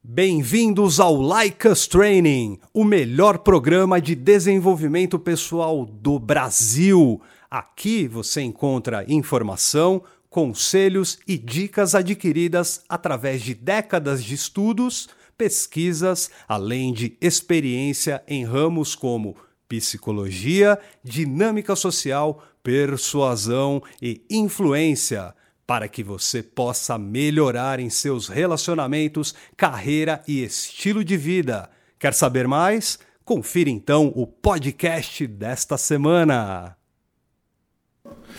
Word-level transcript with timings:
Bem-vindos 0.00 1.00
ao 1.00 1.18
Us 1.20 1.88
Training, 1.88 2.60
o 2.72 2.84
melhor 2.84 3.38
programa 3.38 4.00
de 4.00 4.14
desenvolvimento 4.14 5.18
pessoal 5.18 5.84
do 5.84 6.20
Brasil. 6.20 7.20
Aqui 7.50 8.06
você 8.06 8.40
encontra 8.40 9.04
informação, 9.08 10.00
conselhos 10.30 11.18
e 11.26 11.36
dicas 11.36 11.96
adquiridas 11.96 12.84
através 12.88 13.42
de 13.42 13.54
décadas 13.54 14.22
de 14.22 14.34
estudos, 14.34 15.08
pesquisas, 15.36 16.30
além 16.46 16.92
de 16.92 17.18
experiência 17.20 18.22
em 18.28 18.44
ramos 18.44 18.94
como 18.94 19.36
psicologia, 19.68 20.78
dinâmica 21.02 21.74
social, 21.74 22.40
persuasão 22.62 23.82
e 24.00 24.22
influência 24.30 25.34
para 25.68 25.86
que 25.86 26.02
você 26.02 26.42
possa 26.42 26.96
melhorar 26.96 27.78
em 27.78 27.90
seus 27.90 28.26
relacionamentos, 28.26 29.34
carreira 29.54 30.22
e 30.26 30.42
estilo 30.42 31.04
de 31.04 31.14
vida. 31.14 31.68
Quer 31.98 32.14
saber 32.14 32.48
mais? 32.48 32.98
Confira 33.22 33.68
então 33.68 34.10
o 34.16 34.26
podcast 34.26 35.26
desta 35.26 35.76
semana. 35.76 36.74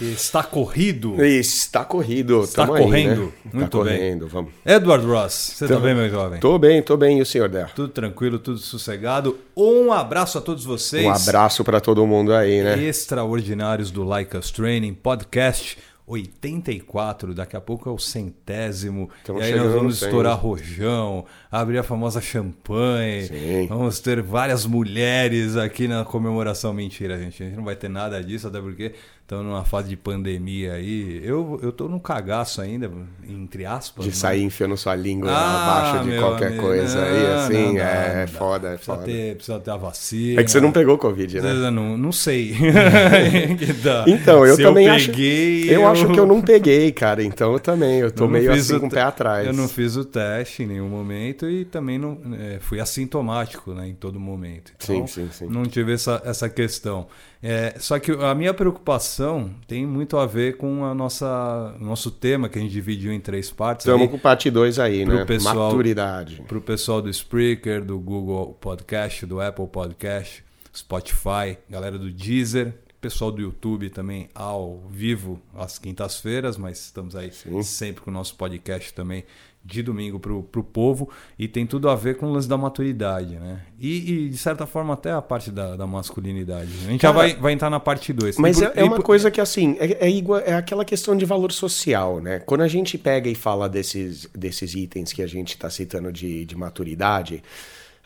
Está 0.01 0.41
corrido. 0.41 1.23
Está 1.23 1.85
corrido. 1.85 2.43
Está 2.43 2.65
Tamo 2.65 2.73
aí, 2.73 2.83
correndo. 2.83 3.25
né? 3.25 3.31
Muito 3.53 3.77
tá 3.77 3.83
bem. 3.83 3.97
correndo, 3.97 4.27
vamos. 4.27 4.53
Edward 4.65 5.05
Ross, 5.05 5.33
você 5.33 5.65
está 5.65 5.79
bem, 5.79 5.93
meu 5.93 6.09
jovem? 6.09 6.39
Tô 6.39 6.57
bem, 6.57 6.81
tô 6.81 6.97
bem. 6.97 7.19
E 7.19 7.21
o 7.21 7.25
senhor 7.27 7.47
Der? 7.47 7.71
Tudo 7.75 7.89
tranquilo, 7.89 8.39
tudo 8.39 8.57
sossegado. 8.57 9.37
Um 9.55 9.91
abraço 9.93 10.39
a 10.39 10.41
todos 10.41 10.63
vocês. 10.63 11.05
Um 11.05 11.11
abraço 11.11 11.63
pra 11.63 11.79
todo 11.79 12.07
mundo 12.07 12.33
aí, 12.33 12.63
né? 12.63 12.81
extraordinários 12.81 13.91
do 13.91 14.03
Like 14.03 14.35
Us 14.35 14.49
Training 14.49 14.95
Podcast 14.95 15.77
84, 16.09 17.35
daqui 17.35 17.55
a 17.55 17.61
pouco 17.61 17.87
é 17.87 17.91
o 17.91 17.99
centésimo. 17.99 19.09
Estamos 19.19 19.41
e 19.41 19.45
aí 19.45 19.55
nós 19.55 19.71
vamos 19.71 20.01
estourar 20.01 20.35
rojão, 20.35 21.25
abrir 21.51 21.77
a 21.77 21.83
famosa 21.83 22.19
champanhe. 22.19 23.27
Sim. 23.27 23.67
Vamos 23.67 23.99
ter 23.99 24.21
várias 24.21 24.65
mulheres 24.65 25.55
aqui 25.55 25.87
na 25.87 26.03
comemoração. 26.03 26.73
Mentira, 26.73 27.17
gente. 27.19 27.43
A 27.43 27.45
gente 27.45 27.55
não 27.57 27.63
vai 27.63 27.75
ter 27.75 27.89
nada 27.89 28.23
disso, 28.23 28.47
até 28.47 28.59
porque 28.59 28.93
estamos 29.29 29.45
numa 29.45 29.63
fase 29.63 29.87
de 29.89 29.95
pandemia 29.95 30.73
aí. 30.73 31.21
Eu, 31.23 31.59
eu 31.61 31.71
tô 31.71 31.87
num 31.87 31.99
cagaço 31.99 32.61
ainda, 32.61 32.89
entre 33.27 33.63
aspas. 33.63 34.03
De 34.03 34.09
né? 34.09 34.15
sair 34.15 34.41
enfiando 34.43 34.75
sua 34.75 34.95
língua 34.95 35.29
Ah, 35.31 35.91
abaixo 35.91 36.09
de 36.09 36.17
qualquer 36.17 36.47
amigo, 36.47 36.63
coisa 36.63 37.03
aí, 37.03 37.23
não, 37.23 37.35
assim. 37.37 37.65
não 37.67 37.75
dá, 37.75 37.81
é, 37.81 38.13
não 38.15 38.21
é 38.21 38.27
foda, 38.27 38.67
é 38.69 38.71
Precisa 38.71 38.95
foda. 38.95 39.05
ter, 39.05 39.35
precisa 39.35 39.59
ter 39.59 39.71
a 39.71 39.77
vacina. 39.77 40.41
É 40.41 40.43
que 40.43 40.49
você 40.49 40.59
não 40.59 40.71
pegou 40.71 40.97
Covid, 40.97 41.41
né? 41.41 41.51
Eu 41.51 41.71
não, 41.71 41.95
não 41.95 42.11
sei. 42.11 42.55
Então, 44.07 44.45
eu 44.45 44.55
Se 44.55 44.63
também 44.63 44.87
eu 44.87 44.93
acho. 44.93 45.11
peguei, 45.11 45.75
eu, 45.75 45.87
acho 45.87 46.07
que 46.09 46.19
eu 46.19 46.25
não 46.25 46.41
peguei, 46.41 46.91
cara. 46.91 47.23
Então 47.23 47.53
eu 47.53 47.59
também. 47.59 47.99
Eu 47.99 48.11
tô 48.11 48.23
eu 48.23 48.27
não 48.27 48.33
meio 48.33 48.51
assim 48.51 48.75
o 48.75 48.79
com 48.79 48.87
o 48.87 48.89
pé 48.89 49.01
atrás. 49.01 49.45
Eu 49.45 49.53
não 49.53 49.67
fiz 49.67 49.95
o 49.95 50.03
teste 50.03 50.63
em 50.63 50.67
nenhum 50.67 50.89
momento 50.89 51.47
e 51.47 51.65
também 51.65 51.99
não 51.99 52.17
é, 52.33 52.57
fui 52.59 52.79
assintomático 52.79 53.73
né, 53.73 53.87
em 53.87 53.93
todo 53.93 54.19
momento. 54.19 54.71
Então, 54.75 55.05
Sim, 55.05 55.07
sim, 55.07 55.29
sim. 55.31 55.47
Não 55.47 55.63
tive 55.65 55.93
essa, 55.93 56.21
essa 56.25 56.49
questão. 56.49 57.07
É, 57.41 57.75
só 57.79 57.97
que 57.99 58.11
a 58.11 58.35
minha 58.35 58.53
preocupação 58.53 59.49
tem 59.65 59.85
muito 59.85 60.17
a 60.17 60.25
ver 60.25 60.57
com 60.57 60.83
a 60.83 60.93
nossa 60.93 61.73
nosso 61.79 62.11
tema 62.11 62.49
que 62.49 62.59
a 62.59 62.61
gente 62.61 62.71
dividiu 62.71 63.13
em 63.13 63.19
três 63.19 63.49
partes. 63.49 63.85
Estamos 63.85 64.09
com 64.11 64.19
parte 64.19 64.51
2 64.51 64.77
aí, 64.77 65.05
né? 65.05 65.23
pessoal- 65.23 65.69
Maturidade. 65.69 66.43
para 66.47 66.57
o 66.57 66.61
pessoal 66.61 67.01
do 67.01 67.09
Spreaker, 67.09 67.83
do 67.83 67.97
Google 67.97 68.57
Podcast, 68.59 69.25
do 69.25 69.39
Apple 69.39 69.67
Podcast, 69.67 70.43
Spotify, 70.75 71.57
galera 71.69 71.97
do 71.97 72.11
Deezer, 72.11 72.73
pessoal 72.99 73.31
do 73.31 73.41
YouTube 73.41 73.89
também 73.89 74.29
ao 74.35 74.83
vivo 74.89 75.41
às 75.55 75.79
quintas-feiras, 75.79 76.57
mas 76.57 76.77
estamos 76.79 77.15
aí 77.15 77.31
Sim. 77.31 77.63
sempre 77.63 78.01
com 78.03 78.11
o 78.11 78.13
nosso 78.13 78.35
podcast 78.35 78.93
também 78.93 79.23
de 79.69 79.83
domingo 79.83 80.19
para 80.19 80.33
o 80.33 80.63
povo 80.63 81.09
e 81.37 81.47
tem 81.47 81.65
tudo 81.65 81.89
a 81.89 81.95
ver 81.95 82.17
com 82.17 82.25
o 82.25 82.31
lance 82.31 82.47
da 82.47 82.57
maturidade, 82.57 83.35
né? 83.35 83.61
E, 83.79 84.25
e, 84.25 84.29
de 84.29 84.37
certa 84.37 84.65
forma 84.65 84.93
até 84.93 85.11
a 85.11 85.21
parte 85.21 85.51
da, 85.51 85.75
da 85.75 85.85
masculinidade. 85.85 86.69
A 86.85 86.91
gente 86.91 87.01
já 87.01 87.13
Cara, 87.13 87.17
vai, 87.17 87.35
vai 87.35 87.53
entrar 87.53 87.69
na 87.69 87.79
parte 87.79 88.11
2. 88.11 88.37
Mas 88.37 88.61
é, 88.61 88.71
é 88.75 88.83
uma 88.83 89.01
coisa 89.01 89.29
que, 89.29 89.39
assim, 89.39 89.77
é, 89.79 90.07
é 90.07 90.09
igual, 90.09 90.39
é 90.39 90.53
aquela 90.53 90.83
questão 90.83 91.15
de 91.15 91.25
valor 91.25 91.51
social, 91.51 92.19
né? 92.19 92.39
Quando 92.39 92.61
a 92.61 92.67
gente 92.67 92.97
pega 92.97 93.29
e 93.29 93.35
fala 93.35 93.69
desses, 93.69 94.27
desses 94.35 94.73
itens 94.73 95.13
que 95.13 95.21
a 95.21 95.27
gente 95.27 95.49
está 95.49 95.69
citando 95.69 96.11
de, 96.11 96.43
de 96.45 96.57
maturidade, 96.57 97.43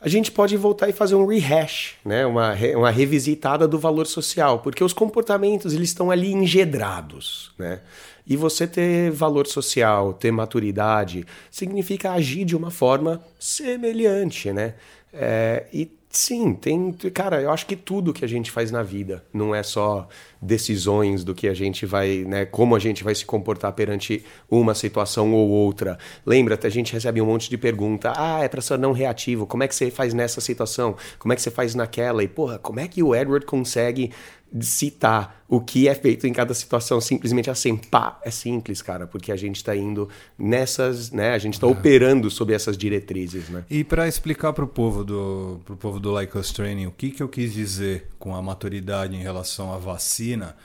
a 0.03 0.09
gente 0.09 0.29
pode 0.31 0.57
voltar 0.57 0.89
e 0.89 0.91
fazer 0.91 1.15
um 1.15 1.25
rehash, 1.25 1.93
né? 2.03 2.25
Uma, 2.25 2.53
uma 2.75 2.91
revisitada 2.91 3.65
do 3.65 3.79
valor 3.79 4.05
social, 4.05 4.59
porque 4.59 4.83
os 4.83 4.91
comportamentos, 4.91 5.73
eles 5.73 5.89
estão 5.89 6.11
ali 6.11 6.33
engedrados, 6.33 7.51
né? 7.57 7.79
E 8.25 8.37
você 8.37 8.65
ter 8.65 9.11
valor 9.11 9.47
social, 9.47 10.13
ter 10.13 10.31
maturidade, 10.31 11.25
significa 11.51 12.11
agir 12.11 12.45
de 12.45 12.55
uma 12.55 12.71
forma 12.71 13.21
semelhante, 13.39 14.51
né? 14.51 14.75
É, 15.13 15.65
e 15.71 15.91
sim, 16.09 16.53
tem. 16.53 16.91
Cara, 17.13 17.41
eu 17.41 17.51
acho 17.51 17.65
que 17.67 17.75
tudo 17.75 18.13
que 18.13 18.23
a 18.25 18.27
gente 18.27 18.49
faz 18.49 18.71
na 18.71 18.81
vida 18.81 19.23
não 19.33 19.53
é 19.53 19.61
só 19.61 20.07
decisões 20.41 21.23
do 21.23 21.35
que 21.35 21.47
a 21.47 21.53
gente 21.53 21.85
vai, 21.85 22.23
né? 22.25 22.45
Como 22.45 22.75
a 22.75 22.79
gente 22.79 23.03
vai 23.03 23.13
se 23.13 23.25
comportar 23.25 23.73
perante 23.73 24.23
uma 24.49 24.73
situação 24.73 25.33
ou 25.33 25.49
outra. 25.49 25.97
Lembra, 26.25 26.57
a 26.61 26.69
gente 26.69 26.93
recebe 26.93 27.21
um 27.21 27.25
monte 27.25 27.49
de 27.49 27.57
pergunta. 27.57 28.13
Ah, 28.15 28.43
é 28.43 28.47
pra 28.47 28.61
ser 28.61 28.79
não 28.79 28.91
reativo. 28.91 29.45
Como 29.45 29.63
é 29.63 29.67
que 29.67 29.75
você 29.75 29.91
faz 29.91 30.13
nessa 30.13 30.41
situação? 30.41 30.95
Como 31.19 31.33
é 31.33 31.35
que 31.35 31.41
você 31.41 31.51
faz 31.51 31.75
naquela? 31.75 32.23
E, 32.23 32.27
porra, 32.27 32.57
como 32.57 32.79
é 32.79 32.87
que 32.87 33.03
o 33.03 33.13
Edward 33.13 33.45
consegue 33.45 34.11
citar 34.61 35.43
o 35.47 35.59
que 35.59 35.87
é 35.87 35.95
feito 35.95 36.27
em 36.27 36.33
cada 36.33 36.53
situação 36.53 37.01
simplesmente 37.01 37.49
assim, 37.49 37.75
pá, 37.75 38.19
é 38.23 38.31
simples, 38.31 38.81
cara, 38.81 39.07
porque 39.07 39.31
a 39.31 39.35
gente 39.35 39.63
tá 39.63 39.75
indo 39.75 40.09
nessas, 40.37 41.11
né, 41.11 41.33
a 41.33 41.37
gente 41.37 41.59
tá 41.59 41.67
operando 41.67 42.29
sob 42.29 42.53
essas 42.53 42.77
diretrizes, 42.77 43.49
né? 43.49 43.63
E 43.69 43.83
para 43.83 44.07
explicar 44.07 44.53
para 44.53 44.63
o 44.63 44.67
povo 44.67 45.03
do 45.03 45.59
pro 45.65 45.75
povo 45.75 45.99
do 45.99 46.11
Like 46.11 46.37
Us 46.37 46.51
Training 46.51 46.87
o 46.87 46.91
que, 46.91 47.11
que 47.11 47.23
eu 47.23 47.29
quis 47.29 47.53
dizer 47.53 48.09
com 48.19 48.35
a 48.35 48.41
maturidade 48.41 49.15
em 49.15 49.21
relação 49.21 49.73
à 49.73 49.77
vacina, 49.77 50.55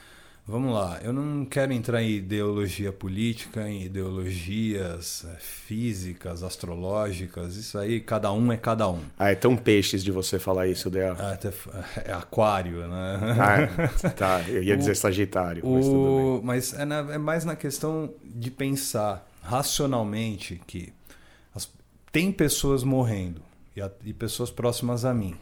vamos 0.48 0.72
lá. 0.74 0.98
Eu 1.02 1.12
não 1.12 1.44
quero 1.44 1.72
entrar 1.72 2.02
em 2.02 2.10
ideologia 2.12 2.90
política, 2.92 3.68
em 3.68 3.84
ideologias 3.84 5.24
eh, 5.28 5.36
físicas, 5.38 6.42
astrológicas. 6.42 7.54
Isso 7.56 7.78
aí, 7.78 8.00
cada 8.00 8.32
um 8.32 8.50
é 8.50 8.56
cada 8.56 8.88
um. 8.88 9.00
Ah, 9.18 9.30
é 9.30 9.34
tão 9.34 9.56
peixes 9.56 10.02
de 10.02 10.10
você 10.10 10.38
falar 10.38 10.66
isso, 10.66 10.88
Dea. 10.90 11.14
F- 11.42 11.70
é 12.04 12.12
aquário, 12.12 12.88
né? 12.88 13.20
Ah, 13.38 14.08
tá, 14.10 14.42
eu 14.48 14.62
ia 14.62 14.74
dizer 14.78 14.96
Sagitário, 14.96 15.62
mas 15.64 15.84
tudo 15.86 15.98
bem. 16.16 16.24
O- 16.24 16.40
mas 16.42 16.72
é, 16.74 16.84
na- 16.84 17.14
é 17.14 17.18
mais 17.18 17.44
na 17.44 17.54
questão 17.54 18.10
de 18.24 18.50
pensar 18.50 19.28
racionalmente 19.42 20.60
que 20.66 20.92
as- 21.54 21.68
tem 22.10 22.32
pessoas 22.32 22.82
morrendo 22.82 23.40
e, 23.76 23.80
a- 23.82 23.90
e 24.04 24.12
pessoas 24.12 24.50
próximas 24.50 25.04
a 25.04 25.12
mim. 25.14 25.36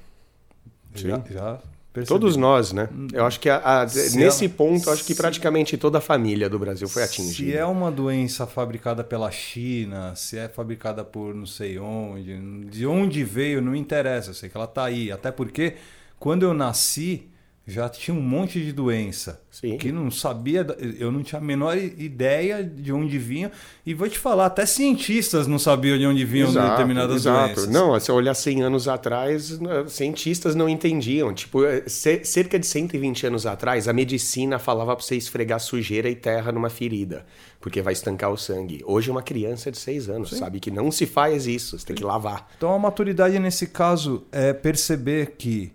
Já, 0.95 1.17
Sim. 1.17 1.23
já 1.33 1.59
percebi. 1.97 2.09
Todos 2.21 2.37
nós, 2.37 2.73
né? 2.73 2.89
Eu 3.13 3.25
acho 3.27 3.41
que 3.41 3.49
a- 3.49 3.83
a- 3.83 3.89
Se 3.89 4.17
nesse 4.19 4.49
ponto, 4.49 4.89
acho 4.91 5.05
que 5.05 5.15
praticamente 5.15 5.77
toda 5.77 5.99
a 5.99 6.01
família 6.01 6.49
do 6.49 6.59
Brasil 6.59 6.89
foi 6.89 7.03
atingida. 7.03 7.51
Se 7.53 7.57
é 7.57 7.65
uma 7.65 7.91
doença 7.91 8.47
fabricada 8.47 9.03
pela 9.03 9.31
China, 9.31 10.15
se 10.15 10.39
é 10.39 10.49
fabricada 10.49 11.05
por 11.05 11.35
não 11.35 11.47
sei 11.47 11.79
onde, 11.79 12.39
de 12.71 12.87
onde 12.87 13.25
veio, 13.25 13.61
não 13.61 13.75
interessa. 13.75 14.31
Eu 14.31 14.35
sei 14.35 14.49
que 14.49 14.57
ela 14.57 14.67
está 14.67 14.85
aí. 14.85 15.11
Até 15.11 15.31
porque 15.33 15.75
quando 16.19 16.43
eu 16.45 16.55
nasci, 16.55 17.29
já 17.67 17.89
tinha 17.89 18.17
um 18.17 18.21
monte 18.21 18.61
de 18.65 18.73
doença. 18.73 19.41
Sim. 19.51 19.77
Que 19.79 19.91
não 19.91 20.11
sabia, 20.11 20.65
eu 20.99 21.11
não 21.11 21.23
tinha 21.23 21.41
a 21.41 21.45
menor 21.45 21.77
ideia 21.77 22.63
de 22.63 22.93
onde 22.93 23.19
vinham. 23.19 23.51
E 23.85 23.93
vou 23.95 24.09
te 24.09 24.19
falar, 24.19 24.47
até 24.47 24.65
cientistas 24.67 25.47
não 25.47 25.59
sabiam 25.59 25.99
de 25.99 26.07
onde 26.07 26.25
vinham 26.25 26.53
determinadas 26.71 27.25
doenças. 27.25 27.69
Não, 27.69 27.99
se 27.99 28.11
eu 28.11 28.15
olhar 28.15 28.35
100 28.35 28.63
anos 28.63 28.87
atrás, 28.87 29.59
cientistas 29.89 30.55
não 30.55 30.69
entendiam. 30.69 31.33
Tipo, 31.35 31.61
ce- 31.87 32.25
cerca 32.25 32.59
de 32.59 32.67
120 32.67 33.27
anos 33.27 33.47
atrás, 33.47 33.89
a 33.89 33.93
medicina 33.93 34.59
falava 34.59 34.95
pra 34.95 35.05
você 35.05 35.17
esfregar 35.17 35.59
sujeira 35.59 36.09
e 36.09 36.15
terra 36.15 36.53
numa 36.53 36.69
ferida, 36.71 37.27
porque 37.61 37.83
vai 37.83 37.95
estancar 37.95 38.31
o 38.31 38.37
sangue. 38.37 38.83
Hoje, 38.87 39.11
uma 39.11 39.23
criança 39.23 39.73
de 39.73 39.79
6 39.79 40.09
anos 40.09 40.31
sabe 40.31 40.61
que 40.61 40.71
não 40.71 40.91
se 40.93 41.07
faz 41.07 41.47
isso, 41.47 41.79
você 41.79 41.87
tem 41.87 41.97
que 41.97 42.05
lavar. 42.05 42.49
Então 42.57 42.73
a 42.75 42.79
maturidade 42.79 43.39
nesse 43.39 43.67
caso 43.69 44.25
é 44.31 44.53
perceber 44.53 45.35
que 45.39 45.73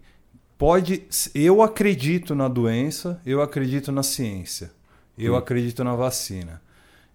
pode. 0.62 1.04
Eu 1.34 1.64
acredito 1.64 2.36
na 2.36 2.48
doença, 2.48 3.20
eu 3.26 3.42
acredito 3.42 3.92
na 3.92 4.04
ciência, 4.04 4.72
eu 5.18 5.36
acredito 5.36 5.84
na 5.84 5.96
vacina. 5.96 6.62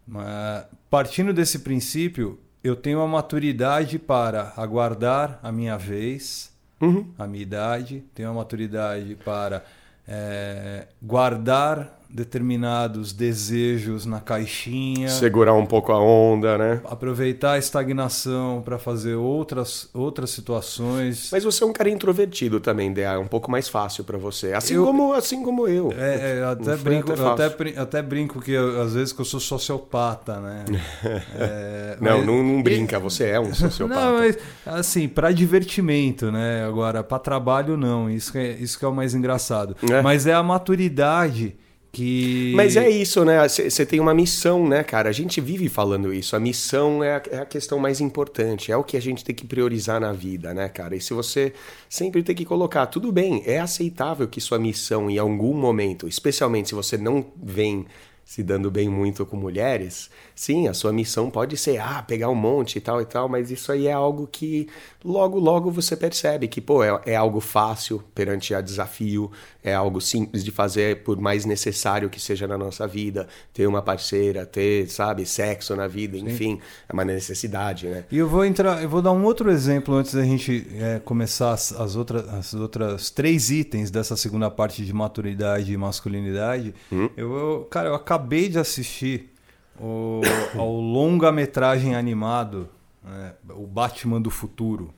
Mas 0.07 0.65
partindo 0.91 1.33
desse 1.33 1.61
princípio, 1.61 2.41
eu 2.65 2.75
tenho 2.75 3.01
a 3.01 3.07
maturidade 3.07 4.01
para 4.01 4.53
aguardar 4.57 5.39
a 5.43 5.53
minha 5.53 5.77
vez, 5.79 6.53
Uhum. 6.81 7.07
a 7.17 7.27
minha 7.27 7.43
idade, 7.43 8.05
tenho 8.15 8.29
a 8.31 8.35
maturidade 8.35 9.17
para 9.25 9.65
eh, 10.09 10.87
guardar 11.01 11.96
determinados 12.09 13.13
desejos 13.13 14.07
na 14.07 14.21
caixinha. 14.21 15.09
Segurar 15.09 15.55
um 15.55 15.67
pouco 15.67 15.93
a 15.93 16.01
onda, 16.01 16.57
né? 16.57 16.81
Aproveitar 16.85 17.53
a 17.53 17.59
estagnação 17.59 18.63
para 18.63 18.79
fazer 18.79 19.15
outras, 19.15 19.89
outras 19.93 20.31
situações. 20.31 21.29
Mas 21.33 21.45
você 21.45 21.65
é 21.65 21.67
um 21.67 21.73
cara 21.73 21.91
introvertido 21.91 22.61
também, 22.61 22.93
Dea. 22.93 23.13
É 23.13 23.19
um 23.19 23.27
pouco 23.27 23.51
mais 23.51 23.69
fácil 23.69 24.05
para 24.05 24.17
você. 24.17 24.53
Assim, 24.53 24.75
eu, 24.75 24.85
como, 24.85 25.13
assim 25.13 25.43
como 25.43 25.67
eu. 25.67 25.93
É, 25.93 26.39
é 26.39 26.45
até, 26.45 26.77
brinco, 26.77 27.13
é 27.13 27.15
até, 27.15 27.81
até, 27.81 28.03
brinco 28.03 28.41
que 28.41 28.57
às 28.57 28.95
vezes 28.95 29.13
que 29.13 29.21
eu 29.21 29.25
sou 29.25 29.41
sociopata, 29.41 30.41
né? 30.41 30.65
é, 31.35 31.97
não, 32.01 32.19
mas, 32.19 32.27
não, 32.27 32.43
não, 32.43 32.63
brinca, 32.63 32.99
você 32.99 33.25
é 33.25 33.41
um 33.41 33.53
sociopata. 33.55 34.01
Não, 34.01 34.19
mas 34.19 34.39
assim, 34.65 35.09
para 35.09 35.33
divertimento, 35.33 36.31
né? 36.31 36.65
Agora, 36.65 37.03
para 37.03 37.19
trabalho, 37.19 37.77
não. 37.77 38.09
Isso 38.09 38.33
que 38.33 38.39
é, 38.39 38.53
isso 38.53 38.79
que 38.79 38.85
é 38.85 38.89
o 38.89 38.95
mais 38.95 39.15
engraçado. 39.15 39.77
É. 39.91 40.01
Mas 40.03 40.27
é 40.27 40.33
a 40.33 40.43
maturidade 40.43 41.57
que... 41.97 42.53
Mas 42.55 42.77
é 42.77 42.91
isso, 42.91 43.25
né? 43.25 43.49
Você 43.49 43.87
tem 43.87 43.99
uma 43.99 44.13
missão, 44.13 44.69
né, 44.69 44.85
cara? 44.85 45.09
A 45.09 45.13
gente 45.13 45.41
vive 45.41 45.67
falando 45.67 46.13
isso. 46.13 46.37
A 46.37 46.39
missão 46.39 47.03
é 47.03 47.17
a, 47.17 47.23
é 47.31 47.39
a, 47.39 47.47
questão 47.47 47.79
mais 47.79 48.03
importante, 48.03 48.71
é 48.71 48.77
o 48.77 48.85
que 48.85 48.99
a 48.99 49.01
gente 49.01 49.25
tem 49.25 49.35
que 49.35 49.47
priorizar 49.47 49.99
na 49.99 50.13
vida, 50.13 50.53
né, 50.53 50.69
cara? 50.69 50.95
E 50.95 51.01
se 51.01 51.15
você 51.15 51.55
sempre 51.89 52.23
tem 52.23 52.37
que 52.37 52.45
colocar, 52.45 52.85
tudo 52.89 53.11
bem, 53.11 53.43
é 53.47 53.61
aceitável 53.61 54.29
que 54.29 54.43
sua 54.43 54.59
missão 54.59 55.09
em 55.09 55.17
algum 55.17 55.55
momento, 55.55 56.07
especialmente 56.07 56.69
se 56.69 56.75
você 56.75 56.99
não 56.99 57.25
vem 57.43 57.87
se 58.27 58.43
dando 58.43 58.73
bem 58.73 58.89
muito 58.89 59.25
com 59.25 59.37
mulheres, 59.37 60.11
sim, 60.35 60.67
a 60.67 60.75
sua 60.75 60.93
missão 60.93 61.31
pode 61.31 61.57
ser, 61.57 61.79
ah, 61.79 62.03
pegar 62.03 62.29
um 62.29 62.35
monte 62.35 62.77
e 62.77 62.81
tal 62.81 63.01
e 63.01 63.05
tal, 63.05 63.29
mas 63.29 63.53
isso 63.53 63.71
aí 63.71 63.87
é 63.87 63.93
algo 63.93 64.27
que 64.27 64.69
logo, 65.05 65.39
logo 65.39 65.71
você 65.71 65.97
percebe 65.97 66.49
que, 66.49 66.61
pô, 66.61 66.83
é, 66.83 67.01
é 67.07 67.15
algo 67.15 67.39
fácil 67.39 68.03
perante 68.13 68.53
a 68.53 68.61
desafio, 68.61 69.31
é 69.67 69.75
algo 69.75 70.01
simples 70.01 70.45
de 70.45 70.53
fazer, 70.53 71.03
por 71.03 71.21
mais 71.21 71.45
necessário 71.45 72.09
que 72.09 72.21
seja 72.21 72.47
na 72.47 72.57
nossa 72.57 72.87
vida, 72.87 73.27
ter 73.53 73.67
uma 73.67 73.83
parceira, 73.83 74.47
ter, 74.47 74.89
sabe, 74.89 75.27
sexo 75.27 75.75
na 75.75 75.89
vida, 75.89 76.17
sim. 76.17 76.25
enfim, 76.25 76.61
é 76.89 76.93
uma 76.93 77.05
necessidade, 77.05 77.89
né? 77.89 78.05
E 78.11 78.17
eu 78.17 78.29
vou 78.29 78.45
entrar, 78.45 78.81
eu 78.81 78.89
vou 78.89 79.03
dar 79.03 79.11
um 79.11 79.25
outro 79.25 79.51
exemplo 79.51 79.97
antes 79.97 80.15
da 80.15 80.23
gente 80.23 80.65
é, 80.79 81.01
começar 81.01 81.53
as, 81.53 81.73
as, 81.73 81.97
outras, 81.97 82.29
as 82.29 82.55
outras 82.55 83.11
três 83.11 83.51
itens 83.51 83.91
dessa 83.91 84.17
segunda 84.17 84.49
parte 84.49 84.85
de 84.85 84.93
maturidade 84.93 85.73
e 85.73 85.77
masculinidade. 85.77 86.73
Hum? 86.93 87.11
Eu, 87.17 87.35
eu, 87.35 87.69
cara, 87.69 87.89
eu 87.89 87.95
acabei 87.95 88.49
de 88.49 88.61
assistir 88.61 89.33
o, 89.81 90.21
ao 90.57 90.73
longa-metragem 90.73 91.97
animado, 91.97 92.69
né, 93.03 93.33
o 93.51 93.67
Batman 93.67 94.21
do 94.21 94.31
Futuro. 94.31 94.95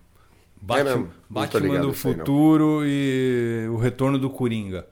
Batman, 0.60 1.04
é 1.04 1.08
Batman 1.28 1.80
do 1.80 1.92
Futuro 1.92 2.82
e 2.84 3.66
o 3.70 3.76
Retorno 3.76 4.18
do 4.18 4.30
Coringa. 4.30 4.86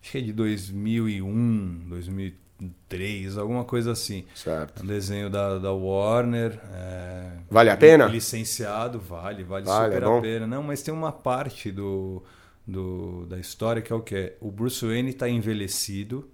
Acho 0.00 0.12
que 0.12 0.18
é 0.18 0.20
de 0.20 0.32
2001, 0.32 1.84
2003, 1.88 3.38
alguma 3.38 3.64
coisa 3.64 3.92
assim. 3.92 4.24
Certo. 4.34 4.82
Um 4.82 4.86
desenho 4.86 5.30
da, 5.30 5.58
da 5.58 5.72
Warner. 5.72 6.58
É, 6.74 7.30
vale 7.48 7.70
a 7.70 7.76
pena? 7.76 8.06
Licenciado, 8.06 8.98
vale, 8.98 9.44
vale, 9.44 9.64
vale 9.64 9.84
super 9.90 10.02
é 10.02 10.18
a 10.18 10.20
pena. 10.20 10.46
Não, 10.46 10.62
mas 10.62 10.82
tem 10.82 10.92
uma 10.92 11.12
parte 11.12 11.70
do, 11.70 12.22
do, 12.66 13.26
da 13.26 13.38
história 13.38 13.80
que 13.80 13.92
é 13.92 13.96
o 13.96 14.00
que? 14.00 14.34
O 14.40 14.50
Bruce 14.50 14.84
Wayne 14.84 15.10
está 15.10 15.28
envelhecido 15.28 16.28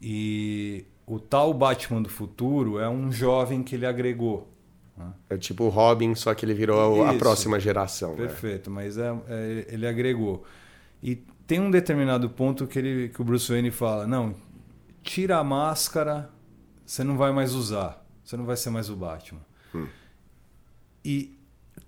e 0.00 0.84
o 1.06 1.20
tal 1.20 1.52
Batman 1.52 2.02
do 2.02 2.08
futuro 2.08 2.78
é 2.78 2.88
um 2.88 3.12
jovem 3.12 3.62
que 3.62 3.74
ele 3.74 3.86
agregou. 3.86 4.48
É 5.28 5.36
tipo 5.36 5.64
o 5.64 5.68
Robin, 5.68 6.14
só 6.14 6.34
que 6.34 6.44
ele 6.44 6.54
virou 6.54 7.02
Isso, 7.02 7.14
a 7.14 7.18
próxima 7.18 7.60
geração. 7.60 8.12
Né? 8.12 8.26
Perfeito, 8.26 8.70
né? 8.70 8.76
mas 8.76 8.98
é, 8.98 9.14
é, 9.28 9.66
ele 9.68 9.86
agregou. 9.86 10.44
E 11.02 11.16
tem 11.46 11.60
um 11.60 11.70
determinado 11.70 12.28
ponto 12.30 12.66
que, 12.66 12.78
ele, 12.78 13.08
que 13.08 13.20
o 13.20 13.24
Bruce 13.24 13.50
Wayne 13.50 13.70
fala: 13.70 14.06
não, 14.06 14.34
tira 15.02 15.38
a 15.38 15.44
máscara, 15.44 16.30
você 16.84 17.02
não 17.02 17.16
vai 17.16 17.32
mais 17.32 17.54
usar, 17.54 18.04
você 18.22 18.36
não 18.36 18.44
vai 18.44 18.56
ser 18.56 18.70
mais 18.70 18.88
o 18.88 18.96
Batman. 18.96 19.40
Hum. 19.74 19.86
E 21.04 21.36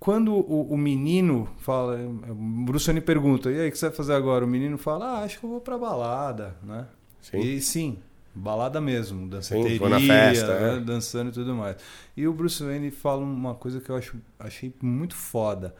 quando 0.01 0.35
o, 0.35 0.73
o, 0.73 0.77
menino 0.77 1.49
fala, 1.59 1.97
o 1.97 2.35
Bruce 2.65 2.87
Wayne 2.87 3.01
pergunta: 3.01 3.51
e 3.51 3.61
aí, 3.61 3.69
o 3.69 3.73
que 3.73 3.79
você 3.79 3.87
vai 3.87 3.97
fazer 3.97 4.15
agora? 4.15 4.45
O 4.45 4.49
menino 4.49 4.79
fala: 4.79 5.19
ah, 5.19 5.23
acho 5.23 5.39
que 5.39 5.45
eu 5.45 5.51
vou 5.51 5.61
pra 5.61 5.79
balada, 5.79 6.57
né? 6.63 6.87
Sim. 7.21 7.39
E 7.39 7.61
sim, 7.61 7.99
balada 8.35 8.81
mesmo, 8.81 9.29
danceteria, 9.29 9.79
Sim, 9.79 9.89
na 9.89 10.01
festa, 10.01 10.59
né? 10.59 10.81
dançando 10.81 11.31
e 11.31 11.33
tudo 11.33 11.55
mais. 11.55 11.77
E 12.17 12.27
o 12.27 12.33
Bruce 12.33 12.63
Wayne 12.63 12.91
fala 12.91 13.23
uma 13.23 13.55
coisa 13.55 13.81
que 13.81 13.91
eu 13.91 13.97
acho, 13.97 14.17
achei 14.39 14.75
muito 14.83 15.15
foda. 15.15 15.75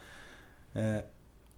É, 0.75 1.05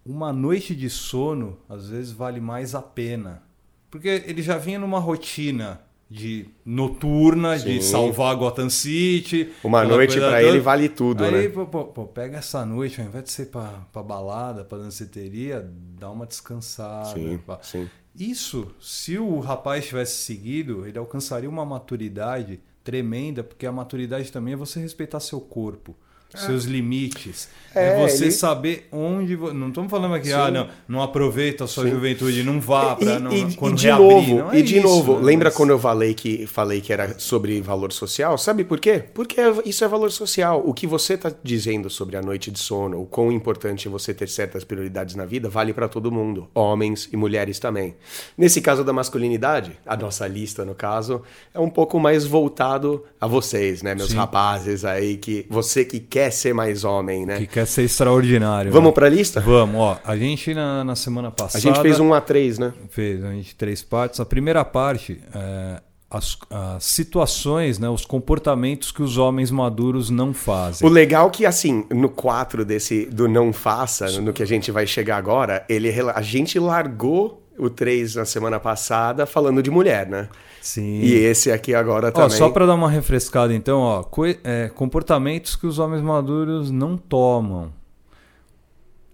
uma 0.05 0.31
noite 0.31 0.75
de 0.75 0.89
sono, 0.89 1.57
às 1.67 1.89
vezes, 1.89 2.11
vale 2.11 2.39
mais 2.39 2.75
a 2.75 2.81
pena. 2.81 3.41
Porque 3.89 4.23
ele 4.25 4.41
já 4.41 4.57
vinha 4.57 4.79
numa 4.79 4.99
rotina 4.99 5.81
de 6.09 6.47
noturna, 6.63 7.57
Sim. 7.57 7.65
de 7.65 7.81
salvar 7.81 8.35
Gotham 8.35 8.69
City. 8.69 9.51
Uma 9.63 9.83
noite 9.83 10.19
para 10.19 10.43
ele 10.43 10.59
vale 10.59 10.87
tudo, 10.87 11.23
Aí, 11.23 11.31
né? 11.31 11.49
Pô, 11.49 11.65
pô, 11.65 11.85
pô, 11.85 12.05
pega 12.05 12.37
essa 12.37 12.65
noite, 12.65 13.01
ao 13.01 13.07
invés 13.07 13.23
de 13.23 13.31
ser 13.31 13.47
pra, 13.47 13.85
pra 13.91 14.03
balada, 14.03 14.63
pra 14.63 14.77
danceteria, 14.77 15.67
dá 15.99 16.09
uma 16.11 16.25
descansada. 16.25 17.13
Sim, 17.13 17.39
sim. 17.61 17.89
Isso, 18.17 18.73
se 18.79 19.17
o 19.17 19.39
rapaz 19.39 19.87
tivesse 19.87 20.23
seguido, 20.23 20.87
ele 20.87 20.97
alcançaria 20.97 21.49
uma 21.49 21.65
maturidade 21.65 22.61
tremenda, 22.81 23.43
porque 23.43 23.65
a 23.65 23.71
maturidade 23.71 24.31
também 24.31 24.53
é 24.53 24.57
você 24.57 24.79
respeitar 24.79 25.19
seu 25.19 25.41
corpo 25.41 25.95
seus 26.41 26.65
limites. 26.65 27.49
É, 27.75 27.89
é 27.89 28.07
você 28.07 28.25
ele... 28.25 28.31
saber 28.31 28.87
onde. 28.91 29.35
Não 29.35 29.67
estamos 29.67 29.91
falando 29.91 30.15
aqui, 30.15 30.27
Sim. 30.27 30.33
ah, 30.33 30.49
não, 30.49 30.69
não 30.87 31.01
aproveita 31.01 31.65
a 31.65 31.67
sua 31.67 31.83
Sim. 31.83 31.91
juventude, 31.91 32.41
não 32.41 32.61
vá 32.61 32.95
para. 32.95 33.19
Quando 33.57 33.73
e 33.73 33.75
de 33.75 33.87
reabrir, 33.87 34.07
novo, 34.07 34.51
é 34.51 34.59
e 34.59 34.63
de 34.63 34.77
isso, 34.77 34.87
novo, 34.87 35.19
lembra 35.19 35.49
mas... 35.49 35.57
quando 35.57 35.71
eu 35.71 35.79
falei 35.79 36.13
que, 36.13 36.47
falei 36.47 36.79
que 36.79 36.93
era 36.93 37.19
sobre 37.19 37.59
valor 37.59 37.91
social? 37.91 38.37
Sabe 38.37 38.63
por 38.63 38.79
quê? 38.79 39.03
Porque 39.13 39.35
isso 39.65 39.83
é 39.83 39.87
valor 39.87 40.11
social. 40.11 40.63
O 40.65 40.73
que 40.73 40.87
você 40.87 41.15
está 41.15 41.31
dizendo 41.43 41.89
sobre 41.89 42.15
a 42.15 42.21
noite 42.21 42.49
de 42.49 42.59
sono, 42.59 43.01
o 43.01 43.05
quão 43.05 43.29
importante 43.31 43.89
você 43.89 44.13
ter 44.13 44.29
certas 44.29 44.63
prioridades 44.63 45.15
na 45.15 45.25
vida, 45.25 45.49
vale 45.49 45.73
para 45.73 45.89
todo 45.89 46.09
mundo, 46.11 46.47
homens 46.55 47.09
e 47.11 47.17
mulheres 47.17 47.59
também. 47.59 47.95
Nesse 48.37 48.61
caso 48.61 48.83
da 48.85 48.93
masculinidade, 48.93 49.77
a 49.85 49.97
nossa 49.97 50.25
lista, 50.27 50.63
no 50.63 50.75
caso, 50.75 51.21
é 51.53 51.59
um 51.59 51.69
pouco 51.69 51.99
mais 51.99 52.25
voltado 52.25 53.03
a 53.19 53.27
vocês, 53.27 53.81
né, 53.81 53.93
meus 53.93 54.11
Sim. 54.11 54.17
rapazes 54.17 54.85
aí, 54.85 55.17
que 55.17 55.45
você 55.49 55.83
que 55.83 55.99
quer 55.99 56.24
quer 56.25 56.31
ser 56.31 56.53
mais 56.53 56.83
homem, 56.83 57.25
né? 57.25 57.37
Que 57.37 57.47
quer 57.47 57.67
ser 57.67 57.83
extraordinário. 57.83 58.71
Vamos 58.71 58.89
né? 58.89 58.93
para 58.93 59.05
a 59.07 59.09
lista? 59.09 59.41
Vamos, 59.41 59.79
ó. 59.79 59.99
A 60.03 60.17
gente 60.17 60.53
na, 60.53 60.83
na 60.83 60.95
semana 60.95 61.31
passada. 61.31 61.57
A 61.57 61.61
gente 61.61 61.81
fez 61.81 61.99
um 61.99 62.09
A3, 62.09 62.59
né? 62.59 62.73
Fez, 62.89 63.23
a 63.23 63.31
gente 63.31 63.55
três 63.55 63.83
partes. 63.83 64.19
A 64.19 64.25
primeira 64.25 64.63
parte 64.65 65.21
é 65.33 65.81
as, 66.09 66.37
as, 66.49 66.83
situações, 66.83 67.77
né, 67.77 67.89
os 67.89 68.05
comportamentos 68.05 68.91
que 68.91 69.01
os 69.01 69.17
homens 69.17 69.51
maduros 69.51 70.09
não 70.09 70.33
fazem. 70.33 70.87
O 70.87 70.91
legal 70.91 71.27
é 71.27 71.29
que, 71.31 71.45
assim, 71.45 71.85
no 71.89 72.09
4 72.09 72.63
desse 72.63 73.05
do 73.05 73.27
não 73.27 73.51
faça, 73.51 74.21
no 74.21 74.31
que 74.31 74.41
a 74.41 74.45
gente 74.45 74.71
vai 74.71 74.87
chegar 74.87 75.17
agora, 75.17 75.65
ele, 75.67 75.89
a 76.13 76.21
gente 76.21 76.57
largou 76.57 77.43
o 77.57 77.69
3 77.69 78.15
na 78.15 78.25
semana 78.25 78.59
passada 78.59 79.25
falando 79.25 79.61
de 79.61 79.69
mulher, 79.69 80.07
né? 80.07 80.29
Sim. 80.65 81.01
E 81.01 81.13
esse 81.13 81.51
aqui 81.51 81.75
agora 81.75 82.11
também. 82.11 82.25
Ó, 82.25 82.29
só 82.29 82.49
para 82.49 82.65
dar 82.65 82.73
uma 82.73 82.89
refrescada, 82.89 83.53
então, 83.53 83.81
ó, 83.81 84.03
é, 84.43 84.67
comportamentos 84.69 85.55
que 85.55 85.67
os 85.67 85.77
homens 85.77 86.01
maduros 86.01 86.71
não 86.71 86.97
tomam. 86.97 87.71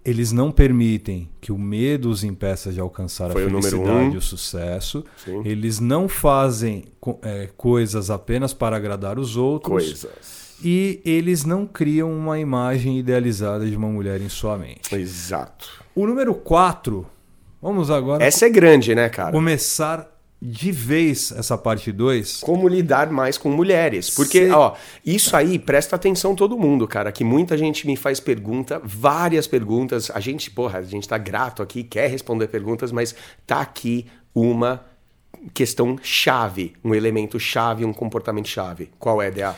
Eles 0.03 0.31
não 0.31 0.49
permitem 0.49 1.29
que 1.41 1.51
o 1.51 1.57
medo 1.57 2.09
os 2.09 2.23
impeça 2.23 2.71
de 2.71 2.79
alcançar 2.79 3.31
Foi 3.31 3.43
a 3.43 3.49
felicidade 3.49 4.15
e 4.15 4.17
o 4.17 4.21
sucesso. 4.21 5.03
Sim. 5.17 5.41
Eles 5.43 5.81
não 5.81 6.07
fazem 6.07 6.85
é, 7.21 7.49
coisas 7.57 8.09
apenas 8.09 8.53
para 8.53 8.77
agradar 8.77 9.19
os 9.19 9.35
outros. 9.35 9.73
Coisas. 9.73 10.55
E 10.63 11.01
eles 11.03 11.43
não 11.43 11.67
criam 11.67 12.11
uma 12.13 12.39
imagem 12.39 12.97
idealizada 12.97 13.69
de 13.69 13.75
uma 13.75 13.89
mulher 13.89 14.21
em 14.21 14.29
sua 14.29 14.57
mente. 14.57 14.95
Exato. 14.95 15.83
O 15.93 16.07
número 16.07 16.33
4, 16.33 17.05
vamos 17.61 17.91
agora. 17.91 18.23
Essa 18.23 18.45
é 18.45 18.49
grande, 18.49 18.95
né, 18.95 19.09
cara? 19.09 19.33
Começar 19.33 20.09
de 20.41 20.71
vez 20.71 21.31
essa 21.31 21.55
parte 21.55 21.91
2. 21.91 22.39
Como 22.39 22.67
lidar 22.67 23.11
mais 23.11 23.37
com 23.37 23.51
mulheres. 23.51 24.09
Porque, 24.09 24.47
Sim. 24.47 24.51
ó, 24.51 24.73
isso 25.05 25.35
aí, 25.35 25.59
presta 25.59 25.95
atenção 25.95 26.33
todo 26.33 26.57
mundo, 26.57 26.87
cara, 26.87 27.11
que 27.11 27.23
muita 27.23 27.55
gente 27.55 27.85
me 27.85 27.95
faz 27.95 28.19
pergunta, 28.19 28.81
várias 28.83 29.45
perguntas. 29.45 30.09
A 30.09 30.19
gente, 30.19 30.49
porra, 30.49 30.79
a 30.79 30.83
gente 30.83 31.07
tá 31.07 31.17
grato 31.17 31.61
aqui, 31.61 31.83
quer 31.83 32.09
responder 32.09 32.47
perguntas, 32.47 32.91
mas 32.91 33.13
tá 33.45 33.61
aqui 33.61 34.07
uma 34.33 34.83
questão 35.53 35.97
chave, 36.01 36.73
um 36.83 36.95
elemento 36.95 37.39
chave, 37.39 37.85
um 37.85 37.93
comportamento 37.93 38.47
chave. 38.47 38.89
Qual 38.97 39.21
é, 39.21 39.29
DA? 39.29 39.55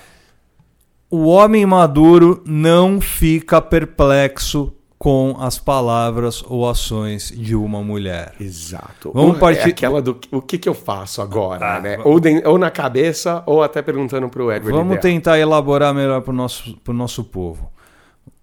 O 1.09 1.27
homem 1.27 1.65
maduro 1.65 2.43
não 2.45 2.99
fica 2.99 3.61
perplexo 3.61 4.73
com 5.03 5.35
as 5.37 5.59
palavras 5.59 6.41
ou 6.47 6.65
ações 6.65 7.29
de 7.35 7.53
uma 7.57 7.83
mulher. 7.83 8.33
Exato. 8.39 9.11
Vamos 9.13 9.37
partir... 9.37 9.67
É 9.67 9.71
aquela 9.71 10.01
do 10.01 10.17
o 10.31 10.41
que, 10.41 10.57
que 10.57 10.69
eu 10.69 10.73
faço 10.73 11.21
agora, 11.21 11.75
ah, 11.75 11.81
né? 11.81 11.99
Ou, 12.05 12.21
de, 12.21 12.41
ou, 12.47 12.57
na 12.57 12.71
cabeça, 12.71 13.43
ou 13.45 13.61
até 13.61 13.81
perguntando 13.81 14.29
para 14.29 14.41
o 14.41 14.49
Edward. 14.49 14.71
Vamos 14.71 14.99
tentar 15.01 15.37
elaborar 15.37 15.93
melhor 15.93 16.21
para 16.21 16.31
o 16.31 16.33
nosso, 16.33 16.77
pro 16.77 16.93
nosso 16.93 17.21
povo. 17.25 17.69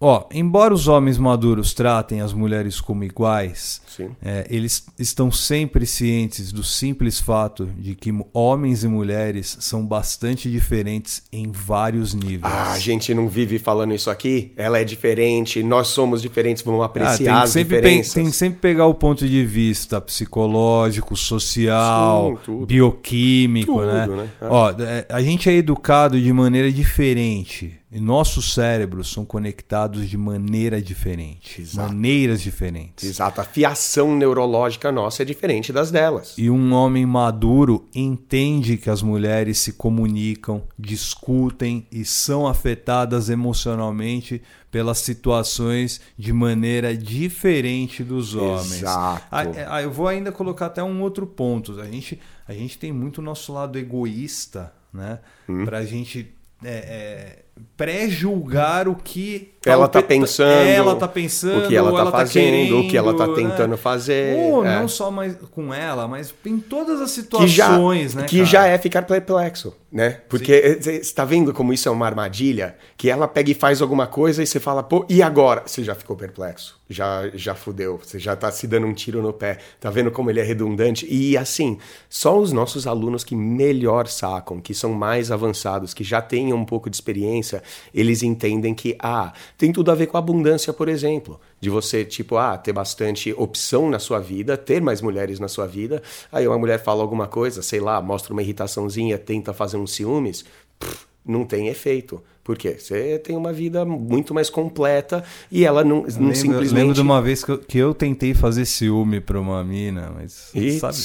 Ó, 0.03 0.25
embora 0.33 0.73
os 0.73 0.87
homens 0.87 1.19
maduros 1.19 1.75
tratem 1.75 2.21
as 2.21 2.33
mulheres 2.33 2.81
como 2.81 3.03
iguais, 3.03 3.79
é, 4.19 4.47
eles 4.49 4.83
estão 4.97 5.31
sempre 5.31 5.85
cientes 5.85 6.51
do 6.51 6.63
simples 6.63 7.19
fato 7.19 7.67
de 7.77 7.93
que 7.93 8.11
homens 8.33 8.83
e 8.83 8.87
mulheres 8.87 9.57
são 9.59 9.85
bastante 9.85 10.49
diferentes 10.49 11.21
em 11.31 11.51
vários 11.51 12.15
níveis. 12.15 12.51
Ah, 12.51 12.71
a 12.71 12.79
gente 12.79 13.13
não 13.13 13.29
vive 13.29 13.59
falando 13.59 13.93
isso 13.93 14.09
aqui? 14.09 14.51
Ela 14.57 14.79
é 14.79 14.83
diferente, 14.83 15.61
nós 15.61 15.89
somos 15.89 16.19
diferentes, 16.23 16.63
vamos 16.63 16.81
Ah, 16.81 16.85
apreciar 16.85 17.17
tem, 17.17 17.25
que 17.25 17.31
as 17.31 17.49
sempre 17.51 17.75
diferenças. 17.77 18.13
tem 18.15 18.25
que 18.25 18.31
sempre 18.35 18.59
pegar 18.59 18.87
o 18.87 18.95
ponto 18.95 19.27
de 19.27 19.45
vista 19.45 20.01
psicológico, 20.01 21.15
social, 21.15 22.39
Sim, 22.43 22.65
bioquímico, 22.65 23.73
Tudo, 23.73 23.85
né? 23.85 24.07
né? 24.07 24.29
É. 24.41 24.45
Ó, 24.47 24.71
é, 24.79 25.05
a 25.09 25.21
gente 25.21 25.47
é 25.47 25.53
educado 25.53 26.19
de 26.19 26.33
maneira 26.33 26.71
diferente. 26.71 27.77
E 27.93 27.99
nossos 27.99 28.53
cérebros 28.53 29.11
são 29.11 29.25
conectados 29.25 30.09
de 30.09 30.17
maneira 30.17 30.81
diferente. 30.81 31.61
Exato. 31.61 31.89
Maneiras 31.89 32.41
diferentes. 32.41 33.03
Exato, 33.03 33.41
a 33.41 33.43
fiação 33.43 34.15
neurológica 34.15 34.93
nossa 34.93 35.23
é 35.23 35.25
diferente 35.25 35.73
das 35.73 35.91
delas. 35.91 36.35
E 36.37 36.49
um 36.49 36.73
homem 36.73 37.05
maduro 37.05 37.89
entende 37.93 38.77
que 38.77 38.89
as 38.89 39.01
mulheres 39.01 39.59
se 39.59 39.73
comunicam, 39.73 40.63
discutem 40.79 41.85
e 41.91 42.05
são 42.05 42.47
afetadas 42.47 43.29
emocionalmente 43.29 44.41
pelas 44.71 44.99
situações 44.99 45.99
de 46.17 46.31
maneira 46.31 46.95
diferente 46.95 48.05
dos 48.05 48.35
homens. 48.35 48.83
Exato. 48.83 49.27
Ah, 49.29 49.43
é, 49.43 49.67
ah, 49.67 49.81
eu 49.81 49.91
vou 49.91 50.07
ainda 50.07 50.31
colocar 50.31 50.67
até 50.67 50.81
um 50.81 51.01
outro 51.01 51.27
ponto. 51.27 51.77
A 51.81 51.85
gente, 51.85 52.17
a 52.47 52.53
gente 52.53 52.77
tem 52.77 52.93
muito 52.93 53.17
o 53.17 53.21
nosso 53.21 53.51
lado 53.51 53.77
egoísta, 53.77 54.73
né? 54.93 55.19
Hum. 55.49 55.65
Pra 55.65 55.83
gente 55.83 56.33
é, 56.63 56.69
é, 56.69 57.45
pré-julgar 57.77 58.87
o 58.87 58.95
que 58.95 59.53
Ela 59.63 59.87
tá 59.87 60.01
pensando, 60.01 60.49
ela 60.49 60.95
tá 60.95 61.07
pensando, 61.07 61.65
o 61.65 61.67
que 61.67 61.75
ela 61.75 61.91
ou 61.91 61.97
tá 61.97 62.09
fazendo, 62.09 62.79
o 62.79 62.87
que 62.87 62.97
ela 62.97 63.15
tá 63.15 63.27
né? 63.27 63.35
tentando 63.35 63.77
fazer. 63.77 64.35
Ou 64.35 64.65
é. 64.65 64.79
não 64.79 64.87
só 64.87 65.11
mais 65.11 65.35
com 65.51 65.71
ela, 65.71 66.07
mas 66.07 66.33
em 66.43 66.59
todas 66.59 66.99
as 66.99 67.15
que 67.15 67.47
já, 67.47 67.65
situações, 67.65 68.15
né? 68.15 68.23
que 68.23 68.37
cara? 68.37 68.49
já 68.49 68.65
é 68.65 68.77
ficar 68.79 69.03
perplexo, 69.03 69.75
né? 69.91 70.21
Porque 70.27 70.79
você 70.81 70.93
está 70.93 71.23
vendo 71.23 71.53
como 71.53 71.71
isso 71.71 71.87
é 71.87 71.91
uma 71.91 72.07
armadilha? 72.07 72.75
Que 72.97 73.07
ela 73.07 73.27
pega 73.27 73.51
e 73.51 73.53
faz 73.53 73.83
alguma 73.83 74.07
coisa 74.07 74.41
e 74.41 74.47
você 74.47 74.59
fala, 74.59 74.81
pô, 74.81 75.05
e 75.07 75.21
agora? 75.21 75.61
Você 75.67 75.83
já 75.83 75.93
ficou 75.93 76.15
perplexo, 76.15 76.79
já, 76.89 77.29
já 77.35 77.53
fudeu, 77.53 77.99
você 78.03 78.17
já 78.17 78.35
tá 78.35 78.51
se 78.51 78.65
dando 78.65 78.87
um 78.87 78.93
tiro 78.95 79.21
no 79.21 79.31
pé, 79.31 79.59
tá 79.79 79.91
vendo 79.91 80.09
como 80.09 80.31
ele 80.31 80.39
é 80.39 80.43
redundante? 80.43 81.05
E 81.07 81.37
assim, 81.37 81.77
só 82.09 82.35
os 82.35 82.51
nossos 82.51 82.87
alunos 82.87 83.23
que 83.23 83.35
melhor 83.35 84.07
sacam, 84.07 84.59
que 84.59 84.73
são 84.73 84.91
mais 84.91 85.29
avançados, 85.29 85.93
que 85.93 86.03
já 86.03 86.19
têm 86.19 86.51
um 86.51 86.65
pouco 86.65 86.89
de 86.89 86.95
experiência, 86.95 87.61
eles 87.93 88.23
entendem 88.23 88.73
que, 88.73 88.97
ah, 88.99 89.33
tem 89.61 89.71
tudo 89.71 89.91
a 89.91 89.95
ver 89.95 90.07
com 90.07 90.17
abundância, 90.17 90.73
por 90.73 90.89
exemplo. 90.89 91.39
De 91.59 91.69
você, 91.69 92.03
tipo, 92.03 92.35
ah, 92.35 92.57
ter 92.57 92.73
bastante 92.73 93.31
opção 93.33 93.91
na 93.91 93.99
sua 93.99 94.17
vida, 94.17 94.57
ter 94.57 94.81
mais 94.81 95.01
mulheres 95.01 95.39
na 95.39 95.47
sua 95.47 95.67
vida. 95.67 96.01
Aí 96.31 96.47
uma 96.47 96.57
mulher 96.57 96.79
fala 96.79 97.03
alguma 97.03 97.27
coisa, 97.27 97.61
sei 97.61 97.79
lá, 97.79 98.01
mostra 98.01 98.33
uma 98.33 98.41
irritaçãozinha, 98.41 99.19
tenta 99.19 99.53
fazer 99.53 99.77
uns 99.77 99.91
ciúmes, 99.91 100.43
pff, 100.79 101.05
não 101.23 101.45
tem 101.45 101.67
efeito. 101.67 102.23
Por 102.51 102.57
quê? 102.57 102.75
Você 102.77 103.17
tem 103.17 103.37
uma 103.37 103.53
vida 103.53 103.85
muito 103.85 104.33
mais 104.33 104.49
completa 104.49 105.23
e 105.49 105.63
ela 105.63 105.85
não, 105.85 106.01
não 106.01 106.03
Lembro, 106.03 106.35
simplesmente. 106.35 106.73
lembro 106.73 106.93
de 106.93 106.99
uma 106.99 107.21
vez 107.21 107.45
que 107.45 107.51
eu, 107.53 107.57
que 107.57 107.77
eu 107.77 107.93
tentei 107.93 108.33
fazer 108.33 108.65
ciúme 108.65 109.21
pra 109.21 109.39
uma 109.39 109.63
mina, 109.63 110.11
mas 110.13 110.51
sabe, 110.77 110.97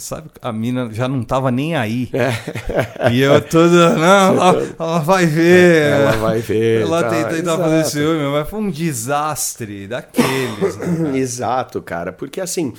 sabe, 0.00 0.30
a 0.40 0.52
mina 0.52 0.88
já 0.92 1.08
não 1.08 1.24
tava 1.24 1.50
nem 1.50 1.74
aí. 1.74 2.08
É. 2.12 3.10
E 3.12 3.20
eu 3.20 3.40
todo, 3.42 3.72
não, 3.98 3.98
ela, 3.98 4.74
ela 4.78 4.98
vai 5.00 5.26
ver. 5.26 5.90
Ela 5.90 6.12
vai 6.18 6.38
ver, 6.38 6.82
Ela 6.82 7.02
tá, 7.02 7.32
exato. 7.36 7.62
fazer 7.62 7.84
ciúme, 7.86 8.30
mas 8.30 8.48
foi 8.48 8.60
um 8.60 8.70
desastre 8.70 9.88
daqueles, 9.88 10.76
né? 10.76 11.18
Exato, 11.18 11.82
cara. 11.82 12.12
Porque 12.12 12.40
assim, 12.40 12.72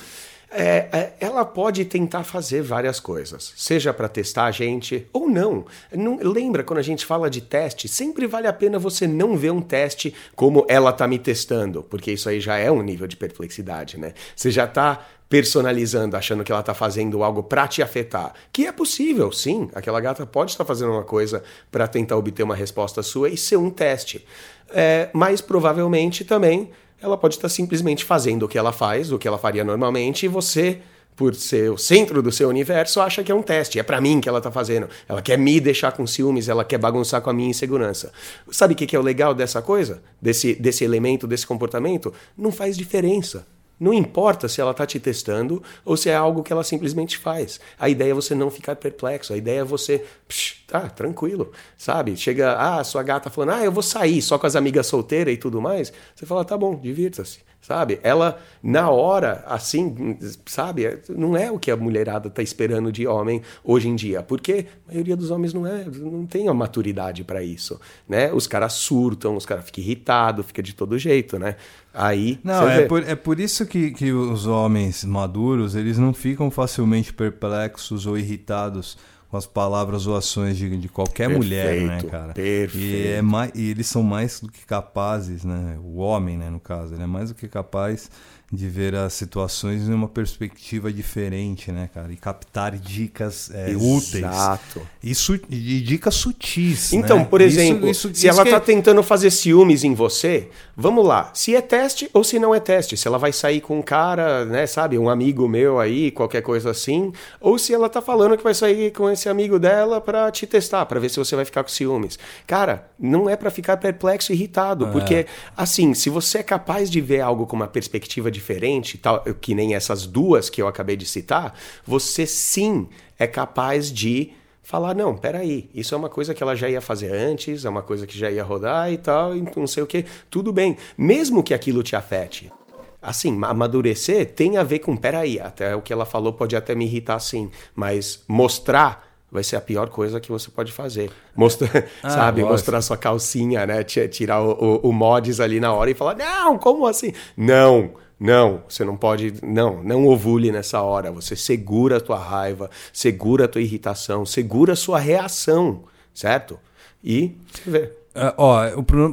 é, 0.50 0.88
é, 0.92 1.12
ela 1.20 1.44
pode 1.44 1.84
tentar 1.84 2.24
fazer 2.24 2.62
várias 2.62 2.98
coisas, 2.98 3.52
seja 3.56 3.92
para 3.92 4.08
testar 4.08 4.44
a 4.44 4.50
gente 4.50 5.06
ou 5.12 5.28
não. 5.28 5.66
não. 5.92 6.18
Lembra 6.22 6.64
quando 6.64 6.78
a 6.78 6.82
gente 6.82 7.04
fala 7.04 7.28
de 7.28 7.40
teste, 7.40 7.86
sempre 7.86 8.26
vale 8.26 8.46
a 8.46 8.52
pena 8.52 8.78
você 8.78 9.06
não 9.06 9.36
ver 9.36 9.50
um 9.50 9.60
teste 9.60 10.14
como 10.34 10.64
ela 10.68 10.92
tá 10.92 11.06
me 11.06 11.18
testando, 11.18 11.82
porque 11.82 12.12
isso 12.12 12.28
aí 12.28 12.40
já 12.40 12.56
é 12.56 12.70
um 12.70 12.82
nível 12.82 13.06
de 13.06 13.16
perplexidade, 13.16 13.98
né? 13.98 14.14
Você 14.34 14.50
já 14.50 14.66
tá 14.66 15.06
personalizando, 15.28 16.16
achando 16.16 16.42
que 16.42 16.50
ela 16.50 16.62
tá 16.62 16.72
fazendo 16.72 17.22
algo 17.22 17.42
para 17.42 17.68
te 17.68 17.82
afetar, 17.82 18.32
que 18.50 18.66
é 18.66 18.72
possível, 18.72 19.30
sim. 19.30 19.68
Aquela 19.74 20.00
gata 20.00 20.24
pode 20.24 20.52
estar 20.52 20.64
fazendo 20.64 20.92
uma 20.92 21.04
coisa 21.04 21.42
para 21.70 21.86
tentar 21.86 22.16
obter 22.16 22.42
uma 22.42 22.56
resposta 22.56 23.02
sua 23.02 23.28
e 23.28 23.36
ser 23.36 23.58
um 23.58 23.68
teste. 23.68 24.26
É, 24.70 25.10
mas 25.12 25.42
provavelmente 25.42 26.24
também 26.24 26.70
ela 27.00 27.16
pode 27.16 27.36
estar 27.36 27.48
simplesmente 27.48 28.04
fazendo 28.04 28.44
o 28.44 28.48
que 28.48 28.58
ela 28.58 28.72
faz, 28.72 29.12
o 29.12 29.18
que 29.18 29.28
ela 29.28 29.38
faria 29.38 29.64
normalmente, 29.64 30.26
e 30.26 30.28
você, 30.28 30.80
por 31.14 31.34
ser 31.34 31.70
o 31.70 31.78
centro 31.78 32.22
do 32.22 32.30
seu 32.30 32.48
universo, 32.48 33.00
acha 33.00 33.22
que 33.22 33.32
é 33.32 33.34
um 33.34 33.42
teste. 33.42 33.78
É 33.78 33.82
para 33.82 34.00
mim 34.00 34.20
que 34.20 34.28
ela 34.28 34.40
tá 34.40 34.50
fazendo. 34.50 34.88
Ela 35.08 35.22
quer 35.22 35.38
me 35.38 35.60
deixar 35.60 35.92
com 35.92 36.06
ciúmes, 36.06 36.48
ela 36.48 36.64
quer 36.64 36.78
bagunçar 36.78 37.20
com 37.20 37.30
a 37.30 37.32
minha 37.32 37.50
insegurança. 37.50 38.12
Sabe 38.50 38.74
o 38.74 38.76
que 38.76 38.86
que 38.86 38.96
é 38.96 38.98
o 38.98 39.02
legal 39.02 39.34
dessa 39.34 39.60
coisa? 39.60 40.02
Desse, 40.20 40.54
desse 40.54 40.84
elemento, 40.84 41.26
desse 41.26 41.46
comportamento? 41.46 42.12
Não 42.36 42.52
faz 42.52 42.76
diferença. 42.76 43.46
Não 43.78 43.94
importa 43.94 44.48
se 44.48 44.60
ela 44.60 44.72
está 44.72 44.84
te 44.86 44.98
testando 44.98 45.62
ou 45.84 45.96
se 45.96 46.10
é 46.10 46.14
algo 46.16 46.42
que 46.42 46.52
ela 46.52 46.64
simplesmente 46.64 47.16
faz. 47.16 47.60
A 47.78 47.88
ideia 47.88 48.10
é 48.10 48.14
você 48.14 48.34
não 48.34 48.50
ficar 48.50 48.76
perplexo. 48.76 49.32
A 49.32 49.36
ideia 49.36 49.60
é 49.60 49.64
você, 49.64 50.04
psh, 50.26 50.64
tá, 50.66 50.88
tranquilo, 50.88 51.52
sabe? 51.76 52.16
Chega, 52.16 52.56
ah, 52.58 52.82
sua 52.82 53.02
gata 53.02 53.30
falando, 53.30 53.52
ah, 53.52 53.64
eu 53.64 53.72
vou 53.72 53.82
sair 53.82 54.20
só 54.20 54.38
com 54.38 54.46
as 54.46 54.56
amigas 54.56 54.86
solteiras 54.86 55.34
e 55.34 55.36
tudo 55.36 55.60
mais. 55.60 55.92
Você 56.14 56.26
fala, 56.26 56.44
tá 56.44 56.56
bom, 56.56 56.76
divirta-se, 56.76 57.40
sabe? 57.60 58.00
Ela, 58.02 58.38
na 58.62 58.90
hora, 58.90 59.44
assim, 59.46 60.16
sabe? 60.46 61.00
Não 61.08 61.36
é 61.36 61.50
o 61.50 61.58
que 61.58 61.70
a 61.70 61.76
mulherada 61.76 62.30
tá 62.30 62.42
esperando 62.42 62.90
de 62.90 63.06
homem 63.06 63.42
hoje 63.62 63.88
em 63.88 63.94
dia. 63.94 64.22
Porque 64.22 64.66
a 64.88 64.92
maioria 64.92 65.16
dos 65.16 65.30
homens 65.30 65.52
não 65.52 65.66
é, 65.66 65.84
não 65.84 66.26
tem 66.26 66.48
a 66.48 66.54
maturidade 66.54 67.24
para 67.24 67.42
isso, 67.42 67.78
né? 68.08 68.32
Os 68.32 68.46
caras 68.46 68.72
surtam, 68.72 69.36
os 69.36 69.44
caras 69.44 69.64
ficam 69.66 69.84
irritados, 69.84 70.46
fica 70.46 70.62
de 70.62 70.74
todo 70.74 70.98
jeito, 70.98 71.38
né? 71.38 71.56
Aí, 71.92 72.38
Não, 72.44 72.68
é 72.68 72.82
vê. 72.82 72.86
por, 72.86 73.02
é 73.02 73.14
por 73.14 73.40
isso 73.40 73.66
que, 73.66 73.90
que 73.90 74.12
os 74.12 74.46
homens 74.46 75.04
maduros, 75.04 75.74
eles 75.74 75.98
não 75.98 76.14
ficam 76.14 76.50
facilmente 76.50 77.12
perplexos 77.12 78.06
ou 78.06 78.16
irritados 78.16 78.96
com 79.28 79.36
as 79.36 79.46
palavras 79.46 80.06
ou 80.06 80.16
ações 80.16 80.56
de, 80.56 80.74
de 80.76 80.88
qualquer 80.88 81.28
mulher, 81.28 81.82
né, 81.82 81.88
Perfeito, 81.88 82.10
cara? 82.10 82.32
perfeito. 82.32 82.78
E, 82.78 83.06
é 83.08 83.22
mais, 83.22 83.52
e 83.54 83.70
eles 83.70 83.86
são 83.86 84.02
mais 84.02 84.40
do 84.40 84.50
que 84.50 84.64
capazes, 84.64 85.44
né? 85.44 85.78
O 85.82 85.98
homem, 85.98 86.38
né, 86.38 86.48
no 86.48 86.58
caso, 86.60 86.94
ele 86.94 87.02
é 87.02 87.06
mais 87.06 87.28
do 87.28 87.34
que 87.34 87.46
capaz 87.46 88.10
de 88.50 88.66
ver 88.66 88.94
as 88.94 89.12
situações 89.12 89.86
em 89.88 89.92
uma 89.92 90.08
perspectiva 90.08 90.90
diferente, 90.90 91.70
né, 91.70 91.90
cara? 91.92 92.10
E 92.10 92.16
captar 92.16 92.78
dicas 92.78 93.50
é, 93.52 93.74
úteis. 93.76 94.14
Exato. 94.24 94.80
E, 95.02 95.14
su- 95.14 95.38
e 95.50 95.80
dicas 95.80 96.14
sutis. 96.14 96.92
Então, 96.94 97.18
né? 97.18 97.24
por 97.26 97.42
Isso- 97.42 97.60
exemplo, 97.60 97.88
isso- 97.90 98.08
se 98.08 98.26
isso 98.26 98.28
ela 98.28 98.44
que 98.44 98.50
tá 98.50 98.58
tentando 98.58 99.02
fazer 99.02 99.30
ciúmes 99.30 99.84
em 99.84 99.92
você, 99.92 100.48
vamos 100.74 101.04
lá. 101.04 101.30
Se 101.34 101.54
é 101.54 101.60
teste 101.60 102.08
ou 102.14 102.24
se 102.24 102.38
não 102.38 102.54
é 102.54 102.60
teste. 102.60 102.96
Se 102.96 103.06
ela 103.06 103.18
vai 103.18 103.34
sair 103.34 103.60
com 103.60 103.78
um 103.78 103.82
cara, 103.82 104.46
né, 104.46 104.66
sabe, 104.66 104.96
um 104.98 105.10
amigo 105.10 105.46
meu 105.46 105.78
aí, 105.78 106.10
qualquer 106.10 106.40
coisa 106.40 106.70
assim, 106.70 107.12
ou 107.40 107.58
se 107.58 107.74
ela 107.74 107.88
tá 107.88 108.00
falando 108.00 108.34
que 108.36 108.42
vai 108.42 108.54
sair 108.54 108.92
com 108.92 109.10
esse 109.10 109.28
amigo 109.28 109.58
dela 109.58 110.00
pra 110.00 110.30
te 110.30 110.46
testar, 110.46 110.86
pra 110.86 110.98
ver 110.98 111.10
se 111.10 111.18
você 111.18 111.36
vai 111.36 111.44
ficar 111.44 111.62
com 111.62 111.68
ciúmes. 111.68 112.18
Cara, 112.46 112.88
não 112.98 113.28
é 113.28 113.36
pra 113.36 113.50
ficar 113.50 113.76
perplexo 113.76 114.32
e 114.32 114.34
irritado, 114.34 114.86
É. 114.86 114.90
porque 114.90 115.26
assim, 115.54 115.92
se 115.92 116.08
você 116.08 116.38
é 116.38 116.42
capaz 116.42 116.90
de 116.90 116.98
ver 117.02 117.20
algo 117.20 117.46
com 117.46 117.54
uma 117.54 117.66
perspectiva 117.66 118.30
diferente, 118.38 118.96
tal, 118.98 119.22
que 119.40 119.54
nem 119.54 119.74
essas 119.74 120.06
duas 120.06 120.48
que 120.48 120.62
eu 120.62 120.68
acabei 120.68 120.96
de 120.96 121.04
citar, 121.06 121.54
você 121.86 122.26
sim 122.26 122.88
é 123.18 123.26
capaz 123.26 123.92
de 123.92 124.32
falar, 124.62 124.94
não, 124.94 125.16
peraí, 125.16 125.68
isso 125.74 125.94
é 125.94 125.98
uma 125.98 126.10
coisa 126.10 126.34
que 126.34 126.42
ela 126.42 126.54
já 126.54 126.68
ia 126.68 126.80
fazer 126.80 127.10
antes, 127.10 127.64
é 127.64 127.68
uma 127.70 127.82
coisa 127.82 128.06
que 128.06 128.18
já 128.18 128.30
ia 128.30 128.44
rodar 128.44 128.92
e 128.92 128.98
tal, 128.98 129.34
e 129.34 129.42
não 129.56 129.66
sei 129.66 129.82
o 129.82 129.86
que, 129.86 130.04
tudo 130.30 130.52
bem, 130.52 130.76
mesmo 130.96 131.42
que 131.42 131.54
aquilo 131.54 131.82
te 131.82 131.96
afete. 131.96 132.52
Assim, 133.00 133.38
amadurecer 133.44 134.26
tem 134.34 134.56
a 134.58 134.62
ver 134.62 134.80
com, 134.80 134.96
peraí, 134.96 135.40
até 135.40 135.74
o 135.74 135.80
que 135.80 135.92
ela 135.92 136.04
falou 136.04 136.32
pode 136.32 136.54
até 136.56 136.74
me 136.74 136.84
irritar 136.84 137.18
sim, 137.20 137.50
mas 137.74 138.22
mostrar 138.28 139.06
vai 139.30 139.44
ser 139.44 139.56
a 139.56 139.60
pior 139.60 139.88
coisa 139.88 140.18
que 140.20 140.30
você 140.32 140.50
pode 140.50 140.72
fazer. 140.72 141.10
Mostrar, 141.36 141.70
Ah, 142.02 142.08
sabe, 142.10 142.40
lógico. 142.40 142.52
mostrar 142.54 142.82
sua 142.82 142.96
calcinha, 142.96 143.64
né, 143.66 143.84
ti- 143.84 144.08
tirar 144.08 144.42
o, 144.42 144.52
o, 144.52 144.88
o 144.88 144.92
mods 144.92 145.38
ali 145.38 145.60
na 145.60 145.72
hora 145.72 145.90
e 145.90 145.94
falar, 145.94 146.16
não, 146.16 146.58
como 146.58 146.86
assim? 146.86 147.12
Não, 147.36 147.92
não, 148.20 148.62
você 148.68 148.84
não 148.84 148.96
pode, 148.96 149.34
não, 149.42 149.82
não 149.82 150.06
ovule 150.06 150.50
nessa 150.50 150.82
hora. 150.82 151.10
Você 151.12 151.36
segura 151.36 151.98
a 151.98 152.00
tua 152.00 152.18
raiva, 152.18 152.68
segura 152.92 153.44
a 153.44 153.48
tua 153.48 153.60
irritação, 153.62 154.26
segura 154.26 154.72
a 154.72 154.76
sua 154.76 154.98
reação, 154.98 155.84
certo? 156.12 156.58
E 157.02 157.32
você 157.52 157.70
vê. 157.70 157.92
É, 158.14 158.34
ó, 158.36 158.64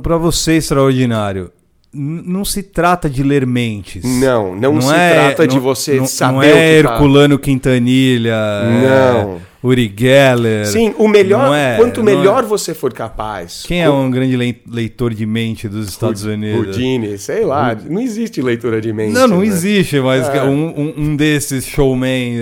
para 0.01 0.17
você, 0.17 0.53
extraordinário, 0.53 1.51
não 1.93 2.43
se 2.43 2.63
trata 2.63 3.09
de 3.09 3.21
ler 3.23 3.45
mentes. 3.45 4.03
Não, 4.03 4.55
não 4.55 4.81
se 4.81 4.87
trata 4.87 5.47
de 5.47 5.59
você 5.59 5.97
não, 5.97 6.07
saber 6.07 6.31
Não 6.33 6.39
o 6.41 6.43
é 6.43 6.77
que 6.77 6.83
tá- 6.83 6.93
Herculano 6.93 7.39
Quintanilha. 7.39 8.33
é 8.33 9.13
Não. 9.13 9.41
Uri 9.65 9.91
Geller. 9.97 10.67
Sim, 10.67 10.93
o 10.97 11.07
melhor, 11.07 11.55
é, 11.55 11.75
quanto 11.77 12.03
melhor 12.03 12.43
é... 12.43 12.45
você 12.45 12.73
for 12.75 12.93
capaz. 12.93 13.63
Quem 13.65 13.81
é 13.81 13.89
um 13.89 14.11
grande 14.11 14.61
leitor 14.67 15.11
de 15.11 15.25
mente 15.25 15.67
dos 15.67 15.89
Estados 15.89 16.23
Unidos? 16.23 16.67
Houdini, 16.67 17.17
sei 17.17 17.43
lá, 17.43 17.75
não 17.75 17.99
existe 17.99 18.43
leitura 18.43 18.79
de 18.79 18.93
mente. 18.93 19.13
Não, 19.13 19.27
não 19.27 19.39
né? 19.39 19.47
existe, 19.47 19.99
mas 19.99 20.27
é. 20.29 20.43
um, 20.43 20.93
um, 20.95 21.15
desses 21.15 21.65
showmen, 21.65 22.35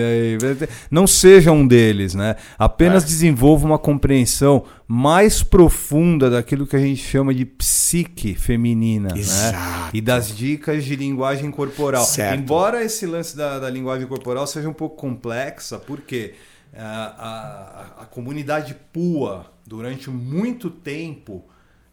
não 0.91 1.07
seja 1.07 1.51
um 1.51 1.65
deles, 1.65 2.13
né? 2.13 2.35
Apenas 2.59 3.03
é. 3.03 3.05
desenvolva 3.05 3.65
uma 3.65 3.79
compreensão 3.79 4.65
mais 4.85 5.41
profunda 5.41 6.29
daquilo 6.29 6.67
que 6.67 6.75
a 6.75 6.79
gente 6.79 7.01
chama 7.01 7.33
de 7.33 7.45
psique 7.45 8.35
feminina, 8.35 9.09
né? 9.13 9.19
Exato. 9.19 9.57
né? 9.57 9.89
E 9.93 10.01
das 10.01 10.35
dicas 10.35 10.83
de 10.83 10.97
linguagem 10.97 11.49
corporal. 11.51 12.03
Certo. 12.03 12.37
Embora 12.37 12.83
esse 12.83 13.05
lance 13.05 13.37
da, 13.37 13.59
da 13.59 13.69
linguagem 13.69 14.05
corporal 14.05 14.45
seja 14.45 14.67
um 14.67 14.73
pouco 14.73 14.97
complexa, 14.97 15.79
porque 15.79 16.33
a, 16.75 17.99
a, 17.99 18.01
a 18.03 18.05
comunidade 18.05 18.75
PUA, 18.91 19.51
durante 19.65 20.09
muito 20.09 20.69
tempo, 20.69 21.43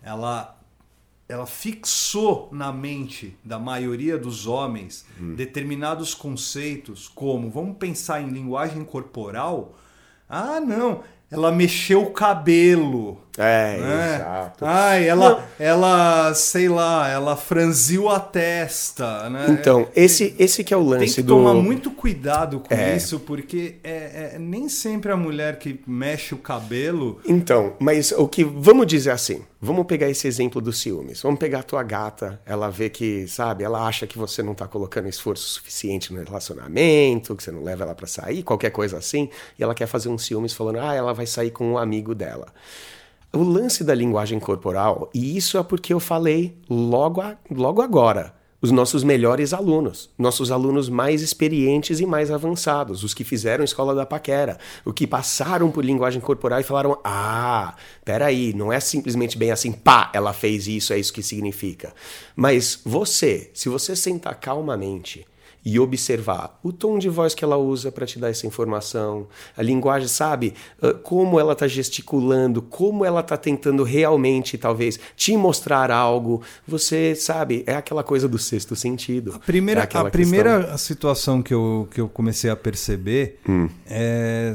ela 0.02 0.56
ela 1.28 1.46
fixou 1.46 2.48
na 2.50 2.72
mente 2.72 3.38
da 3.44 3.56
maioria 3.56 4.18
dos 4.18 4.48
homens 4.48 5.06
hum. 5.20 5.36
determinados 5.36 6.12
conceitos, 6.12 7.06
como 7.06 7.48
vamos 7.48 7.76
pensar 7.76 8.20
em 8.20 8.30
linguagem 8.30 8.84
corporal. 8.84 9.78
Ah, 10.28 10.58
não, 10.58 11.04
ela 11.30 11.52
mexeu 11.52 12.02
o 12.02 12.10
cabelo. 12.10 13.18
É, 13.38 13.78
né? 13.78 14.16
exato. 14.16 14.64
Ai, 14.66 15.08
ela, 15.08 15.48
ela, 15.58 16.34
sei 16.34 16.68
lá, 16.68 17.08
ela 17.08 17.36
franziu 17.36 18.08
a 18.08 18.20
testa, 18.20 19.30
né? 19.30 19.46
Então, 19.48 19.88
esse, 19.96 20.34
esse 20.38 20.62
que 20.62 20.74
é 20.74 20.76
o 20.76 20.82
lance 20.82 20.96
do... 20.98 21.06
Tem 21.06 21.14
que 21.14 21.22
do... 21.22 21.36
tomar 21.36 21.54
muito 21.54 21.90
cuidado 21.90 22.60
com 22.60 22.74
é. 22.74 22.96
isso, 22.96 23.20
porque 23.20 23.76
é, 23.82 24.34
é, 24.34 24.38
nem 24.38 24.68
sempre 24.68 25.10
a 25.12 25.16
mulher 25.16 25.58
que 25.58 25.80
mexe 25.86 26.34
o 26.34 26.38
cabelo... 26.38 27.20
Então, 27.24 27.74
mas 27.78 28.12
o 28.12 28.28
que... 28.28 28.44
Vamos 28.44 28.86
dizer 28.86 29.12
assim, 29.12 29.42
vamos 29.58 29.86
pegar 29.86 30.10
esse 30.10 30.26
exemplo 30.26 30.60
dos 30.60 30.78
ciúmes. 30.80 31.22
Vamos 31.22 31.38
pegar 31.38 31.60
a 31.60 31.62
tua 31.62 31.82
gata, 31.82 32.40
ela 32.44 32.68
vê 32.68 32.90
que, 32.90 33.26
sabe, 33.26 33.64
ela 33.64 33.86
acha 33.86 34.06
que 34.06 34.18
você 34.18 34.42
não 34.42 34.54
tá 34.54 34.66
colocando 34.66 35.08
esforço 35.08 35.48
suficiente 35.48 36.12
no 36.12 36.22
relacionamento, 36.22 37.34
que 37.36 37.42
você 37.42 37.52
não 37.52 37.62
leva 37.62 37.84
ela 37.84 37.94
para 37.94 38.06
sair, 38.06 38.42
qualquer 38.42 38.70
coisa 38.70 38.98
assim, 38.98 39.30
e 39.58 39.62
ela 39.62 39.74
quer 39.74 39.86
fazer 39.86 40.08
um 40.10 40.18
ciúmes 40.18 40.52
falando, 40.52 40.80
ah, 40.80 40.94
ela 40.94 41.14
vai 41.14 41.19
sair 41.26 41.50
com 41.50 41.72
um 41.72 41.78
amigo 41.78 42.14
dela. 42.14 42.46
O 43.32 43.42
lance 43.42 43.84
da 43.84 43.94
linguagem 43.94 44.40
corporal, 44.40 45.08
e 45.14 45.36
isso 45.36 45.56
é 45.56 45.62
porque 45.62 45.94
eu 45.94 46.00
falei 46.00 46.56
logo, 46.68 47.20
a, 47.20 47.36
logo 47.50 47.80
agora, 47.80 48.34
os 48.62 48.70
nossos 48.70 49.02
melhores 49.02 49.54
alunos, 49.54 50.10
nossos 50.18 50.50
alunos 50.50 50.88
mais 50.88 51.22
experientes 51.22 51.98
e 52.00 52.06
mais 52.06 52.30
avançados, 52.30 53.02
os 53.02 53.14
que 53.14 53.24
fizeram 53.24 53.64
escola 53.64 53.94
da 53.94 54.04
paquera, 54.04 54.58
os 54.84 54.92
que 54.92 55.06
passaram 55.06 55.70
por 55.70 55.84
linguagem 55.84 56.20
corporal 56.20 56.60
e 56.60 56.64
falaram: 56.64 56.98
ah, 57.02 57.74
peraí, 58.04 58.52
não 58.52 58.72
é 58.72 58.78
simplesmente 58.78 59.38
bem 59.38 59.50
assim, 59.50 59.72
pá, 59.72 60.10
ela 60.12 60.32
fez 60.32 60.66
isso, 60.66 60.92
é 60.92 60.98
isso 60.98 61.12
que 61.12 61.22
significa. 61.22 61.94
Mas 62.36 62.80
você, 62.84 63.50
se 63.54 63.68
você 63.68 63.96
sentar 63.96 64.34
calmamente 64.38 65.26
e 65.64 65.78
observar 65.78 66.58
o 66.62 66.72
tom 66.72 66.98
de 66.98 67.08
voz 67.08 67.34
que 67.34 67.44
ela 67.44 67.56
usa 67.56 67.92
para 67.92 68.06
te 68.06 68.18
dar 68.18 68.30
essa 68.30 68.46
informação, 68.46 69.26
a 69.56 69.62
linguagem, 69.62 70.08
sabe? 70.08 70.54
Como 71.02 71.38
ela 71.38 71.52
está 71.52 71.66
gesticulando, 71.66 72.62
como 72.62 73.04
ela 73.04 73.20
está 73.20 73.36
tentando 73.36 73.82
realmente, 73.82 74.56
talvez, 74.56 74.98
te 75.16 75.36
mostrar 75.36 75.90
algo. 75.90 76.42
Você 76.66 77.14
sabe, 77.14 77.62
é 77.66 77.74
aquela 77.74 78.02
coisa 78.02 78.28
do 78.28 78.38
sexto 78.38 78.74
sentido. 78.74 79.34
A 79.34 79.38
primeira, 79.38 79.82
é 79.82 79.98
a 79.98 80.04
primeira 80.04 80.78
situação 80.78 81.42
que 81.42 81.52
eu, 81.52 81.88
que 81.90 82.00
eu 82.00 82.08
comecei 82.08 82.50
a 82.50 82.56
perceber 82.56 83.38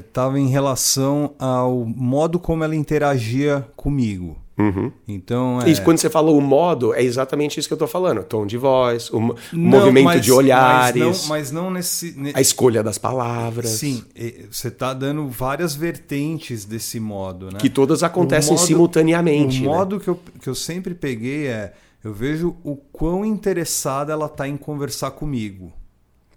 estava 0.06 0.34
hum. 0.34 0.38
é, 0.38 0.40
em 0.40 0.48
relação 0.48 1.34
ao 1.38 1.86
modo 1.86 2.40
como 2.40 2.64
ela 2.64 2.76
interagia 2.76 3.68
comigo. 3.76 4.45
Uhum. 4.58 4.92
Então, 5.08 5.62
é... 5.62 5.70
Isso, 5.70 5.82
quando 5.84 5.98
você 5.98 6.10
falou 6.10 6.38
o 6.38 6.42
modo, 6.42 6.94
é 6.94 7.04
exatamente 7.04 7.60
isso 7.60 7.68
que 7.68 7.74
eu 7.74 7.78
estou 7.78 7.88
falando. 7.88 8.24
Tom 8.24 8.46
de 8.46 8.58
voz, 8.58 9.10
o 9.12 9.20
não, 9.20 9.36
movimento 9.54 10.06
mas, 10.06 10.22
de 10.24 10.32
olhares. 10.32 11.02
Mas 11.02 11.22
não, 11.22 11.30
mas 11.30 11.52
não 11.52 11.72
nesse, 11.72 12.16
A 12.34 12.40
escolha 12.40 12.82
das 12.82 12.98
palavras. 12.98 13.70
Sim, 13.70 14.04
você 14.50 14.70
está 14.70 14.94
dando 14.94 15.28
várias 15.28 15.76
vertentes 15.76 16.64
desse 16.64 17.00
modo. 17.00 17.48
Né? 17.48 17.60
Que 17.60 17.70
todas 17.70 18.02
acontecem 18.02 18.54
modo, 18.54 18.66
simultaneamente. 18.66 19.60
O 19.60 19.64
né? 19.64 19.68
modo 19.68 20.00
que, 20.00 20.08
eu, 20.08 20.20
que 20.42 20.48
eu 20.48 20.56
sempre 20.56 20.96
peguei 20.96 21.48
é: 21.48 21.74
eu 22.04 22.14
vejo 22.14 22.56
o 22.64 22.76
quão 22.76 23.26
interessada 23.26 24.14
ela 24.14 24.28
está 24.28 24.48
em 24.48 24.56
conversar 24.56 25.12
comigo. 25.12 25.74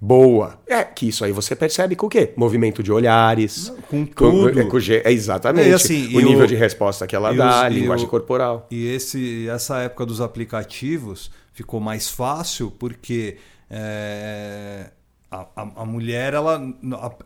Boa. 0.00 0.60
É, 0.66 0.84
que 0.84 1.08
isso 1.08 1.24
aí 1.24 1.32
você 1.32 1.56
percebe 1.56 1.96
com 1.96 2.06
o 2.06 2.08
quê? 2.08 2.32
Movimento 2.36 2.82
de 2.82 2.92
olhares. 2.92 3.72
Com 3.90 4.06
tudo. 4.06 4.52
Com, 4.52 4.68
com, 4.70 4.78
é, 4.78 5.12
exatamente. 5.12 5.72
assim, 5.72 6.16
o 6.16 6.20
nível 6.20 6.46
de 6.46 6.54
resposta 6.54 7.06
que 7.06 7.16
ela 7.16 7.34
dá, 7.34 7.62
a 7.62 7.68
linguagem 7.68 8.06
corporal. 8.06 8.66
E 8.70 8.86
esse, 8.86 9.48
essa 9.48 9.78
época 9.80 10.06
dos 10.06 10.20
aplicativos 10.20 11.30
ficou 11.52 11.80
mais 11.80 12.08
fácil 12.08 12.70
porque 12.70 13.38
é, 13.68 14.90
a, 15.30 15.46
a, 15.56 15.62
a, 15.82 15.84
mulher 15.84 16.32
ela, 16.32 16.62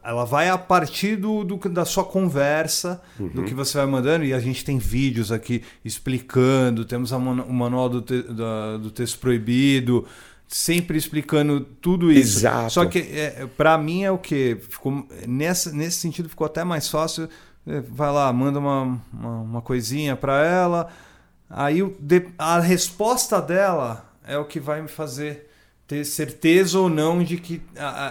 ela 0.02 0.24
vai 0.24 0.48
a 0.48 0.56
partir 0.56 1.16
do, 1.16 1.44
do 1.44 1.56
da 1.68 1.85
sua 1.85 2.04
conversa, 2.04 3.02
uhum. 3.20 3.28
do 3.28 3.44
que 3.44 3.52
você 3.52 3.76
vai 3.76 3.87
mandando, 3.87 4.24
e 4.24 4.32
a 4.32 4.40
gente 4.40 4.64
tem 4.64 4.78
vídeos 4.78 5.30
aqui 5.30 5.62
explicando, 5.85 6.87
temos 6.87 7.12
a, 7.12 7.18
o 7.18 7.52
manual 7.52 7.90
do, 7.90 8.00
te, 8.00 8.22
da, 8.22 8.78
do 8.78 8.90
texto 8.90 9.18
proibido 9.18 10.06
sempre 10.52 10.98
explicando 10.98 11.60
tudo 11.60 12.12
isso. 12.12 12.38
Exato. 12.38 12.72
Só 12.72 12.84
que 12.84 12.98
é, 12.98 13.48
para 13.56 13.76
mim 13.78 14.02
é 14.04 14.10
o 14.10 14.18
que 14.18 14.58
ficou 14.68 15.06
nessa, 15.26 15.72
nesse 15.72 15.98
sentido 15.98 16.28
ficou 16.28 16.46
até 16.46 16.62
mais 16.62 16.88
fácil. 16.88 17.28
É, 17.66 17.80
vai 17.80 18.12
lá, 18.12 18.32
manda 18.32 18.58
uma, 18.58 19.00
uma, 19.12 19.40
uma 19.40 19.62
coisinha 19.62 20.14
para 20.14 20.44
ela. 20.44 20.88
Aí 21.48 21.80
a 22.38 22.60
resposta 22.60 23.40
dela 23.40 24.10
é 24.26 24.36
o 24.36 24.44
que 24.44 24.60
vai 24.60 24.82
me 24.82 24.88
fazer 24.88 25.50
ter 25.92 26.05
certeza 26.07 26.78
ou 26.78 26.88
não 26.88 27.22
de 27.22 27.37
que 27.37 27.61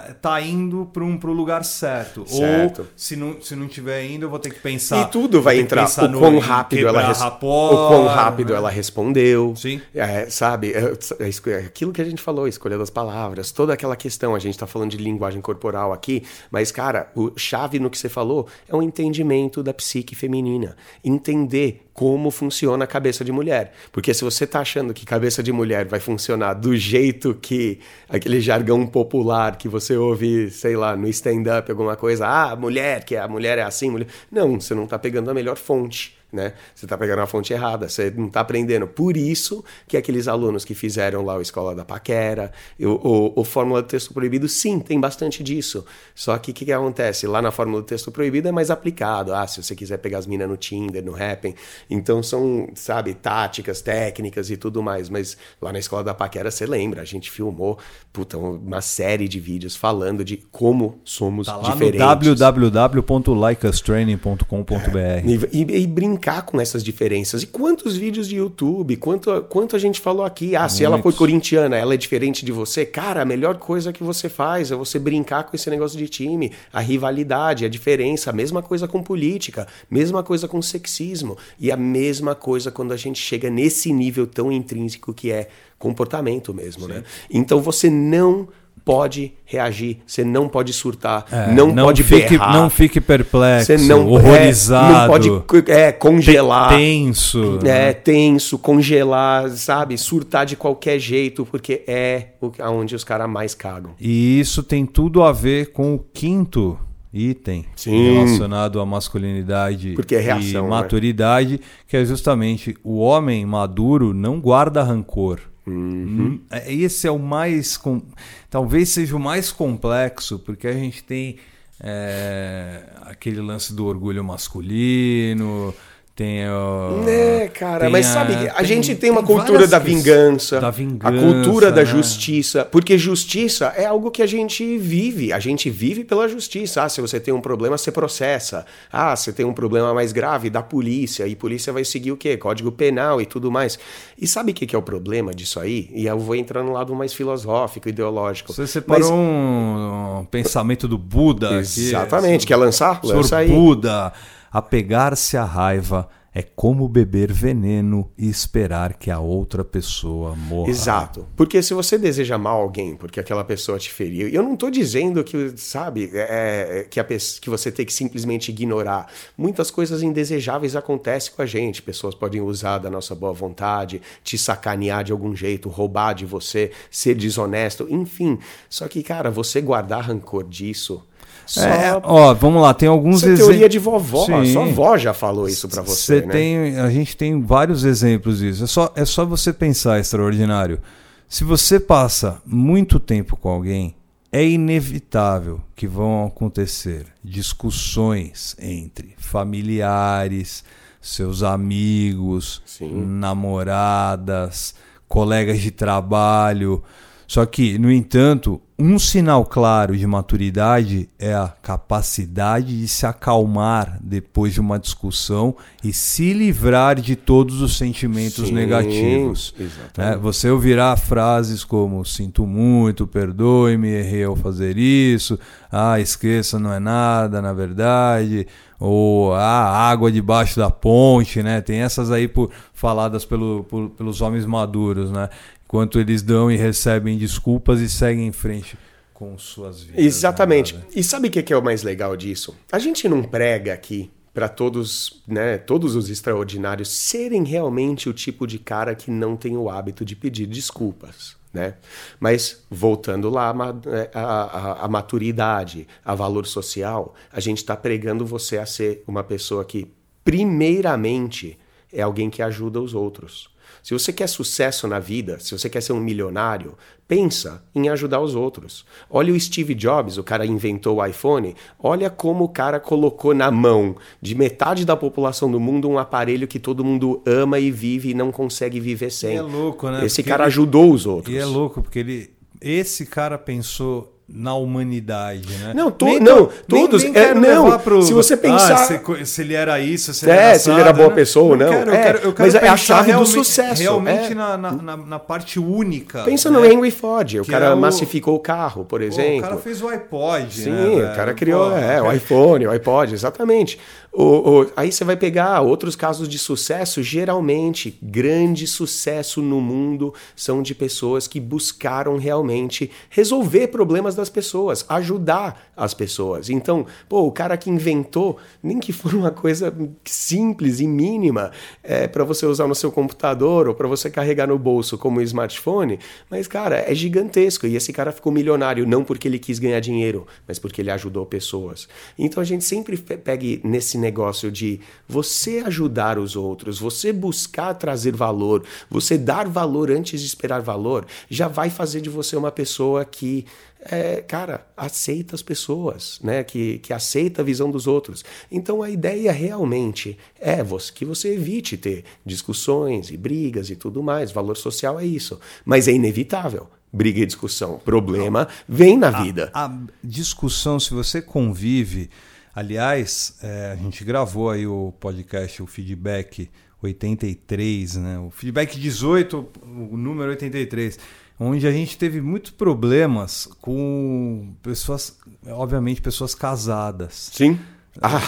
está 0.07 0.39
indo 0.39 0.87
para 0.93 1.03
um 1.03 1.17
pro 1.17 1.33
lugar 1.33 1.65
certo. 1.65 2.23
certo. 2.27 2.81
Ou 2.81 2.87
se 2.95 3.15
não, 3.15 3.41
se 3.41 3.55
não 3.55 3.67
tiver 3.67 4.05
indo, 4.05 4.25
eu 4.25 4.29
vou 4.29 4.37
ter 4.37 4.53
que 4.53 4.59
pensar. 4.59 5.01
E 5.01 5.11
tudo 5.11 5.41
vai 5.41 5.59
entrar. 5.59 5.89
O 5.89 6.19
quão 6.19 6.37
rápido 6.37 6.87
ela 6.87 7.07
res... 7.07 7.19
o 7.19 7.31
quão 7.31 8.05
rápido 8.05 8.51
né? 8.51 8.57
ela 8.57 8.69
respondeu. 8.69 9.55
Sim. 9.55 9.81
É, 9.95 10.29
sabe? 10.29 10.73
É, 10.73 10.93
é, 11.19 11.51
é, 11.51 11.57
aquilo 11.65 11.91
que 11.91 12.01
a 12.01 12.05
gente 12.05 12.21
falou, 12.21 12.47
escolha 12.47 12.77
das 12.77 12.91
palavras, 12.91 13.51
toda 13.51 13.73
aquela 13.73 13.95
questão. 13.95 14.35
A 14.35 14.39
gente 14.39 14.53
está 14.53 14.67
falando 14.67 14.91
de 14.91 14.97
linguagem 14.97 15.41
corporal 15.41 15.91
aqui, 15.91 16.23
mas, 16.51 16.71
cara, 16.71 17.11
o 17.15 17.31
chave 17.35 17.79
no 17.79 17.89
que 17.89 17.97
você 17.97 18.09
falou 18.09 18.47
é 18.69 18.75
um 18.75 18.83
entendimento 18.83 19.63
da 19.63 19.73
psique 19.73 20.13
feminina. 20.13 20.75
Entender 21.03 21.87
como 21.93 22.31
funciona 22.31 22.85
a 22.85 22.87
cabeça 22.87 23.23
de 23.23 23.31
mulher. 23.31 23.73
Porque 23.91 24.13
se 24.13 24.23
você 24.23 24.45
está 24.45 24.61
achando 24.61 24.93
que 24.93 25.05
cabeça 25.05 25.43
de 25.43 25.51
mulher 25.51 25.85
vai 25.85 25.99
funcionar 25.99 26.53
do 26.53 26.75
jeito 26.75 27.33
que 27.33 27.70
aquele 28.09 28.41
jargão 28.41 28.85
popular 28.85 29.57
que 29.57 29.67
você 29.67 29.95
ouve, 29.95 30.49
sei 30.49 30.75
lá, 30.75 30.95
no 30.95 31.07
stand-up, 31.07 31.69
alguma 31.69 31.95
coisa, 31.95 32.27
ah, 32.27 32.55
mulher, 32.55 33.03
que 33.03 33.15
a 33.15 33.27
mulher 33.27 33.57
é 33.57 33.63
assim, 33.63 33.89
mulher. 33.89 34.07
Não, 34.31 34.59
você 34.59 34.73
não 34.73 34.85
está 34.85 34.97
pegando 34.97 35.29
a 35.29 35.33
melhor 35.33 35.57
fonte 35.57 36.20
né? 36.31 36.53
Você 36.73 36.85
está 36.85 36.97
pegando 36.97 37.21
a 37.21 37.27
fonte 37.27 37.53
errada, 37.53 37.89
você 37.89 38.11
não 38.11 38.27
está 38.27 38.41
aprendendo. 38.41 38.87
Por 38.87 39.17
isso 39.17 39.63
que 39.87 39.97
aqueles 39.97 40.27
alunos 40.27 40.63
que 40.63 40.73
fizeram 40.73 41.23
lá 41.23 41.35
o 41.35 41.41
Escola 41.41 41.75
da 41.75 41.83
Paquera, 41.83 42.51
o, 42.79 42.87
o, 42.87 43.41
o 43.41 43.43
Fórmula 43.43 43.81
do 43.81 43.87
Texto 43.87 44.13
Proibido, 44.13 44.47
sim, 44.47 44.79
tem 44.79 44.99
bastante 44.99 45.43
disso. 45.43 45.85
Só 46.15 46.37
que 46.37 46.51
o 46.51 46.53
que, 46.53 46.65
que, 46.65 46.71
acontece? 46.71 47.27
Lá 47.27 47.41
na 47.41 47.51
Fórmula 47.51 47.81
do 47.81 47.85
Texto 47.85 48.11
Proibido 48.11 48.47
é 48.47 48.51
mais 48.51 48.71
aplicado. 48.71 49.33
Ah, 49.33 49.45
se 49.47 49.61
você 49.61 49.75
quiser 49.75 49.97
pegar 49.97 50.19
as 50.19 50.27
minas 50.27 50.47
no 50.47 50.57
Tinder, 50.57 51.03
no 51.03 51.15
Happn. 51.15 51.53
Então 51.89 52.23
são, 52.23 52.69
sabe, 52.75 53.13
táticas, 53.13 53.81
técnicas 53.81 54.49
e 54.49 54.57
tudo 54.57 54.81
mais. 54.81 55.09
Mas 55.09 55.37
lá 55.61 55.73
na 55.73 55.79
Escola 55.79 56.03
da 56.03 56.13
Paquera, 56.13 56.51
você 56.51 56.65
lembra, 56.65 57.01
a 57.01 57.05
gente 57.05 57.29
filmou 57.29 57.77
puta, 58.11 58.37
uma 58.37 58.81
série 58.81 59.27
de 59.27 59.39
vídeos 59.39 59.75
falando 59.75 60.23
de 60.23 60.37
como 60.37 60.99
somos 61.03 61.47
tá 61.47 61.55
lá 61.55 61.71
diferentes. 61.71 61.99
www.likeustraining.com.br 61.99 64.97
é, 64.97 65.23
e, 65.25 65.39
e, 65.51 65.83
e 65.83 65.87
brincar 66.21 66.43
com 66.43 66.61
essas 66.61 66.83
diferenças. 66.83 67.41
E 67.41 67.47
quantos 67.47 67.97
vídeos 67.97 68.27
de 68.27 68.35
YouTube, 68.35 68.95
quanto, 68.97 69.41
quanto 69.49 69.75
a 69.75 69.79
gente 69.79 69.99
falou 69.99 70.23
aqui, 70.23 70.55
ah, 70.55 70.61
Muitos. 70.61 70.77
se 70.77 70.83
ela 70.83 71.01
foi 71.01 71.11
corintiana, 71.13 71.75
ela 71.75 71.95
é 71.95 71.97
diferente 71.97 72.45
de 72.45 72.51
você. 72.51 72.85
Cara, 72.85 73.23
a 73.23 73.25
melhor 73.25 73.57
coisa 73.57 73.91
que 73.91 74.03
você 74.03 74.29
faz 74.29 74.71
é 74.71 74.75
você 74.75 74.99
brincar 74.99 75.43
com 75.45 75.55
esse 75.55 75.69
negócio 75.69 75.97
de 75.97 76.07
time, 76.07 76.51
a 76.71 76.79
rivalidade, 76.79 77.65
a 77.65 77.69
diferença, 77.69 78.29
a 78.29 78.33
mesma 78.33 78.61
coisa 78.61 78.87
com 78.87 79.01
política, 79.01 79.67
mesma 79.89 80.21
coisa 80.21 80.47
com 80.47 80.61
sexismo 80.61 81.37
e 81.59 81.71
a 81.71 81.77
mesma 81.77 82.35
coisa 82.35 82.69
quando 82.69 82.93
a 82.93 82.97
gente 82.97 83.19
chega 83.19 83.49
nesse 83.49 83.91
nível 83.91 84.27
tão 84.27 84.51
intrínseco 84.51 85.13
que 85.13 85.31
é 85.31 85.49
comportamento 85.79 86.53
mesmo, 86.53 86.85
Sim. 86.85 86.93
né? 86.93 87.03
Então 87.31 87.59
você 87.59 87.89
não 87.89 88.47
pode 88.83 89.33
reagir, 89.45 89.99
você 90.05 90.23
não 90.23 90.47
pode 90.47 90.73
surtar, 90.73 91.25
é, 91.31 91.51
não, 91.53 91.71
não, 91.71 91.85
pode 91.85 92.03
fique, 92.03 92.29
berrar. 92.29 92.53
Não 92.53 92.69
fique 92.69 92.99
perplexo, 92.99 93.65
você 93.67 93.77
não, 93.77 94.07
horrorizado. 94.07 94.93
É, 94.93 94.99
não 94.99 95.41
pode 95.41 95.71
é, 95.71 95.91
congelar. 95.91 96.69
Tenso. 96.69 97.59
É, 97.61 97.63
né? 97.63 97.93
tenso, 97.93 98.57
congelar, 98.57 99.49
sabe? 99.51 99.97
Surtar 99.97 100.45
de 100.45 100.55
qualquer 100.55 100.99
jeito, 100.99 101.45
porque 101.45 101.83
é 101.87 102.29
onde 102.59 102.95
os 102.95 103.03
caras 103.03 103.29
mais 103.29 103.53
cagam. 103.53 103.91
E 103.99 104.39
isso 104.39 104.63
tem 104.63 104.85
tudo 104.85 105.23
a 105.23 105.31
ver 105.31 105.71
com 105.71 105.93
o 105.93 105.99
quinto 105.99 106.77
item 107.13 107.65
Sim. 107.75 108.13
relacionado 108.13 108.79
à 108.79 108.85
masculinidade 108.85 109.93
Porque 109.93 110.15
é 110.15 110.19
reação, 110.19 110.61
e 110.61 110.63
né? 110.63 110.69
maturidade, 110.69 111.59
que 111.87 111.97
é 111.97 112.05
justamente 112.05 112.75
o 112.83 112.99
homem 112.99 113.45
maduro 113.45 114.13
não 114.13 114.39
guarda 114.39 114.81
rancor. 114.81 115.39
Uhum. 115.71 116.25
Hum, 116.25 116.39
é- 116.49 116.73
Esse 116.73 117.07
é 117.07 117.11
o 117.11 117.19
mais. 117.19 117.77
com- 117.77 118.01
Talvez 118.49 118.89
seja 118.89 119.15
o 119.15 119.19
mais 119.19 119.51
complexo, 119.51 120.39
porque 120.39 120.67
a 120.67 120.73
gente 120.73 121.03
tem 121.03 121.37
é, 121.83 122.83
aquele 123.01 123.41
lance 123.41 123.73
do 123.73 123.85
orgulho 123.85 124.23
masculino, 124.23 125.73
tem. 126.21 126.49
ó, 126.49 126.91
Né, 127.03 127.47
cara, 127.49 127.89
mas 127.89 128.05
a- 128.07 128.13
sabe, 128.13 128.33
a 128.49 128.53
tem- 128.55 128.65
gente 128.65 128.95
tem 128.95 129.09
uma 129.09 129.23
tem 129.23 129.35
cultura 129.35 129.67
da 129.67 129.79
vingança, 129.79 130.59
da 130.59 130.67
a 130.67 130.71
vingança, 130.71 131.17
cultura 131.19 131.71
da 131.71 131.81
né? 131.81 131.85
justiça, 131.85 132.63
porque 132.65 132.97
justiça 132.97 133.73
é 133.75 133.85
algo 133.85 134.11
que 134.11 134.21
a 134.21 134.27
gente 134.27 134.77
vive, 134.77 135.33
a 135.33 135.39
gente 135.39 135.69
vive 135.69 136.03
pela 136.03 136.27
justiça. 136.27 136.83
Ah, 136.83 136.89
se 136.89 137.01
você 137.01 137.19
tem 137.19 137.33
um 137.33 137.41
problema, 137.41 137.77
você 137.77 137.91
processa. 137.91 138.65
Ah, 138.91 139.15
você 139.15 139.33
tem 139.33 139.45
um 139.45 139.53
problema 139.53 139.93
mais 139.93 140.11
grave, 140.11 140.49
da 140.49 140.61
polícia, 140.61 141.27
e 141.27 141.35
polícia 141.35 141.73
vai 141.73 141.83
seguir 141.83 142.11
o 142.11 142.17
quê? 142.17 142.37
Código 142.37 142.71
penal 142.71 143.19
e 143.21 143.25
tudo 143.25 143.49
mais. 143.51 143.79
E 144.19 144.27
sabe 144.27 144.51
o 144.51 144.53
que 144.53 144.65
que 144.67 144.75
é 144.75 144.79
o 144.79 144.81
problema 144.81 145.33
disso 145.33 145.59
aí? 145.59 145.89
E 145.93 146.05
eu 146.05 146.19
vou 146.19 146.35
entrar 146.35 146.61
no 146.63 146.71
lado 146.73 146.93
mais 146.95 147.13
filosófico, 147.13 147.89
ideológico. 147.89 148.53
Você 148.53 148.67
separou 148.67 149.01
Mas- 149.01 149.11
um, 149.11 150.19
um 150.21 150.25
pensamento 150.25 150.87
do 150.87 150.97
Buda. 150.97 151.53
Exatamente, 151.59 152.45
quer 152.45 152.55
lançar? 152.55 152.99
Lança 153.03 153.37
aí. 153.37 153.49
Buda, 153.49 154.11
apegar-se 154.51 155.37
à 155.37 155.45
raiva 155.45 156.09
é 156.33 156.41
como 156.41 156.87
beber 156.87 157.31
veneno 157.31 158.09
e 158.17 158.29
esperar 158.29 158.93
que 158.93 159.11
a 159.11 159.19
outra 159.19 159.65
pessoa 159.65 160.33
morra. 160.33 160.69
Exato. 160.69 161.27
Porque 161.35 161.61
se 161.61 161.73
você 161.73 161.97
deseja 161.97 162.37
mal 162.37 162.61
alguém 162.61 162.95
porque 162.95 163.19
aquela 163.19 163.43
pessoa 163.43 163.77
te 163.77 163.91
feriu, 163.91 164.29
eu 164.29 164.41
não 164.41 164.55
tô 164.55 164.69
dizendo 164.69 165.23
que, 165.25 165.53
sabe, 165.57 166.09
é, 166.13 166.79
é, 166.79 166.83
que, 166.89 166.99
a, 167.01 167.03
que 167.03 167.49
você 167.49 167.69
tem 167.69 167.85
que 167.85 167.91
simplesmente 167.91 168.49
ignorar. 168.49 169.11
Muitas 169.37 169.69
coisas 169.69 170.01
indesejáveis 170.01 170.75
acontecem 170.75 171.33
com 171.35 171.41
a 171.41 171.45
gente. 171.45 171.81
Pessoas 171.81 172.15
podem 172.15 172.39
usar 172.39 172.77
da 172.77 172.89
nossa 172.89 173.13
boa 173.13 173.33
vontade, 173.33 174.01
te 174.23 174.37
sacanear 174.37 175.03
de 175.03 175.11
algum 175.11 175.35
jeito, 175.35 175.67
roubar 175.67 176.13
de 176.13 176.25
você, 176.25 176.71
ser 176.89 177.15
desonesto, 177.15 177.87
enfim. 177.89 178.39
Só 178.69 178.87
que, 178.87 179.03
cara, 179.03 179.29
você 179.29 179.59
guardar 179.59 180.05
rancor 180.05 180.45
disso. 180.45 181.05
Só 181.51 181.61
É, 181.67 181.99
ó, 182.01 182.33
vamos 182.33 182.61
lá, 182.61 182.73
tem 182.73 182.87
alguns 182.87 183.23
é 183.23 183.25
exemplos. 183.25 183.47
teoria 183.47 183.67
de 183.67 183.77
vovó. 183.77 184.25
Sim. 184.25 184.53
Sua 184.53 184.63
avó 184.63 184.97
já 184.97 185.13
falou 185.13 185.49
isso 185.49 185.67
pra 185.67 185.81
você, 185.81 186.21
né? 186.21 186.31
tem, 186.31 186.79
a 186.79 186.89
gente 186.89 187.17
tem 187.17 187.41
vários 187.41 187.83
exemplos 187.83 188.39
disso. 188.39 188.63
É 188.63 188.67
só, 188.67 188.89
é 188.95 189.03
só 189.03 189.25
você 189.25 189.51
pensar, 189.51 189.99
extraordinário. 189.99 190.79
Se 191.27 191.43
você 191.43 191.77
passa 191.77 192.41
muito 192.45 193.01
tempo 193.01 193.35
com 193.35 193.49
alguém, 193.49 193.95
é 194.31 194.47
inevitável 194.47 195.61
que 195.75 195.87
vão 195.87 196.25
acontecer 196.25 197.07
discussões 197.21 198.55
entre 198.57 199.13
familiares, 199.17 200.63
seus 201.01 201.43
amigos, 201.43 202.61
Sim. 202.65 202.93
namoradas, 203.05 204.73
colegas 205.05 205.59
de 205.59 205.69
trabalho. 205.69 206.81
Só 207.27 207.45
que, 207.45 207.77
no 207.77 207.91
entanto, 207.91 208.61
um 208.81 208.97
sinal 208.97 209.45
claro 209.45 209.95
de 209.95 210.07
maturidade 210.07 211.07
é 211.19 211.33
a 211.33 211.47
capacidade 211.61 212.79
de 212.79 212.87
se 212.87 213.05
acalmar 213.05 213.97
depois 214.01 214.53
de 214.53 214.59
uma 214.59 214.79
discussão 214.79 215.55
e 215.83 215.93
se 215.93 216.33
livrar 216.33 216.99
de 216.99 217.15
todos 217.15 217.61
os 217.61 217.77
sentimentos 217.77 218.47
Sim, 218.47 218.53
negativos. 218.53 219.53
né? 219.97 220.17
Você 220.17 220.49
ouvirá 220.49 220.95
frases 220.97 221.63
como 221.63 222.03
sinto 222.03 222.45
muito, 222.47 223.05
perdoe-me, 223.05 223.89
errei 223.89 224.23
ao 224.23 224.35
fazer 224.35 224.77
isso, 224.77 225.37
ah, 225.71 225.99
esqueça, 225.99 226.57
não 226.57 226.73
é 226.73 226.79
nada, 226.79 227.41
na 227.41 227.53
verdade, 227.53 228.47
ou 228.79 229.33
ah, 229.33 229.89
água 229.89 230.11
debaixo 230.11 230.59
da 230.59 230.71
ponte, 230.71 231.43
né? 231.43 231.61
Tem 231.61 231.79
essas 231.81 232.09
aí 232.09 232.27
por, 232.27 232.49
faladas 232.73 233.25
pelo, 233.25 233.63
por- 233.69 233.89
pelos 233.91 234.21
homens 234.21 234.45
maduros, 234.45 235.11
né? 235.11 235.29
Enquanto 235.71 236.01
eles 236.01 236.21
dão 236.21 236.51
e 236.51 236.57
recebem 236.57 237.17
desculpas 237.17 237.79
e 237.79 237.87
seguem 237.87 238.27
em 238.27 238.31
frente 238.33 238.77
com 239.13 239.37
suas 239.37 239.83
vidas. 239.83 240.03
Exatamente. 240.03 240.75
né? 240.75 240.81
E 240.93 241.01
sabe 241.01 241.29
o 241.29 241.31
que 241.31 241.53
é 241.53 241.55
o 241.55 241.63
mais 241.63 241.81
legal 241.81 242.17
disso? 242.17 242.53
A 242.69 242.77
gente 242.77 243.07
não 243.07 243.23
prega 243.23 243.71
aqui 243.73 244.11
para 244.33 244.49
todos, 244.49 245.23
né, 245.25 245.57
todos 245.57 245.95
os 245.95 246.09
extraordinários 246.09 246.89
serem 246.89 247.45
realmente 247.45 248.09
o 248.09 248.13
tipo 248.13 248.45
de 248.45 248.59
cara 248.59 248.93
que 248.93 249.09
não 249.09 249.37
tem 249.37 249.55
o 249.55 249.69
hábito 249.69 250.03
de 250.03 250.13
pedir 250.13 250.45
desculpas, 250.45 251.37
né? 251.53 251.75
Mas 252.19 252.65
voltando 252.69 253.29
lá 253.29 253.53
é, 253.85 254.09
a- 254.13 254.79
a 254.83 254.87
maturidade, 254.89 255.87
a 256.03 256.13
valor 256.13 256.45
social, 256.45 257.15
a 257.31 257.39
gente 257.39 257.59
está 257.59 257.77
pregando 257.77 258.25
você 258.25 258.57
a 258.57 258.65
ser 258.65 259.05
uma 259.07 259.23
pessoa 259.23 259.63
que 259.63 259.87
primeiramente 260.25 261.57
é 261.93 262.01
alguém 262.01 262.29
que 262.29 262.41
ajuda 262.41 262.81
os 262.81 262.93
outros. 262.93 263.49
Se 263.83 263.93
você 263.93 264.13
quer 264.13 264.27
sucesso 264.27 264.87
na 264.87 264.99
vida, 264.99 265.39
se 265.39 265.57
você 265.57 265.69
quer 265.69 265.81
ser 265.81 265.93
um 265.93 265.99
milionário, 265.99 266.75
pensa 267.07 267.63
em 267.73 267.89
ajudar 267.89 268.21
os 268.21 268.35
outros. 268.35 268.85
Olha 269.09 269.33
o 269.33 269.39
Steve 269.39 269.73
Jobs, 269.75 270.17
o 270.17 270.23
cara 270.23 270.45
inventou 270.45 270.97
o 270.97 271.05
iPhone, 271.05 271.55
olha 271.79 272.09
como 272.09 272.43
o 272.45 272.49
cara 272.49 272.79
colocou 272.79 273.33
na 273.33 273.49
mão 273.51 273.95
de 274.21 274.35
metade 274.35 274.85
da 274.85 274.95
população 274.95 275.51
do 275.51 275.59
mundo 275.59 275.89
um 275.89 275.97
aparelho 275.97 276.47
que 276.47 276.59
todo 276.59 276.85
mundo 276.85 277.21
ama 277.25 277.59
e 277.59 277.71
vive 277.71 278.11
e 278.11 278.13
não 278.13 278.31
consegue 278.31 278.79
viver 278.79 279.09
sem. 279.11 279.33
E 279.33 279.37
é 279.37 279.41
louco, 279.41 279.89
né? 279.89 280.05
Esse 280.05 280.17
Porque 280.21 280.29
cara 280.29 280.43
ele- 280.43 280.47
ajudou 280.47 280.91
os 280.93 281.05
outros. 281.05 281.33
E 281.35 281.37
é 281.37 281.45
louco, 281.45 281.81
porque 281.81 281.99
ele. 281.99 282.29
Esse 282.61 283.05
cara 283.07 283.37
pensou 283.39 284.15
na 284.33 284.55
humanidade, 284.55 285.47
né? 285.57 285.73
Não, 285.75 285.91
to- 285.91 286.05
Nem 286.05 286.19
não, 286.19 286.45
to- 286.45 286.53
todos- 286.67 287.03
Nem, 287.03 287.11
é, 287.11 287.13
quero 287.27 287.39
não, 287.41 287.79
pro, 287.79 288.01
se 288.01 288.13
você 288.13 288.37
pensar- 288.37 288.73
Ah, 288.73 288.77
se, 288.77 289.25
se 289.25 289.41
ele 289.41 289.53
era 289.53 289.79
isso, 289.79 290.13
se 290.13 290.25
ele 290.25 290.31
É, 290.31 290.35
era 290.35 290.59
se 290.59 290.69
ele 290.69 290.75
era 290.79 290.83
assado, 290.89 290.97
boa 290.97 291.09
né? 291.09 291.15
pessoa 291.15 291.49
ou 291.51 291.57
não. 291.57 291.69
Quero, 291.69 291.89
eu 291.91 291.93
É, 291.95 292.03
quero, 292.03 292.17
eu 292.19 292.33
quero 292.33 292.51
mas 292.53 292.55
é 292.55 292.67
a 292.67 292.77
chave 292.77 293.13
do 293.13 293.25
sucesso, 293.25 293.81
Realmente 293.81 294.31
é. 294.31 294.35
na, 294.35 294.57
na, 294.57 294.71
na, 294.97 295.19
parte 295.19 295.59
única. 295.59 296.23
Pensa 296.23 296.49
né? 296.49 296.57
no 296.59 296.65
Henry 296.65 296.91
Ford, 296.91 297.35
o 297.39 297.43
Que 297.43 297.51
cara 297.51 297.65
é 297.67 297.73
o- 297.73 297.77
massificou 297.77 298.35
o 298.35 298.39
carro, 298.39 298.85
por 298.85 298.99
Pô, 298.99 299.05
exemplo. 299.05 299.39
o 299.39 299.41
cara 299.41 299.57
fez 299.57 299.81
o 299.81 299.87
iPod, 299.89 300.53
Sim, 300.53 300.69
né, 300.71 301.11
o 301.11 301.15
cara 301.15 301.33
criou 301.33 301.69
Pô, 301.71 301.77
é, 301.77 302.01
o 302.01 302.11
iPhone, 302.11 302.67
o 302.67 302.71
iPod, 302.71 303.13
exatamente. 303.13 303.77
O, 304.13 304.23
o- 304.61 304.67
aí 304.75 304.91
você 304.91 305.03
vai 305.05 305.15
pegar 305.15 305.61
outros 305.61 305.95
casos 305.95 306.27
de 306.27 306.37
sucesso, 306.37 307.01
geralmente, 307.01 307.97
grande 308.01 308.67
sucesso 308.67 309.41
no 309.41 309.61
mundo 309.61 310.13
são 310.35 310.61
de 310.61 310.75
pessoas 310.75 311.27
que 311.27 311.39
buscaram 311.39 312.17
realmente 312.17 312.91
resolver 313.09 313.67
problemas 313.67 314.13
das 314.21 314.29
pessoas, 314.29 314.85
ajudar 314.87 315.69
as 315.75 315.93
pessoas. 315.93 316.49
Então, 316.49 316.85
pô, 317.09 317.21
o 317.23 317.31
cara 317.31 317.57
que 317.57 317.69
inventou, 317.69 318.37
nem 318.63 318.79
que 318.79 318.93
for 318.93 319.13
uma 319.13 319.31
coisa 319.31 319.73
simples 320.05 320.79
e 320.79 320.87
mínima 320.87 321.51
é, 321.83 322.07
para 322.07 322.23
você 322.23 322.45
usar 322.45 322.67
no 322.67 322.75
seu 322.75 322.91
computador 322.91 323.67
ou 323.67 323.75
para 323.75 323.87
você 323.87 324.09
carregar 324.09 324.47
no 324.47 324.57
bolso 324.57 324.97
como 324.97 325.19
um 325.19 325.23
smartphone, 325.23 325.99
mas, 326.29 326.47
cara, 326.47 326.77
é 326.89 326.93
gigantesco. 326.95 327.67
E 327.67 327.75
esse 327.75 327.91
cara 327.91 328.11
ficou 328.11 328.31
milionário 328.31 328.87
não 328.87 329.03
porque 329.03 329.27
ele 329.27 329.39
quis 329.39 329.59
ganhar 329.59 329.79
dinheiro, 329.79 330.25
mas 330.47 330.59
porque 330.59 330.81
ele 330.81 330.91
ajudou 330.91 331.25
pessoas. 331.25 331.87
Então 332.17 332.41
a 332.41 332.45
gente 332.45 332.63
sempre 332.63 332.95
pe- 332.97 333.17
pegue 333.17 333.59
nesse 333.63 333.97
negócio 333.97 334.51
de 334.51 334.79
você 335.09 335.63
ajudar 335.65 336.19
os 336.19 336.35
outros, 336.35 336.79
você 336.79 337.11
buscar 337.11 337.73
trazer 337.73 338.15
valor, 338.15 338.63
você 338.89 339.17
dar 339.17 339.47
valor 339.47 339.89
antes 339.89 340.21
de 340.21 340.27
esperar 340.27 340.61
valor, 340.61 341.05
já 341.29 341.47
vai 341.47 341.69
fazer 341.69 342.01
de 342.01 342.09
você 342.09 342.35
uma 342.35 342.51
pessoa 342.51 343.03
que 343.03 343.45
é, 343.83 344.21
cara, 344.21 344.67
aceita 344.77 345.35
as 345.35 345.41
pessoas, 345.41 346.19
né? 346.23 346.43
Que, 346.43 346.79
que 346.79 346.93
aceita 346.93 347.41
a 347.41 347.45
visão 347.45 347.71
dos 347.71 347.87
outros. 347.87 348.23
Então 348.51 348.83
a 348.83 348.89
ideia 348.89 349.31
realmente 349.31 350.17
é 350.39 350.63
você, 350.63 350.91
que 350.91 351.03
você 351.03 351.33
evite 351.33 351.77
ter 351.77 352.03
discussões 352.25 353.09
e 353.09 353.17
brigas 353.17 353.69
e 353.69 353.75
tudo 353.75 354.03
mais. 354.03 354.31
Valor 354.31 354.55
social 354.55 354.99
é 354.99 355.05
isso. 355.05 355.39
Mas 355.65 355.87
é 355.87 355.93
inevitável. 355.93 356.67
Briga 356.93 357.21
e 357.21 357.25
discussão. 357.25 357.79
Problema 357.79 358.47
vem 358.67 358.97
na 358.97 359.09
vida. 359.09 359.49
A 359.53 359.73
discussão, 360.03 360.79
se 360.79 360.93
você 360.93 361.21
convive. 361.21 362.09
Aliás, 362.53 363.37
é, 363.41 363.71
a 363.71 363.75
gente 363.77 364.03
gravou 364.03 364.49
aí 364.49 364.67
o 364.67 364.93
podcast, 364.99 365.63
o 365.63 365.65
feedback 365.65 366.49
83, 366.83 367.95
né? 367.95 368.19
O 368.19 368.29
feedback 368.29 368.77
18, 368.77 369.47
o 369.63 369.95
número 369.95 370.31
83, 370.31 370.99
onde 371.43 371.65
a 371.65 371.71
gente 371.71 371.97
teve 371.97 372.21
muitos 372.21 372.51
problemas 372.51 373.47
com 373.59 374.53
pessoas, 374.61 375.17
obviamente, 375.47 375.99
pessoas 376.01 376.35
casadas. 376.35 377.31
Sim? 377.33 377.59
Ah, 378.01 378.21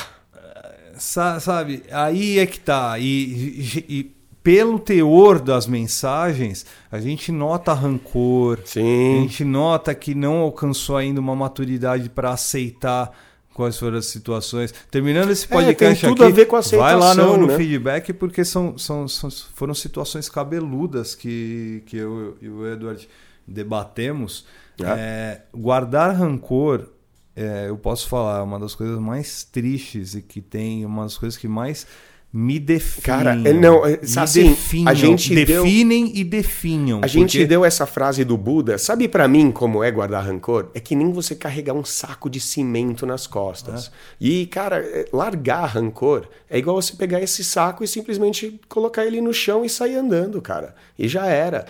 Sa- 0.97 1.39
sabe, 1.39 1.83
aí 1.91 2.39
é 2.39 2.45
que 2.45 2.59
tá. 2.59 2.97
E, 2.99 3.83
e- 3.89 4.11
pelo 4.43 4.77
teor 4.77 5.39
das 5.39 5.65
mensagens, 5.67 6.65
a 6.91 6.99
gente 6.99 7.31
nota 7.31 7.71
rancor, 7.73 8.59
a 8.61 8.65
sim. 8.67 9.21
gente 9.21 9.45
nota 9.45 9.95
que 9.95 10.13
não 10.13 10.39
alcançou 10.39 10.97
ainda 10.97 11.19
uma 11.21 11.35
maturidade 11.35 12.09
para 12.09 12.31
aceitar 12.31 13.11
quais 13.53 13.77
foram 13.77 13.97
as 13.97 14.07
situações. 14.07 14.73
Terminando 14.89 15.29
esse 15.29 15.47
podcast 15.47 16.01
tem 16.01 16.09
tudo 16.09 16.23
aqui, 16.23 16.31
a 16.31 16.35
ver 16.35 16.45
com 16.45 16.61
vai 16.61 16.95
lá 16.95 16.99
no, 16.99 17.03
aceitação, 17.21 17.37
no 17.37 17.47
né? 17.47 17.57
feedback 17.57 18.13
porque 18.13 18.43
são, 18.43 18.77
são, 18.77 19.07
são- 19.07 19.29
foram 19.29 19.73
situações 19.73 20.27
cabeludas 20.29 21.15
que, 21.15 21.83
que 21.85 21.97
eu 21.97 22.37
e 22.41 22.49
o 22.49 22.67
Edward 22.67 23.07
debatemos. 23.47 24.45
É. 24.79 24.83
É, 24.85 25.41
guardar 25.53 26.15
rancor 26.15 26.87
é, 27.35 27.65
eu 27.67 27.77
posso 27.77 28.07
falar, 28.07 28.43
uma 28.43 28.59
das 28.59 28.75
coisas 28.75 28.99
mais 28.99 29.43
tristes 29.43 30.13
e 30.13 30.21
que 30.21 30.39
tem, 30.39 30.85
uma 30.85 31.03
das 31.03 31.17
coisas 31.17 31.37
que 31.37 31.47
mais 31.47 31.87
me 32.35 32.57
definem. 32.59 33.03
Cara, 33.03 33.31
é, 33.47 33.53
não, 33.53 33.85
é, 33.85 33.99
assim, 34.17 34.49
definham, 34.49 34.87
a 34.89 34.93
gente 34.95 35.35
deu- 35.35 35.63
definem 35.63 36.11
e 36.15 36.23
definham. 36.23 36.99
A 37.03 37.05
gente 37.07 37.37
porque- 37.37 37.45
deu 37.45 37.63
essa 37.63 37.85
frase 37.85 38.25
do 38.25 38.35
Buda. 38.35 38.79
Sabe 38.79 39.07
pra 39.07 39.27
mim 39.27 39.51
como 39.51 39.83
é 39.83 39.91
guardar 39.91 40.25
rancor? 40.25 40.69
É 40.73 40.79
que 40.79 40.95
nem 40.95 41.11
você 41.11 41.35
carregar 41.35 41.73
um 41.75 41.85
saco 41.85 42.31
de 42.31 42.39
cimento 42.39 43.05
nas 43.05 43.27
costas. 43.27 43.91
E, 44.19 44.47
cara, 44.47 44.77
é, 44.79 45.05
largar 45.13 45.65
rancor 45.67 46.25
é 46.49 46.57
igual 46.57 46.81
você 46.81 46.95
pegar 46.95 47.21
esse 47.21 47.43
saco 47.43 47.83
e 47.83 47.87
simplesmente 47.87 48.59
colocar 48.67 49.05
ele 49.05 49.21
no 49.21 49.31
chão 49.31 49.63
e 49.63 49.69
sair 49.69 49.95
andando, 49.95 50.41
cara. 50.41 50.73
E 50.97 51.07
já 51.07 51.27
era. 51.27 51.65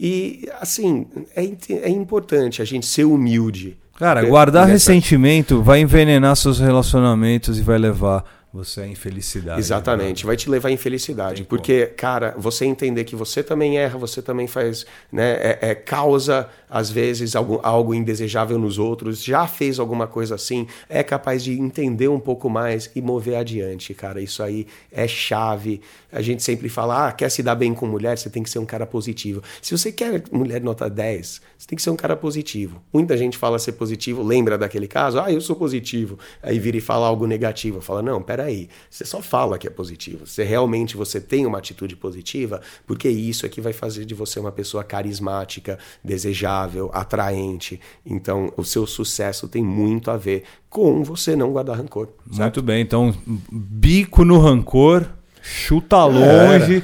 E, 0.00 0.48
assim, 0.58 1.06
é, 1.36 1.42
é 1.82 1.90
importante 1.90 2.62
a 2.62 2.64
gente 2.64 2.86
ser 2.86 3.04
humilde. 3.04 3.76
Cara, 3.98 4.24
É, 4.24 4.26
guardar 4.26 4.66
ressentimento 4.68 5.60
vai 5.60 5.80
envenenar 5.80 6.34
seus 6.36 6.60
relacionamentos 6.60 7.58
e 7.58 7.62
vai 7.62 7.76
levar 7.78 8.24
você 8.52 8.80
à 8.80 8.86
infelicidade. 8.86 9.60
Exatamente, 9.60 10.24
vai 10.24 10.36
te 10.36 10.48
levar 10.48 10.70
à 10.70 10.72
infelicidade. 10.72 11.44
Porque, 11.44 11.86
cara, 11.86 12.34
você 12.38 12.64
entender 12.64 13.04
que 13.04 13.14
você 13.14 13.42
também 13.42 13.78
erra, 13.78 13.98
você 13.98 14.22
também 14.22 14.46
faz, 14.46 14.86
né, 15.12 15.32
é, 15.32 15.58
é, 15.60 15.74
causa, 15.74 16.48
às 16.68 16.90
vezes, 16.90 17.36
algo, 17.36 17.60
algo 17.62 17.94
indesejável 17.94 18.58
nos 18.58 18.78
outros, 18.78 19.22
já 19.22 19.46
fez 19.46 19.78
alguma 19.78 20.06
coisa 20.06 20.34
assim, 20.34 20.66
é 20.88 21.02
capaz 21.02 21.44
de 21.44 21.58
entender 21.58 22.08
um 22.08 22.20
pouco 22.20 22.48
mais 22.48 22.90
e 22.94 23.02
mover 23.02 23.36
adiante, 23.36 23.92
cara. 23.92 24.20
Isso 24.20 24.42
aí 24.42 24.66
é 24.90 25.06
chave. 25.06 25.80
A 26.10 26.22
gente 26.22 26.42
sempre 26.42 26.68
fala, 26.68 27.08
ah, 27.08 27.12
quer 27.12 27.30
se 27.30 27.42
dar 27.42 27.54
bem 27.54 27.74
com 27.74 27.86
mulher, 27.86 28.16
você 28.16 28.30
tem 28.30 28.42
que 28.42 28.48
ser 28.48 28.58
um 28.58 28.66
cara 28.66 28.86
positivo. 28.86 29.42
Se 29.60 29.76
você 29.76 29.92
quer 29.92 30.22
mulher 30.32 30.60
nota 30.62 30.88
10, 30.88 31.40
você 31.58 31.66
tem 31.66 31.76
que 31.76 31.82
ser 31.82 31.90
um 31.90 31.96
cara 31.96 32.16
positivo. 32.16 32.82
Muita 32.92 33.16
gente 33.16 33.36
fala 33.36 33.58
ser 33.58 33.72
positivo, 33.72 34.22
lembra 34.22 34.56
daquele 34.56 34.88
caso? 34.88 35.20
Ah, 35.20 35.30
eu 35.30 35.40
sou 35.40 35.54
positivo. 35.54 36.18
Aí 36.42 36.58
vira 36.58 36.76
e 36.76 36.80
fala 36.80 37.06
algo 37.06 37.26
negativo. 37.26 37.80
Fala, 37.80 38.00
não, 38.00 38.22
peraí, 38.22 38.47
você 38.90 39.04
só 39.04 39.20
fala 39.22 39.58
que 39.58 39.66
é 39.66 39.70
positivo. 39.70 40.26
Se 40.26 40.42
realmente 40.44 40.96
você 40.96 41.20
tem 41.20 41.46
uma 41.46 41.58
atitude 41.58 41.96
positiva, 41.96 42.60
porque 42.86 43.08
isso 43.08 43.46
é 43.46 43.48
que 43.48 43.60
vai 43.60 43.72
fazer 43.72 44.04
de 44.04 44.14
você 44.14 44.38
uma 44.40 44.52
pessoa 44.52 44.82
carismática, 44.84 45.78
desejável, 46.04 46.90
atraente. 46.92 47.80
Então, 48.04 48.52
o 48.56 48.64
seu 48.64 48.86
sucesso 48.86 49.48
tem 49.48 49.62
muito 49.62 50.10
a 50.10 50.16
ver 50.16 50.44
com 50.68 51.02
você 51.02 51.34
não 51.36 51.52
guardar 51.52 51.76
rancor. 51.76 52.08
certo? 52.30 52.40
Muito 52.40 52.62
bem, 52.62 52.82
então 52.82 53.14
bico 53.50 54.24
no 54.24 54.38
rancor, 54.38 55.06
chuta 55.42 56.04
longe. 56.04 56.82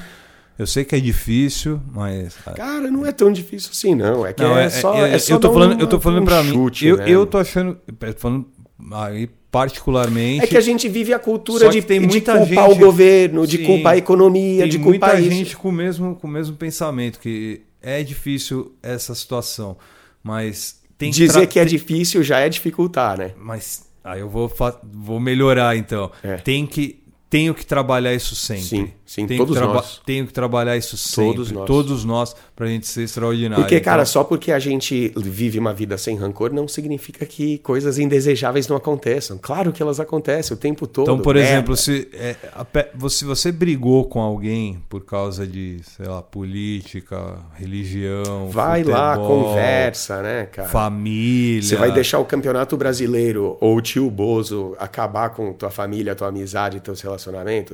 Eu 0.57 0.69
sei 0.69 0.85
que 0.85 0.95
é 0.95 1.01
difícil, 1.01 1.81
mas 1.93 2.37
Cara, 2.55 2.89
não 2.89 3.05
é 3.05 3.11
tão 3.11 3.33
difícil 3.33 3.71
assim, 3.73 3.93
não. 3.95 4.25
É 4.25 4.33
que 4.33 4.41
Não, 4.43 4.57
é, 4.57 4.71
só, 4.71 4.97
eu, 4.97 5.07
é 5.07 5.19
só 5.19 5.35
eu 5.35 5.41
tô 5.41 5.53
falando, 5.53 5.77
um- 5.77 5.81
eu 5.81 5.87
tô 5.89 5.99
falando 6.01 6.23
um 6.23 6.25
para 6.25 6.43
mim. 6.45 6.53
eu, 6.81 6.97
né? 6.97 7.05
eu 7.09 7.27
tô 7.27 7.39
achando, 7.39 7.77
falando 8.17 8.47
aí 8.93 9.29
particularmente 9.55 10.43
É 10.45 10.47
que 10.47 10.57
a 10.57 10.61
gente 10.61 10.89
vive 10.89 11.13
a 11.15 11.19
cultura 11.19 11.69
de, 11.69 11.81
que 11.81 11.87
tem 11.87 12.01
de 12.01 12.07
muita 12.07 12.37
culpar 12.39 12.69
gente- 12.69 12.77
o 12.83 12.85
governo, 12.85 13.47
de 13.47 13.57
Sim. 13.59 13.65
culpar 13.65 13.93
a 13.93 13.97
economia, 13.97 14.63
tem 14.63 14.71
de 14.71 14.79
muita 14.79 15.07
culpar 15.07 15.21
isso. 15.23 15.31
gente 15.31 15.57
com 15.57 15.69
o 15.69 15.73
mesmo 15.73 16.15
com 16.17 16.27
o 16.27 16.31
mesmo 16.31 16.57
pensamento 16.57 17.19
que 17.21 17.63
é 17.81 18.03
difícil 18.03 18.75
essa 18.83 19.15
situação, 19.15 19.77
mas 20.23 20.81
tem 20.99 21.11
que 21.11 21.19
Dizer 21.19 21.33
tra- 21.41 21.47
que 21.47 21.59
é 21.61 21.65
difícil 21.65 22.23
já 22.23 22.39
é 22.41 22.49
dificultar, 22.49 23.19
né? 23.19 23.33
Mas 23.37 23.85
aí 24.03 24.21
eu 24.21 24.29
vou, 24.29 24.51
vou 24.93 25.21
melhorar 25.21 25.77
então. 25.77 26.11
É. 26.23 26.37
Tem 26.37 26.67
que 26.67 27.03
tenho 27.35 27.53
que 27.53 27.67
trabalhar 27.67 28.15
isso 28.15 28.37
sempre. 28.37 28.63
Sim, 28.63 28.91
sim, 29.05 29.27
tenho 29.27 29.45
todos 29.45 29.61
nós. 29.61 30.01
Tenho 30.07 30.25
que 30.25 30.33
trabalhar 30.33 30.77
isso 30.77 30.97
sempre. 30.97 31.33
Todos 31.35 31.51
nós. 31.51 31.67
Todos 31.67 32.05
nós 32.05 32.37
pra 32.55 32.69
gente 32.69 32.87
ser 32.87 33.03
extraordinário. 33.03 33.65
Porque, 33.65 33.81
cara, 33.81 34.03
Então, 34.03 34.13
só 34.13 34.23
porque 34.23 34.53
a 34.53 34.61
gente 34.61 35.13
vive 35.17 35.59
uma 35.59 35.75
vida 35.75 35.99
sem 35.99 36.17
rancor 36.17 36.53
não 36.53 36.69
significa 36.69 37.27
que 37.27 37.59
coisas 37.59 37.99
indesejáveis 37.99 38.69
não 38.69 38.77
aconteçam. 38.77 39.37
Claro 39.43 39.73
que 39.73 39.83
elas 39.83 39.99
acontecem 39.99 40.57
o 40.57 40.57
tempo 40.57 40.87
todo. 40.87 41.07
Então, 41.07 41.19
por 41.19 41.35
merda. 41.35 41.51
exemplo, 41.51 41.77
se 41.77 42.09
é, 42.13 42.37
a 42.55 42.65
pe- 42.65 42.87
você, 42.95 43.51
brigou 43.51 44.05
com 44.05 44.21
alguém 44.21 44.81
por 44.89 45.05
causa 45.05 45.45
de, 45.45 45.81
sei 45.83 46.07
lá, 46.07 46.23
política, 46.23 47.39
religião, 47.55 48.49
vai 48.49 48.85
lá, 48.85 49.17
futebol, 49.17 49.45
conversa, 49.47 50.23
né, 50.23 50.47
cara? 50.53 50.69
família. 50.69 51.63
Você 51.63 51.75
vai 51.75 51.91
deixar 51.91 52.21
o 52.21 52.25
campeonato 52.25 52.77
brasileiro 52.77 53.57
ou 53.61 53.77
o 53.77 53.81
tio 53.83 54.09
Bozo 54.09 54.77
acabar 54.79 55.31
com 55.31 55.53
tua 55.53 55.71
família, 55.71 56.15
tua 56.15 56.29
amizade, 56.29 56.79
teus 56.79 57.01
relacionamentos? 57.01 57.24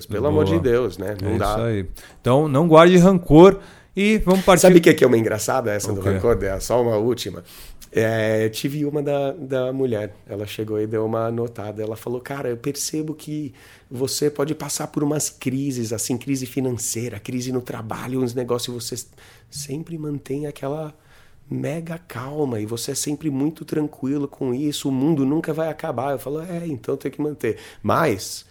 Pelo 0.06 0.26
amor 0.26 0.44
Boa. 0.44 0.56
de 0.56 0.62
Deus, 0.62 0.98
né? 0.98 1.16
Não 1.20 1.34
é 1.34 1.38
dá. 1.38 1.50
isso 1.50 1.60
aí. 1.62 1.86
Então, 2.20 2.48
não 2.48 2.68
guarde 2.68 2.96
rancor 2.96 3.58
e 3.94 4.18
vamos 4.18 4.44
partir. 4.44 4.62
Sabe 4.62 4.78
o 4.78 4.80
que, 4.80 5.04
é 5.04 5.06
uma 5.06 5.18
engraçada 5.18 5.72
essa 5.72 5.92
do 5.92 6.00
quê? 6.00 6.10
rancor? 6.10 6.42
É 6.42 6.60
Só 6.60 6.80
uma 6.80 6.96
última. 6.96 7.42
É, 7.92 8.48
tive 8.50 8.84
uma 8.84 9.02
da, 9.02 9.32
da 9.32 9.72
mulher. 9.72 10.14
Ela 10.28 10.46
chegou 10.46 10.80
e 10.80 10.86
deu 10.86 11.04
uma 11.04 11.30
notada. 11.30 11.82
Ela 11.82 11.96
falou: 11.96 12.20
Cara, 12.20 12.48
eu 12.48 12.56
percebo 12.56 13.14
que 13.14 13.52
você 13.90 14.30
pode 14.30 14.54
passar 14.54 14.86
por 14.86 15.02
umas 15.02 15.28
crises, 15.28 15.92
assim, 15.92 16.16
crise 16.16 16.46
financeira, 16.46 17.18
crise 17.18 17.50
no 17.50 17.60
trabalho, 17.60 18.22
uns 18.22 18.32
negócios, 18.32 18.68
e 18.68 18.80
você 18.80 19.06
sempre 19.50 19.98
mantém 19.98 20.46
aquela 20.46 20.94
mega 21.50 21.98
calma 21.98 22.60
e 22.60 22.66
você 22.66 22.92
é 22.92 22.94
sempre 22.94 23.28
muito 23.28 23.64
tranquilo 23.64 24.28
com 24.28 24.54
isso. 24.54 24.88
O 24.88 24.92
mundo 24.92 25.26
nunca 25.26 25.52
vai 25.52 25.68
acabar. 25.68 26.12
Eu 26.12 26.18
falo: 26.18 26.40
É, 26.40 26.64
então 26.66 26.96
tem 26.96 27.10
que 27.10 27.20
manter. 27.20 27.58
Mas 27.82 28.46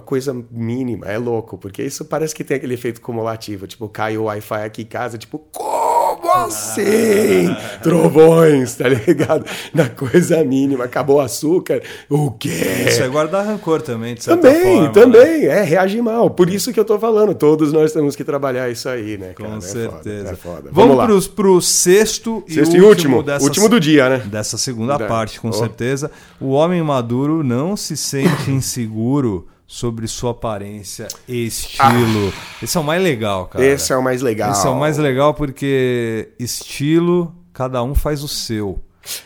com 0.00 0.04
a 0.04 0.08
coisa 0.08 0.36
mínima. 0.50 1.06
É 1.06 1.18
louco, 1.18 1.58
porque 1.58 1.82
isso 1.82 2.04
parece 2.04 2.34
que 2.34 2.44
tem 2.44 2.56
aquele 2.56 2.74
efeito 2.74 3.00
cumulativo. 3.00 3.66
Tipo, 3.66 3.88
cai 3.88 4.16
o 4.16 4.24
Wi-Fi 4.24 4.62
aqui 4.64 4.82
em 4.82 4.86
casa, 4.86 5.18
tipo, 5.18 5.38
como 5.52 6.32
assim? 6.34 7.54
Trovões, 7.82 8.74
tá 8.76 8.88
ligado? 8.88 9.44
Na 9.74 9.88
coisa 9.88 10.42
mínima. 10.44 10.84
Acabou 10.84 11.16
o 11.16 11.20
açúcar. 11.20 11.82
O 12.08 12.30
quê? 12.30 12.48
Isso 12.88 13.02
é 13.02 13.08
guardar 13.08 13.44
rancor 13.46 13.82
também, 13.82 14.14
de 14.14 14.24
certa 14.24 14.42
Também, 14.42 14.62
forma. 14.62 14.82
né? 14.86 14.92
também. 14.92 15.46
É, 15.46 15.62
reage 15.62 16.00
mal. 16.00 16.30
Por 16.30 16.48
isso 16.50 16.72
que 16.72 16.78
eu 16.80 16.84
tô 16.84 16.98
falando. 16.98 17.34
Todos 17.34 17.72
nós 17.72 17.92
temos 17.92 18.14
que 18.16 18.24
trabalhar 18.24 18.70
isso 18.70 18.88
aí, 18.88 19.16
né, 19.18 19.32
cara? 19.34 19.50
Com 19.50 19.56
É 19.56 19.60
certeza. 19.60 20.24
Foda, 20.24 20.32
é 20.32 20.36
foda. 20.36 20.70
Vamos 20.72 20.96
lá. 20.96 21.06
pros, 21.06 21.26
pro 21.28 21.60
sexto, 21.60 22.42
Sexto 22.48 22.74
e 22.74 22.78
e 22.78 22.82
último, 22.82 23.16
último. 23.16 23.22
dessa, 23.22 23.44
Último 23.44 23.68
do 23.68 23.80
dia, 23.80 24.08
né? 24.08 24.18
dessa 24.26 24.56
segunda 24.58 24.96
Da- 24.96 25.06
parte, 25.06 25.40
com 25.40 25.48
Ó. 25.48 25.52
certeza. 25.52 26.10
O 26.40 26.50
homem 26.50 26.82
maduro 26.82 27.42
não 27.42 27.76
se 27.76 27.96
sente 27.96 28.50
inseguro 28.50 29.46
sobre 29.70 30.08
sua 30.08 30.30
aparência 30.30 31.06
e 31.28 31.44
estilo. 31.46 32.32
Esse 32.62 32.78
é 32.78 32.80
o 32.80 32.84
mais 32.84 33.02
legal, 33.02 33.46
cara. 33.48 33.62
Esse 33.64 33.92
é 33.92 33.96
o 33.96 34.02
mais 34.02 34.22
legal. 34.22 34.50
Esse 34.50 34.66
é 34.66 34.70
o 34.70 34.80
mais 34.80 34.96
legal 34.96 35.34
porque 35.34 36.30
estilo, 36.38 37.34
cada 37.52 37.82
um 37.82 37.94
faz 37.94 38.24
o 38.24 38.28
seu. 38.28 38.82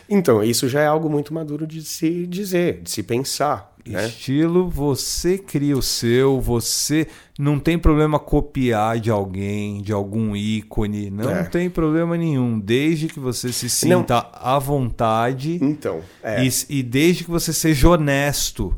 Então, 0.09 0.43
isso 0.43 0.67
já 0.67 0.81
é 0.81 0.85
algo 0.87 1.09
muito 1.09 1.33
maduro 1.33 1.65
de 1.65 1.81
se 1.81 2.27
dizer, 2.27 2.81
de 2.81 2.89
se 2.91 3.03
pensar, 3.03 3.73
né? 3.85 4.07
Estilo, 4.07 4.69
você 4.69 5.37
cria 5.37 5.77
o 5.77 5.81
seu, 5.81 6.39
você 6.39 7.05
não 7.37 7.59
tem 7.59 7.77
problema 7.77 8.17
copiar 8.17 8.97
de 8.99 9.09
alguém, 9.11 9.81
de 9.81 9.91
algum 9.91 10.35
ícone, 10.35 11.09
não 11.09 11.29
É. 11.29 11.43
tem 11.43 11.69
problema 11.69 12.15
nenhum, 12.17 12.57
desde 12.59 13.07
que 13.09 13.19
você 13.19 13.51
se 13.51 13.65
Não. 13.89 13.99
sinta 14.01 14.29
à 14.33 14.57
vontade 14.57 15.59
Então, 15.61 15.99
é. 16.23 16.45
e, 16.45 16.49
e 16.69 16.83
desde 16.83 17.25
que 17.25 17.31
você 17.31 17.51
seja 17.51 17.89
honesto 17.89 18.73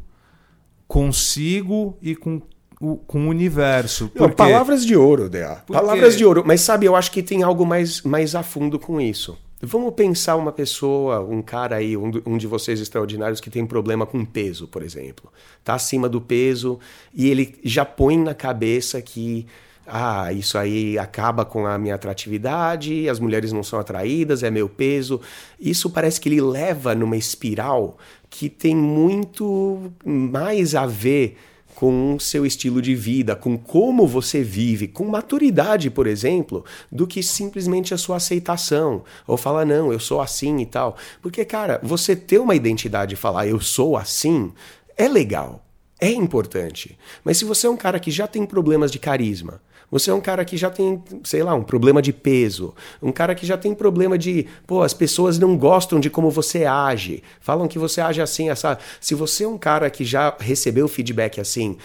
consigo 0.87 1.97
e 2.01 2.15
com 2.15 2.41
o, 2.79 2.97
com 2.97 3.25
o 3.25 3.29
universo. 3.29 4.11
Não, 4.15 4.29
palavras 4.29 4.85
de 4.85 4.95
ouro. 4.95 5.29
Porque- 5.29 5.73
Palavras 5.73 6.17
de 6.17 6.25
ouro. 6.25 6.43
Mas 6.45 6.61
sabe, 6.61 6.85
eu 6.85 6.95
acho 6.95 7.11
que 7.11 7.23
tem 7.23 7.43
algo 7.43 7.65
mais, 7.65 8.01
mais 8.01 8.35
a 8.35 8.43
fundo 8.43 8.77
com 8.79 8.99
isso. 8.99 9.37
Vamos 9.61 9.93
pensar 9.93 10.35
uma 10.35 10.51
pessoa, 10.51 11.21
um 11.21 11.41
cara 11.41 11.77
aí, 11.77 11.95
um, 11.97 12.11
um 12.25 12.37
de 12.37 12.45
vocês 12.45 12.79
extraordinários 12.79 13.39
que 13.39 13.49
tem 13.49 13.65
problema 13.65 14.05
com 14.05 14.23
peso, 14.25 14.67
por 14.67 14.83
exemplo. 14.83 15.31
Tá 15.63 15.73
acima 15.75 16.07
do 16.09 16.19
peso 16.21 16.77
e 17.13 17.29
ele 17.29 17.55
já 17.63 17.85
põe 17.85 18.17
na 18.17 18.33
cabeça 18.33 19.01
que 19.01 19.47
ah, 19.87 20.31
isso 20.33 20.57
aí 20.57 20.97
acaba 20.99 21.45
com 21.45 21.65
a 21.65 21.77
minha 21.77 21.95
atratividade, 21.95 23.07
as 23.07 23.19
mulheres 23.19 23.51
não 23.51 23.63
são 23.63 23.79
atraídas, 23.79 24.43
é 24.43 24.51
meu 24.51 24.67
peso. 24.67 25.21
Isso 25.59 25.89
parece 25.89 26.19
que 26.19 26.27
ele 26.29 26.41
leva 26.41 26.93
numa 26.93 27.15
espiral 27.17 27.97
que 28.29 28.49
tem 28.49 28.75
muito 28.75 29.91
mais 30.03 30.75
a 30.75 30.85
ver 30.85 31.37
com 31.75 32.17
seu 32.17 32.45
estilo 32.45 32.81
de 32.81 32.95
vida, 32.95 33.35
com 33.35 33.57
como 33.57 34.07
você 34.07 34.41
vive, 34.41 34.87
com 34.87 35.05
maturidade, 35.05 35.89
por 35.89 36.07
exemplo, 36.07 36.63
do 36.89 37.05
que 37.05 37.21
simplesmente 37.21 37.93
a 37.93 37.97
sua 37.97 38.15
aceitação. 38.15 39.03
Ou 39.27 39.35
falar, 39.35 39.65
não, 39.65 39.91
eu 39.91 39.99
sou 39.99 40.21
assim 40.21 40.59
e 40.59 40.65
tal. 40.65 40.95
Porque, 41.21 41.43
cara, 41.43 41.79
você 41.83 42.15
ter 42.15 42.39
uma 42.39 42.55
identidade 42.55 43.13
e 43.13 43.17
falar, 43.17 43.45
eu 43.45 43.59
sou 43.59 43.97
assim, 43.97 44.53
é 44.97 45.07
legal. 45.07 45.65
É 45.99 46.09
importante. 46.09 46.97
Mas 47.23 47.37
se 47.37 47.45
você 47.45 47.67
é 47.67 47.69
um 47.69 47.77
cara 47.77 47.99
que 47.99 48.11
já 48.11 48.27
tem 48.27 48.45
problemas 48.45 48.91
de 48.91 48.99
carisma, 48.99 49.61
você 49.95 50.11
é 50.11 50.13
um 50.13 50.19
cara 50.19 50.43
que 50.43 50.57
já 50.57 50.69
tem, 50.69 51.01
sei 51.23 51.41
lá, 51.41 51.55
um 51.55 51.63
problema 51.63 52.01
de 52.01 52.11
peso, 52.11 52.75
um 53.01 53.13
cara 53.13 53.33
que 53.33 53.45
já 53.45 53.55
tem 53.55 53.73
problema 53.73 54.17
de, 54.17 54.45
pô, 54.67 54.83
as 54.83 54.93
pessoas 54.93 55.39
não 55.39 55.55
gostam 55.55 56.01
de 56.01 56.09
como 56.09 56.29
você 56.29 56.65
age, 56.65 57.23
falam 57.39 57.65
que 57.65 57.79
você 57.79 58.01
age 58.01 58.21
assim, 58.21 58.49
essa. 58.49 58.77
Se 58.99 59.15
você 59.15 59.45
é 59.45 59.47
um 59.47 59.57
cara 59.57 59.89
que 59.89 60.03
já 60.03 60.35
recebeu 60.37 60.89
feedback 60.89 61.39
assim, 61.39 61.77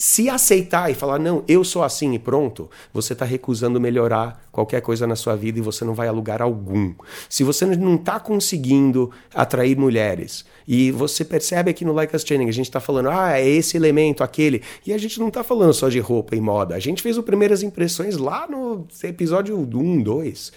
se 0.00 0.30
aceitar 0.30 0.90
e 0.90 0.94
falar, 0.94 1.18
não, 1.18 1.44
eu 1.46 1.62
sou 1.62 1.84
assim 1.84 2.14
e 2.14 2.18
pronto, 2.18 2.70
você 2.90 3.12
está 3.12 3.26
recusando 3.26 3.78
melhorar 3.78 4.42
qualquer 4.50 4.80
coisa 4.80 5.06
na 5.06 5.14
sua 5.14 5.36
vida 5.36 5.58
e 5.58 5.62
você 5.62 5.84
não 5.84 5.92
vai 5.92 6.08
a 6.08 6.10
lugar 6.10 6.40
algum. 6.40 6.94
Se 7.28 7.44
você 7.44 7.66
não 7.66 7.96
está 7.96 8.18
conseguindo 8.18 9.10
atrair 9.34 9.76
mulheres 9.76 10.46
e 10.66 10.90
você 10.90 11.22
percebe 11.22 11.70
aqui 11.70 11.84
no 11.84 11.92
Like 11.92 12.16
Us 12.16 12.24
Training, 12.24 12.48
a 12.48 12.52
gente 12.52 12.64
está 12.64 12.80
falando, 12.80 13.10
ah, 13.10 13.38
é 13.38 13.46
esse 13.46 13.76
elemento, 13.76 14.24
aquele, 14.24 14.62
e 14.86 14.94
a 14.94 14.96
gente 14.96 15.20
não 15.20 15.28
está 15.28 15.44
falando 15.44 15.74
só 15.74 15.90
de 15.90 16.00
roupa 16.00 16.34
e 16.34 16.40
moda, 16.40 16.74
a 16.74 16.78
gente 16.78 17.02
fez 17.02 17.18
o 17.18 17.22
Primeiras 17.22 17.62
Impressões 17.62 18.16
lá 18.16 18.46
no 18.48 18.88
episódio 19.04 19.58
1, 19.58 20.02
2. 20.02 20.52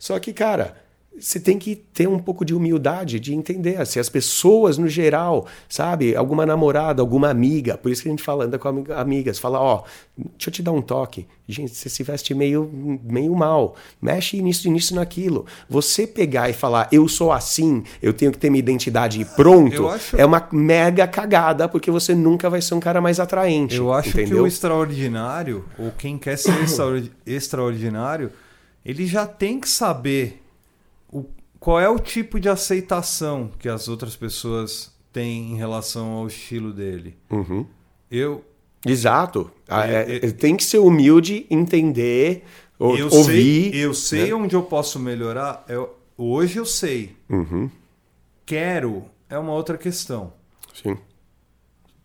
Só 0.00 0.18
que, 0.18 0.32
cara 0.32 0.87
você 1.20 1.40
tem 1.40 1.58
que 1.58 1.74
ter 1.76 2.08
um 2.08 2.18
pouco 2.18 2.44
de 2.44 2.54
humildade, 2.54 3.18
de 3.18 3.34
entender 3.34 3.84
se 3.86 3.98
as 3.98 4.08
pessoas 4.08 4.78
no 4.78 4.88
geral, 4.88 5.46
sabe, 5.68 6.14
alguma 6.14 6.46
namorada, 6.46 7.02
alguma 7.02 7.28
amiga, 7.28 7.76
por 7.76 7.90
isso 7.90 8.02
que 8.02 8.08
a 8.08 8.12
gente 8.12 8.22
fala, 8.22 8.44
anda 8.44 8.58
com 8.58 8.84
amigas, 8.94 9.38
fala, 9.38 9.60
ó, 9.60 9.76
oh, 9.76 10.22
deixa 10.36 10.48
eu 10.48 10.52
te 10.52 10.62
dar 10.62 10.72
um 10.72 10.82
toque. 10.82 11.26
Gente, 11.48 11.74
você 11.74 11.88
se 11.88 12.02
veste 12.02 12.34
meio, 12.34 12.70
meio 13.02 13.34
mal, 13.34 13.74
mexe 14.02 14.40
nisso 14.42 14.68
e 14.68 14.70
nisso 14.70 14.94
naquilo. 14.94 15.46
Você 15.68 16.06
pegar 16.06 16.50
e 16.50 16.52
falar, 16.52 16.88
eu 16.92 17.08
sou 17.08 17.32
assim, 17.32 17.82
eu 18.02 18.12
tenho 18.12 18.30
que 18.30 18.38
ter 18.38 18.50
minha 18.50 18.60
identidade 18.60 19.20
e 19.20 19.24
pronto, 19.24 19.88
acho... 19.88 20.16
é 20.16 20.24
uma 20.24 20.46
mega 20.52 21.06
cagada, 21.06 21.68
porque 21.68 21.90
você 21.90 22.14
nunca 22.14 22.50
vai 22.50 22.60
ser 22.60 22.74
um 22.74 22.80
cara 22.80 23.00
mais 23.00 23.18
atraente. 23.18 23.76
Eu 23.76 23.92
acho 23.92 24.10
entendeu? 24.10 24.36
que 24.36 24.42
o 24.42 24.46
extraordinário, 24.46 25.64
ou 25.78 25.90
quem 25.92 26.18
quer 26.18 26.36
ser 26.36 26.52
extraordinário, 27.26 28.30
ele 28.84 29.06
já 29.06 29.26
tem 29.26 29.58
que 29.58 29.68
saber 29.68 30.42
o, 31.10 31.24
qual 31.58 31.80
é 31.80 31.88
o 31.88 31.98
tipo 31.98 32.38
de 32.38 32.48
aceitação 32.48 33.50
que 33.58 33.68
as 33.68 33.88
outras 33.88 34.16
pessoas 34.16 34.94
têm 35.12 35.52
em 35.52 35.56
relação 35.56 36.12
ao 36.12 36.26
estilo 36.26 36.72
dele. 36.72 37.16
Uhum. 37.30 37.66
Eu. 38.10 38.44
Exato. 38.86 39.50
É, 39.68 40.26
é, 40.26 40.30
tem 40.30 40.56
que 40.56 40.64
ser 40.64 40.78
humilde, 40.78 41.46
entender, 41.50 42.44
eu 42.78 43.08
ouvir. 43.10 43.72
Sei, 43.72 43.84
eu 43.84 43.94
sei 43.94 44.26
né? 44.28 44.34
onde 44.34 44.54
eu 44.54 44.62
posso 44.62 45.00
melhorar. 45.00 45.64
Eu, 45.68 45.96
hoje 46.16 46.58
eu 46.58 46.64
sei. 46.64 47.16
Uhum. 47.28 47.68
Quero 48.46 49.04
é 49.28 49.38
uma 49.38 49.52
outra 49.52 49.76
questão. 49.76 50.32
Sim 50.74 50.96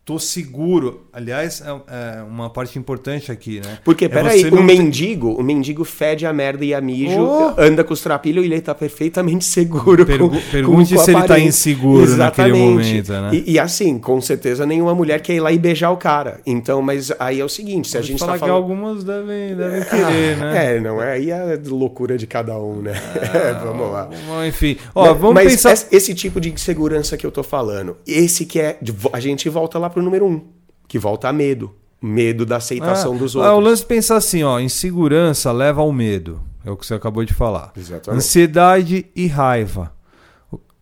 tô 0.04 0.18
seguro. 0.18 1.06
Aliás, 1.12 1.62
é, 1.62 2.18
é, 2.18 2.22
uma 2.22 2.50
parte 2.50 2.78
importante 2.78 3.32
aqui, 3.32 3.60
né? 3.64 3.78
Porque, 3.82 4.04
é 4.04 4.08
peraí, 4.08 4.44
o 4.50 4.62
mendigo, 4.62 5.32
o 5.32 5.42
mendigo 5.42 5.82
fede 5.82 6.26
a 6.26 6.32
merda 6.32 6.64
e 6.64 6.74
a 6.74 6.80
mijo, 6.80 7.22
oh. 7.22 7.54
anda 7.56 7.82
com 7.82 7.94
os 7.94 8.02
trapilhos 8.02 8.44
e 8.44 8.48
ele 8.48 8.60
tá 8.60 8.74
perfeitamente 8.74 9.44
seguro. 9.46 10.04
Pergu 10.04 10.28
com, 10.28 10.40
pergunte 10.50 10.94
com 10.94 11.00
se 11.00 11.10
ele 11.10 11.22
tá 11.22 11.38
inseguro 11.38 12.02
Exatamente. 12.02 12.52
naquele 12.52 12.70
momento, 12.70 13.12
né? 13.12 13.30
E, 13.32 13.52
e, 13.52 13.58
assim, 13.58 13.98
com 13.98 14.20
certeza 14.20 14.66
nenhuma 14.66 14.94
mulher 14.94 15.22
quer 15.22 15.34
ir 15.34 15.40
lá 15.40 15.50
e 15.50 15.58
beijar 15.58 15.90
o 15.90 15.96
cara. 15.96 16.40
Então, 16.44 16.82
mas 16.82 17.10
aí 17.18 17.40
é 17.40 17.44
o 17.44 17.48
seguinte, 17.48 17.88
se 17.88 17.96
a 17.96 18.02
gente 18.02 18.18
falar 18.18 18.34
tá 18.34 18.38
falando... 18.40 18.56
que 18.56 18.62
algumas 18.62 19.04
devem, 19.04 19.56
devem 19.56 19.84
querer, 19.84 20.36
né? 20.36 20.76
É, 20.76 20.80
não 20.80 21.02
é? 21.02 21.12
Aí 21.12 21.30
é 21.30 21.58
loucura 21.66 22.18
de 22.18 22.26
cada 22.26 22.58
um, 22.58 22.82
né? 22.82 22.92
Ah, 22.92 23.60
vamos 23.64 23.90
lá. 23.90 24.10
Enfim, 24.46 24.76
ó, 24.94 25.06
mas, 25.06 25.18
vamos 25.18 25.34
mas 25.34 25.52
pensar... 25.52 25.86
esse 25.90 26.14
tipo 26.14 26.40
de 26.40 26.52
insegurança 26.52 27.16
que 27.16 27.24
eu 27.24 27.32
tô 27.32 27.42
falando, 27.42 27.96
esse 28.06 28.44
que 28.44 28.60
é... 28.60 28.78
A 29.12 29.20
gente 29.20 29.48
volta 29.48 29.78
lá 29.78 29.93
pro 29.94 30.02
número 30.02 30.26
um, 30.26 30.42
que 30.86 30.98
volta 30.98 31.28
a 31.28 31.32
medo. 31.32 31.74
Medo 32.02 32.44
da 32.44 32.56
aceitação 32.56 33.14
ah, 33.14 33.16
dos 33.16 33.34
outros. 33.34 33.50
Ah, 33.50 33.56
o 33.56 33.60
lance 33.60 33.80
de 33.80 33.88
pensar 33.88 34.16
assim, 34.16 34.42
ó, 34.42 34.60
insegurança 34.60 35.50
leva 35.50 35.80
ao 35.80 35.90
medo. 35.90 36.42
É 36.62 36.70
o 36.70 36.76
que 36.76 36.84
você 36.84 36.92
acabou 36.92 37.24
de 37.24 37.32
falar. 37.32 37.72
Exatamente. 37.74 38.18
Ansiedade 38.18 39.06
e 39.16 39.26
raiva. 39.26 39.94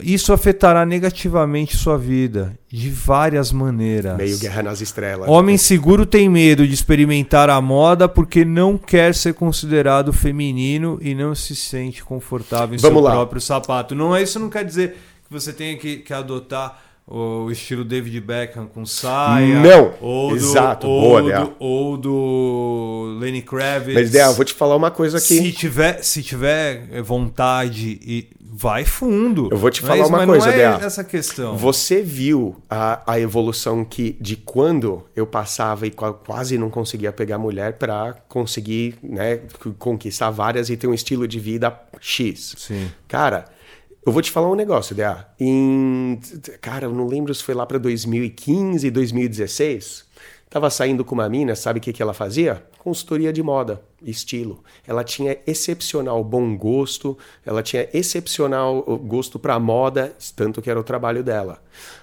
Isso 0.03 0.33
afetará 0.33 0.85
negativamente 0.85 1.77
sua 1.77 1.97
vida 1.97 2.59
de 2.69 2.91
várias 2.91 3.53
maneiras. 3.53 4.17
Meio 4.17 4.39
guerra 4.39 4.63
nas 4.65 4.81
estrelas. 4.81 5.29
Homem 5.29 5.57
seguro 5.57 6.05
tem 6.05 6.29
medo 6.29 6.67
de 6.67 6.75
experimentar 6.75 7.49
a 7.49 7.61
moda 7.61 8.09
porque 8.09 8.45
não 8.45 8.77
quer 8.77 9.15
ser 9.15 9.35
considerado 9.35 10.13
feminino 10.13 10.99
e 11.01 11.15
não 11.15 11.35
se 11.35 11.55
sente 11.55 12.03
confortável 12.05 12.75
em 12.75 12.79
Vamos 12.79 12.99
seu 12.99 13.05
lá. 13.05 13.13
próprio 13.13 13.41
sapato. 13.41 13.95
Não 13.95 14.15
é 14.15 14.23
isso 14.23 14.41
não 14.41 14.51
quer 14.51 14.65
dizer 14.65 14.97
que 15.27 15.33
você 15.33 15.53
tenha 15.53 15.77
que, 15.77 15.99
que 15.99 16.13
adotar 16.13 16.83
o 17.07 17.51
estilo 17.51 17.85
David 17.85 18.21
Beckham 18.21 18.67
com 18.67 18.87
saia. 18.87 19.61
Não! 19.61 19.95
Ou 20.01 20.31
do, 20.31 20.37
Exato, 20.37 20.87
ou 20.87 21.01
boa, 21.01 21.23
do, 21.23 21.55
Ou 21.59 21.97
do 21.97 23.19
Lenny 23.21 23.43
Kravitz. 23.43 23.95
Mas, 23.95 24.11
Dea, 24.11 24.31
vou 24.31 24.45
te 24.45 24.55
falar 24.55 24.77
uma 24.77 24.91
coisa 24.91 25.19
aqui. 25.19 25.39
Se 25.39 25.53
tiver, 25.53 26.03
se 26.03 26.23
tiver 26.23 27.03
vontade 27.03 27.99
e 28.03 28.29
vai 28.41 28.85
fundo. 28.85 29.49
Eu 29.51 29.57
vou 29.57 29.71
te 29.71 29.81
falar 29.81 30.05
é 30.05 30.07
uma 30.07 30.27
coisa, 30.27 30.47
não 30.47 30.53
é 30.53 30.57
Dea. 30.57 30.79
essa 30.83 31.03
questão. 31.03 31.57
Você 31.57 32.03
viu 32.03 32.57
a, 32.69 33.03
a 33.07 33.19
evolução 33.19 33.85
que 33.85 34.17
de 34.21 34.37
quando 34.37 35.05
eu 35.17 35.27
passava 35.27 35.87
e 35.87 35.91
quase 35.91 36.57
não 36.59 36.71
conseguia 36.71 37.11
pegar 37.11 37.39
mulher 37.39 37.75
para 37.75 38.15
conseguir 38.29 38.95
né, 39.03 39.41
conquistar 39.79 40.31
várias 40.31 40.71
e 40.71 40.77
ter 40.77 40.87
um 40.87 40.95
estilo 40.95 41.27
de 41.27 41.41
vida 41.41 41.75
X. 42.01 42.55
Sim. 42.59 42.91
Cara 43.09 43.47
eu 44.05 44.13
vou 44.13 44.21
te 44.21 44.31
falar 44.31 44.51
um 44.51 44.55
negócio, 44.55 44.95
DA. 44.95 45.29
Em, 45.39 46.19
cara, 46.61 46.87
eu 46.87 46.93
não 46.93 47.07
lembro 47.07 47.35
se 47.35 47.43
foi 47.43 47.55
lá 47.55 47.65
para 47.65 47.79
2015, 47.79 48.91
2016. 48.91 50.05
Tava 50.51 50.69
saindo 50.69 51.03
com 51.03 51.15
uma 51.15 51.29
mina, 51.31 51.55
sabe 51.55 51.79
o 51.79 51.83
que, 51.83 51.95
que 51.95 52.03
ela 52.03 52.13
fazia? 52.13 52.63
Consultoria 52.79 53.33
de 53.33 53.43
moda, 53.43 53.81
estilo. 54.03 54.63
Ela 54.87 55.03
tinha 55.03 55.39
excepcional 55.47 56.23
bom 56.23 56.55
gosto, 56.57 57.17
ela 57.47 57.63
tinha 57.63 57.89
excepcional 57.95 58.83
gosto 58.99 59.39
para 59.39 59.59
moda, 59.59 60.15
tanto 60.37 60.61
que 60.61 60.69
era 60.69 60.79
o 60.79 60.85
trabalho 60.85 61.23
dela. 61.23 61.63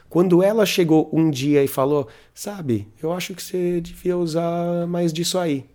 Quando 0.09 0.41
ela 0.41 0.65
chegou 0.65 1.09
um 1.13 1.29
dia 1.29 1.63
e 1.63 1.67
falou: 1.67 2.07
Sabe, 2.33 2.87
eu 3.03 3.13
acho 3.13 3.35
que 3.35 3.43
você 3.43 3.79
devia 3.81 4.17
usar 4.17 4.87
mais 4.87 5.13
disso 5.13 5.37
aí. 5.37 5.65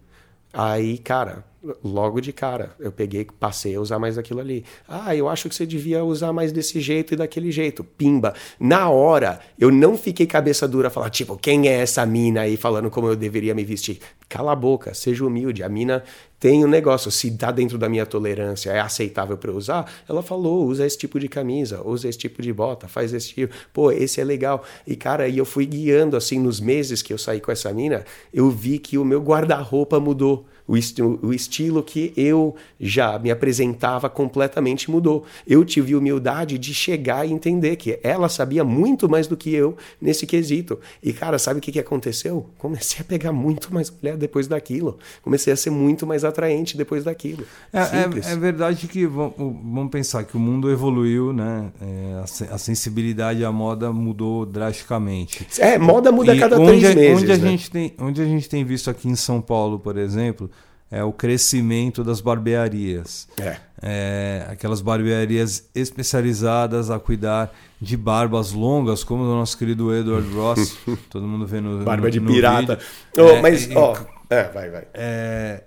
Aí, 0.52 0.98
cara, 0.98 1.44
logo 1.82 2.20
de 2.20 2.32
cara. 2.32 2.74
Eu 2.78 2.92
peguei, 2.92 3.26
passei 3.38 3.74
a 3.74 3.80
usar 3.80 3.98
mais 3.98 4.18
aquilo 4.18 4.40
ali. 4.40 4.64
Ah, 4.88 5.14
eu 5.14 5.28
acho 5.28 5.48
que 5.48 5.54
você 5.54 5.66
devia 5.66 6.04
usar 6.04 6.32
mais 6.32 6.52
desse 6.52 6.80
jeito 6.80 7.14
e 7.14 7.16
daquele 7.16 7.50
jeito. 7.50 7.82
Pimba. 7.82 8.34
Na 8.58 8.88
hora, 8.90 9.40
eu 9.58 9.70
não 9.70 9.96
fiquei 9.96 10.26
cabeça 10.26 10.68
dura 10.68 10.90
falar, 10.90 11.10
tipo, 11.10 11.36
quem 11.36 11.68
é 11.68 11.80
essa 11.80 12.04
mina 12.04 12.42
aí 12.42 12.56
falando 12.56 12.90
como 12.90 13.08
eu 13.08 13.16
deveria 13.16 13.54
me 13.54 13.64
vestir? 13.64 13.98
Cala 14.28 14.52
a 14.52 14.56
boca, 14.56 14.94
seja 14.94 15.24
humilde. 15.24 15.62
A 15.62 15.68
mina 15.68 16.02
tem 16.44 16.62
um 16.62 16.68
negócio, 16.68 17.10
se 17.10 17.30
tá 17.30 17.50
dentro 17.50 17.78
da 17.78 17.88
minha 17.88 18.04
tolerância, 18.04 18.70
é 18.70 18.78
aceitável 18.78 19.38
para 19.38 19.50
usar, 19.50 19.90
ela 20.06 20.22
falou, 20.22 20.66
usa 20.66 20.84
esse 20.84 20.98
tipo 20.98 21.18
de 21.18 21.26
camisa, 21.26 21.80
usa 21.82 22.06
esse 22.06 22.18
tipo 22.18 22.42
de 22.42 22.52
bota, 22.52 22.86
faz 22.86 23.14
esse 23.14 23.32
tipo, 23.32 23.54
pô, 23.72 23.90
esse 23.90 24.20
é 24.20 24.24
legal. 24.24 24.62
E 24.86 24.94
cara, 24.94 25.26
e 25.26 25.38
eu 25.38 25.46
fui 25.46 25.64
guiando 25.64 26.18
assim 26.18 26.38
nos 26.38 26.60
meses 26.60 27.00
que 27.00 27.14
eu 27.14 27.18
saí 27.18 27.40
com 27.40 27.50
essa 27.50 27.72
mina, 27.72 28.04
eu 28.30 28.50
vi 28.50 28.78
que 28.78 28.98
o 28.98 29.04
meu 29.06 29.22
guarda-roupa 29.22 29.98
mudou 29.98 30.44
o, 30.66 30.76
est 30.76 30.98
o 31.00 31.32
estilo 31.32 31.82
que 31.82 32.12
eu 32.16 32.54
já 32.80 33.18
me 33.18 33.30
apresentava 33.30 34.08
completamente 34.08 34.90
mudou. 34.90 35.24
Eu 35.46 35.64
tive 35.64 35.94
humildade 35.94 36.58
de 36.58 36.72
chegar 36.72 37.26
e 37.26 37.32
entender 37.32 37.76
que 37.76 37.98
ela 38.02 38.28
sabia 38.28 38.64
muito 38.64 39.08
mais 39.08 39.26
do 39.26 39.36
que 39.36 39.54
eu 39.54 39.76
nesse 40.00 40.26
quesito. 40.26 40.78
E, 41.02 41.12
cara, 41.12 41.38
sabe 41.38 41.58
o 41.58 41.62
que, 41.62 41.72
que 41.72 41.78
aconteceu? 41.78 42.46
Comecei 42.58 43.00
a 43.00 43.04
pegar 43.04 43.32
muito 43.32 43.72
mais 43.72 43.90
mulher 43.90 44.16
depois 44.16 44.46
daquilo. 44.46 44.98
Comecei 45.22 45.52
a 45.52 45.56
ser 45.56 45.70
muito 45.70 46.06
mais 46.06 46.24
atraente 46.24 46.76
depois 46.76 47.04
daquilo. 47.04 47.44
É, 47.72 47.80
é, 47.80 48.32
é 48.32 48.36
verdade 48.36 48.86
que 48.88 49.06
vamos 49.06 49.90
pensar 49.90 50.24
que 50.24 50.36
o 50.36 50.40
mundo 50.40 50.70
evoluiu, 50.70 51.32
né? 51.32 51.70
É, 51.80 52.50
a 52.50 52.58
sensibilidade 52.58 53.44
à 53.44 53.52
moda 53.52 53.92
mudou 53.92 54.46
drasticamente. 54.46 55.46
É, 55.58 55.78
moda 55.78 56.10
muda 56.10 56.32
a 56.32 56.38
cada 56.38 56.56
três 56.56 56.94
meses. 56.94 57.22
Onde 57.22 57.32
a, 57.32 57.36
né? 57.36 57.50
gente 57.50 57.70
tem, 57.70 57.94
onde 57.98 58.22
a 58.22 58.24
gente 58.24 58.48
tem 58.48 58.64
visto 58.64 58.88
aqui 58.88 59.08
em 59.08 59.16
São 59.16 59.40
Paulo, 59.40 59.78
por 59.78 59.96
exemplo, 59.96 60.50
é 60.94 61.02
o 61.02 61.12
crescimento 61.12 62.04
das 62.04 62.20
barbearias. 62.20 63.26
É. 63.40 63.56
é. 63.82 64.46
aquelas 64.48 64.80
barbearias 64.80 65.68
especializadas 65.74 66.88
a 66.88 67.00
cuidar 67.00 67.52
de 67.80 67.96
barbas 67.96 68.52
longas, 68.52 69.02
como 69.02 69.24
o 69.24 69.26
nosso 69.26 69.58
querido 69.58 69.92
Edward 69.92 70.32
Ross. 70.32 70.78
todo 71.10 71.26
mundo 71.26 71.48
vê 71.48 71.60
no 71.60 71.82
Barba 71.82 72.06
no, 72.06 72.10
de 72.12 72.20
no 72.20 72.30
pirata. 72.30 72.78
Oh, 73.18 73.22
é, 73.22 73.42
mas, 73.42 73.68
ó... 73.74 73.92
Oh, 73.92 74.32
é, 74.32 74.44
vai, 74.50 74.70
vai. 74.70 74.86
É, 74.94 75.64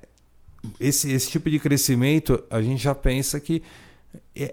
esse, 0.80 1.12
esse 1.12 1.30
tipo 1.30 1.50
de 1.50 1.60
crescimento, 1.60 2.42
a 2.50 2.62
gente 2.62 2.82
já 2.82 2.96
pensa 2.96 3.38
que 3.38 3.62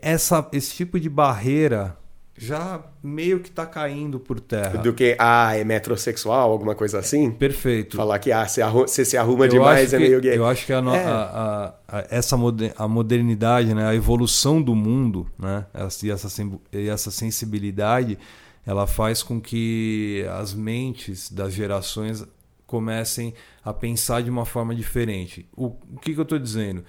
essa, 0.03 0.49
esse 0.53 0.75
tipo 0.75 0.99
de 0.99 1.09
barreira 1.09 1.97
já 2.37 2.83
meio 3.03 3.39
que 3.39 3.49
está 3.49 3.65
caindo 3.65 4.19
por 4.19 4.41
terra. 4.41 4.79
Do 4.79 4.93
que, 4.93 5.17
ah, 5.19 5.57
é 5.57 5.63
metrosexual, 5.63 6.51
alguma 6.51 6.75
coisa 6.75 6.99
assim? 6.99 7.31
Perfeito. 7.31 7.97
Falar 7.97 8.19
que 8.19 8.33
ah, 8.33 8.47
você 8.47 9.05
se 9.05 9.17
arruma 9.17 9.47
eu 9.47 9.51
demais 9.51 9.93
é 9.93 9.99
meio 9.99 10.21
gay. 10.21 10.37
Eu 10.37 10.47
acho 10.47 10.67
que 10.67 10.73
a, 10.73 10.79
é. 10.79 11.05
a, 11.05 11.75
a, 11.87 12.07
essa 12.11 12.37
a 12.77 12.89
modernidade, 12.89 13.73
né, 13.73 13.87
a 13.87 13.95
evolução 13.95 14.61
do 14.61 14.75
mundo 14.75 15.31
né, 15.39 15.65
e, 16.03 16.11
essa, 16.11 16.29
e 16.73 16.89
essa 16.89 17.11
sensibilidade, 17.11 18.19
ela 18.67 18.87
faz 18.87 19.23
com 19.23 19.41
que 19.41 20.27
as 20.33 20.53
mentes 20.53 21.31
das 21.31 21.53
gerações 21.53 22.25
comecem 22.67 23.33
a 23.65 23.73
pensar 23.73 24.23
de 24.23 24.31
uma 24.31 24.45
forma 24.45 24.75
diferente. 24.75 25.49
O, 25.57 25.67
o 25.67 26.01
que, 26.01 26.13
que 26.13 26.19
eu 26.19 26.25
estou 26.25 26.39
dizendo? 26.39 26.85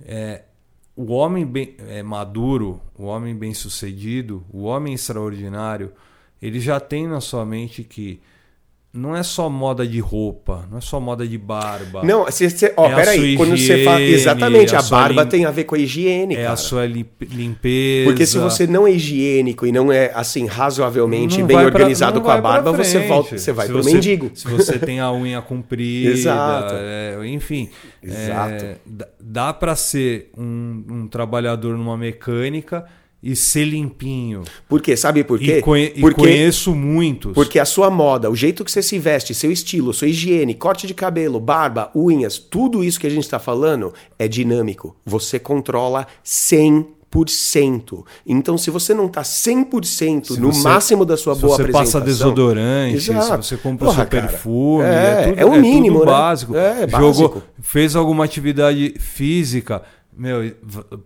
É, 0.00 0.42
o 0.96 1.12
homem 1.12 1.44
bem, 1.44 1.76
é, 1.88 2.02
maduro, 2.02 2.80
o 2.98 3.04
homem 3.04 3.36
bem 3.36 3.52
sucedido, 3.52 4.44
o 4.50 4.62
homem 4.62 4.94
extraordinário, 4.94 5.92
ele 6.40 6.58
já 6.58 6.80
tem 6.80 7.06
na 7.06 7.20
sua 7.20 7.44
mente 7.44 7.84
que 7.84 8.20
não 8.96 9.14
é 9.14 9.22
só 9.22 9.48
moda 9.50 9.86
de 9.86 10.00
roupa, 10.00 10.66
não 10.70 10.78
é 10.78 10.80
só 10.80 10.98
moda 10.98 11.26
de 11.26 11.36
barba. 11.38 12.02
Não, 12.02 12.24
você, 12.24 12.48
você, 12.48 12.72
ó, 12.76 12.86
É 12.90 12.94
peraí, 12.94 13.36
sua 13.36 13.36
quando 13.46 13.50
você 13.56 13.62
higiene, 13.74 13.84
fala. 13.84 14.00
Exatamente, 14.02 14.74
a 14.74 14.78
a, 14.78 14.82
barba 14.82 15.22
lim- 15.22 15.28
tem 15.28 15.44
a 15.44 15.50
ver 15.50 15.64
com 15.64 15.74
a 15.74 15.78
higiene, 15.78 16.34
é 16.34 16.42
cara. 16.42 16.52
a 16.52 16.56
sua 16.56 16.86
limp- 16.86 17.22
limpeza. 17.22 18.10
Porque 18.10 18.24
se 18.26 18.38
você 18.38 18.66
não 18.66 18.86
é 18.86 18.92
higiênico 18.92 19.66
e 19.66 19.72
não 19.72 19.92
é 19.92 20.10
assim 20.14 20.46
razoavelmente 20.46 21.38
não 21.40 21.46
bem 21.46 21.56
pra- 21.56 21.66
organizado 21.66 22.16
não 22.16 22.22
com 22.24 22.30
a 22.30 22.34
pra 22.34 22.42
barba, 22.42 22.72
você 22.72 23.00
volta, 23.06 23.36
você 23.38 23.52
vai 23.52 23.66
Se 23.66 23.72
pro 23.72 23.82
você- 23.82 23.92
mendigo. 23.92 24.30
Se 24.34 24.48
você 24.48 24.78
tem 24.80 25.00
a 25.00 25.12
unha 25.12 25.42
comprida, 25.42 26.10
Exato. 26.10 26.74
é, 26.76 27.26
enfim, 27.28 27.68
Exato. 28.02 28.64
é, 28.64 28.76
dá- 28.86 29.08
dá 29.20 29.52
para 29.52 29.76
ser 29.76 30.30
um, 30.36 30.84
um 30.90 31.06
trabalhador 31.08 31.76
numa 31.76 31.96
mecânica 31.96 32.84
e 33.32 33.34
ser 33.36 33.64
limpinho. 33.64 34.42
Por 34.68 34.80
quê? 34.80 34.96
Sabe 34.96 35.24
por 35.24 35.38
quê? 35.38 35.58
E, 35.58 35.62
conhe- 35.62 35.92
e 35.96 36.00
Porque 36.00 36.20
conheço 36.20 36.74
muitos. 36.74 37.32
Porque 37.32 37.58
a 37.58 37.64
sua 37.64 37.90
moda, 37.90 38.30
o 38.30 38.36
jeito 38.36 38.64
que 38.64 38.70
você 38.70 38.82
se 38.82 38.98
veste, 38.98 39.34
seu 39.34 39.50
estilo, 39.50 39.92
sua 39.92 40.08
higiene, 40.08 40.54
corte 40.54 40.86
de 40.86 40.94
cabelo, 40.94 41.40
barba, 41.40 41.90
unhas, 41.94 42.38
tudo 42.38 42.84
isso 42.84 43.00
que 43.00 43.06
a 43.06 43.10
gente 43.10 43.24
está 43.24 43.38
falando 43.38 43.92
é 44.18 44.28
dinâmico. 44.28 44.96
Você 45.04 45.38
controla 45.38 46.06
100%. 46.24 48.04
Então, 48.26 48.58
se 48.58 48.70
você 48.70 48.92
não 48.92 49.08
tá 49.08 49.22
100% 49.22 50.34
Se 50.34 50.40
no 50.40 50.52
você- 50.52 50.62
máximo 50.62 51.04
da 51.04 51.16
sua 51.16 51.34
boa 51.34 51.56
você 51.56 51.62
apresentação... 51.62 52.00
passa 52.00 52.04
desodorante, 52.04 52.96
Exato. 52.96 53.42
se 53.44 53.48
você 53.50 53.56
compra 53.56 53.86
Porra, 53.86 54.02
seu 54.02 54.06
cara, 54.10 54.26
perfume, 54.28 54.84
é, 54.84 55.22
tudo, 55.30 55.40
é 55.40 55.44
o 55.44 55.60
mínimo, 55.60 55.98
tudo 56.00 56.06
né? 56.06 56.12
básico. 56.12 56.56
É, 56.56 56.82
é 56.84 56.88
Jogou, 56.88 57.28
básico. 57.28 57.42
fez 57.62 57.96
alguma 57.96 58.24
atividade 58.24 58.94
física, 58.98 59.82
meu, 60.16 60.50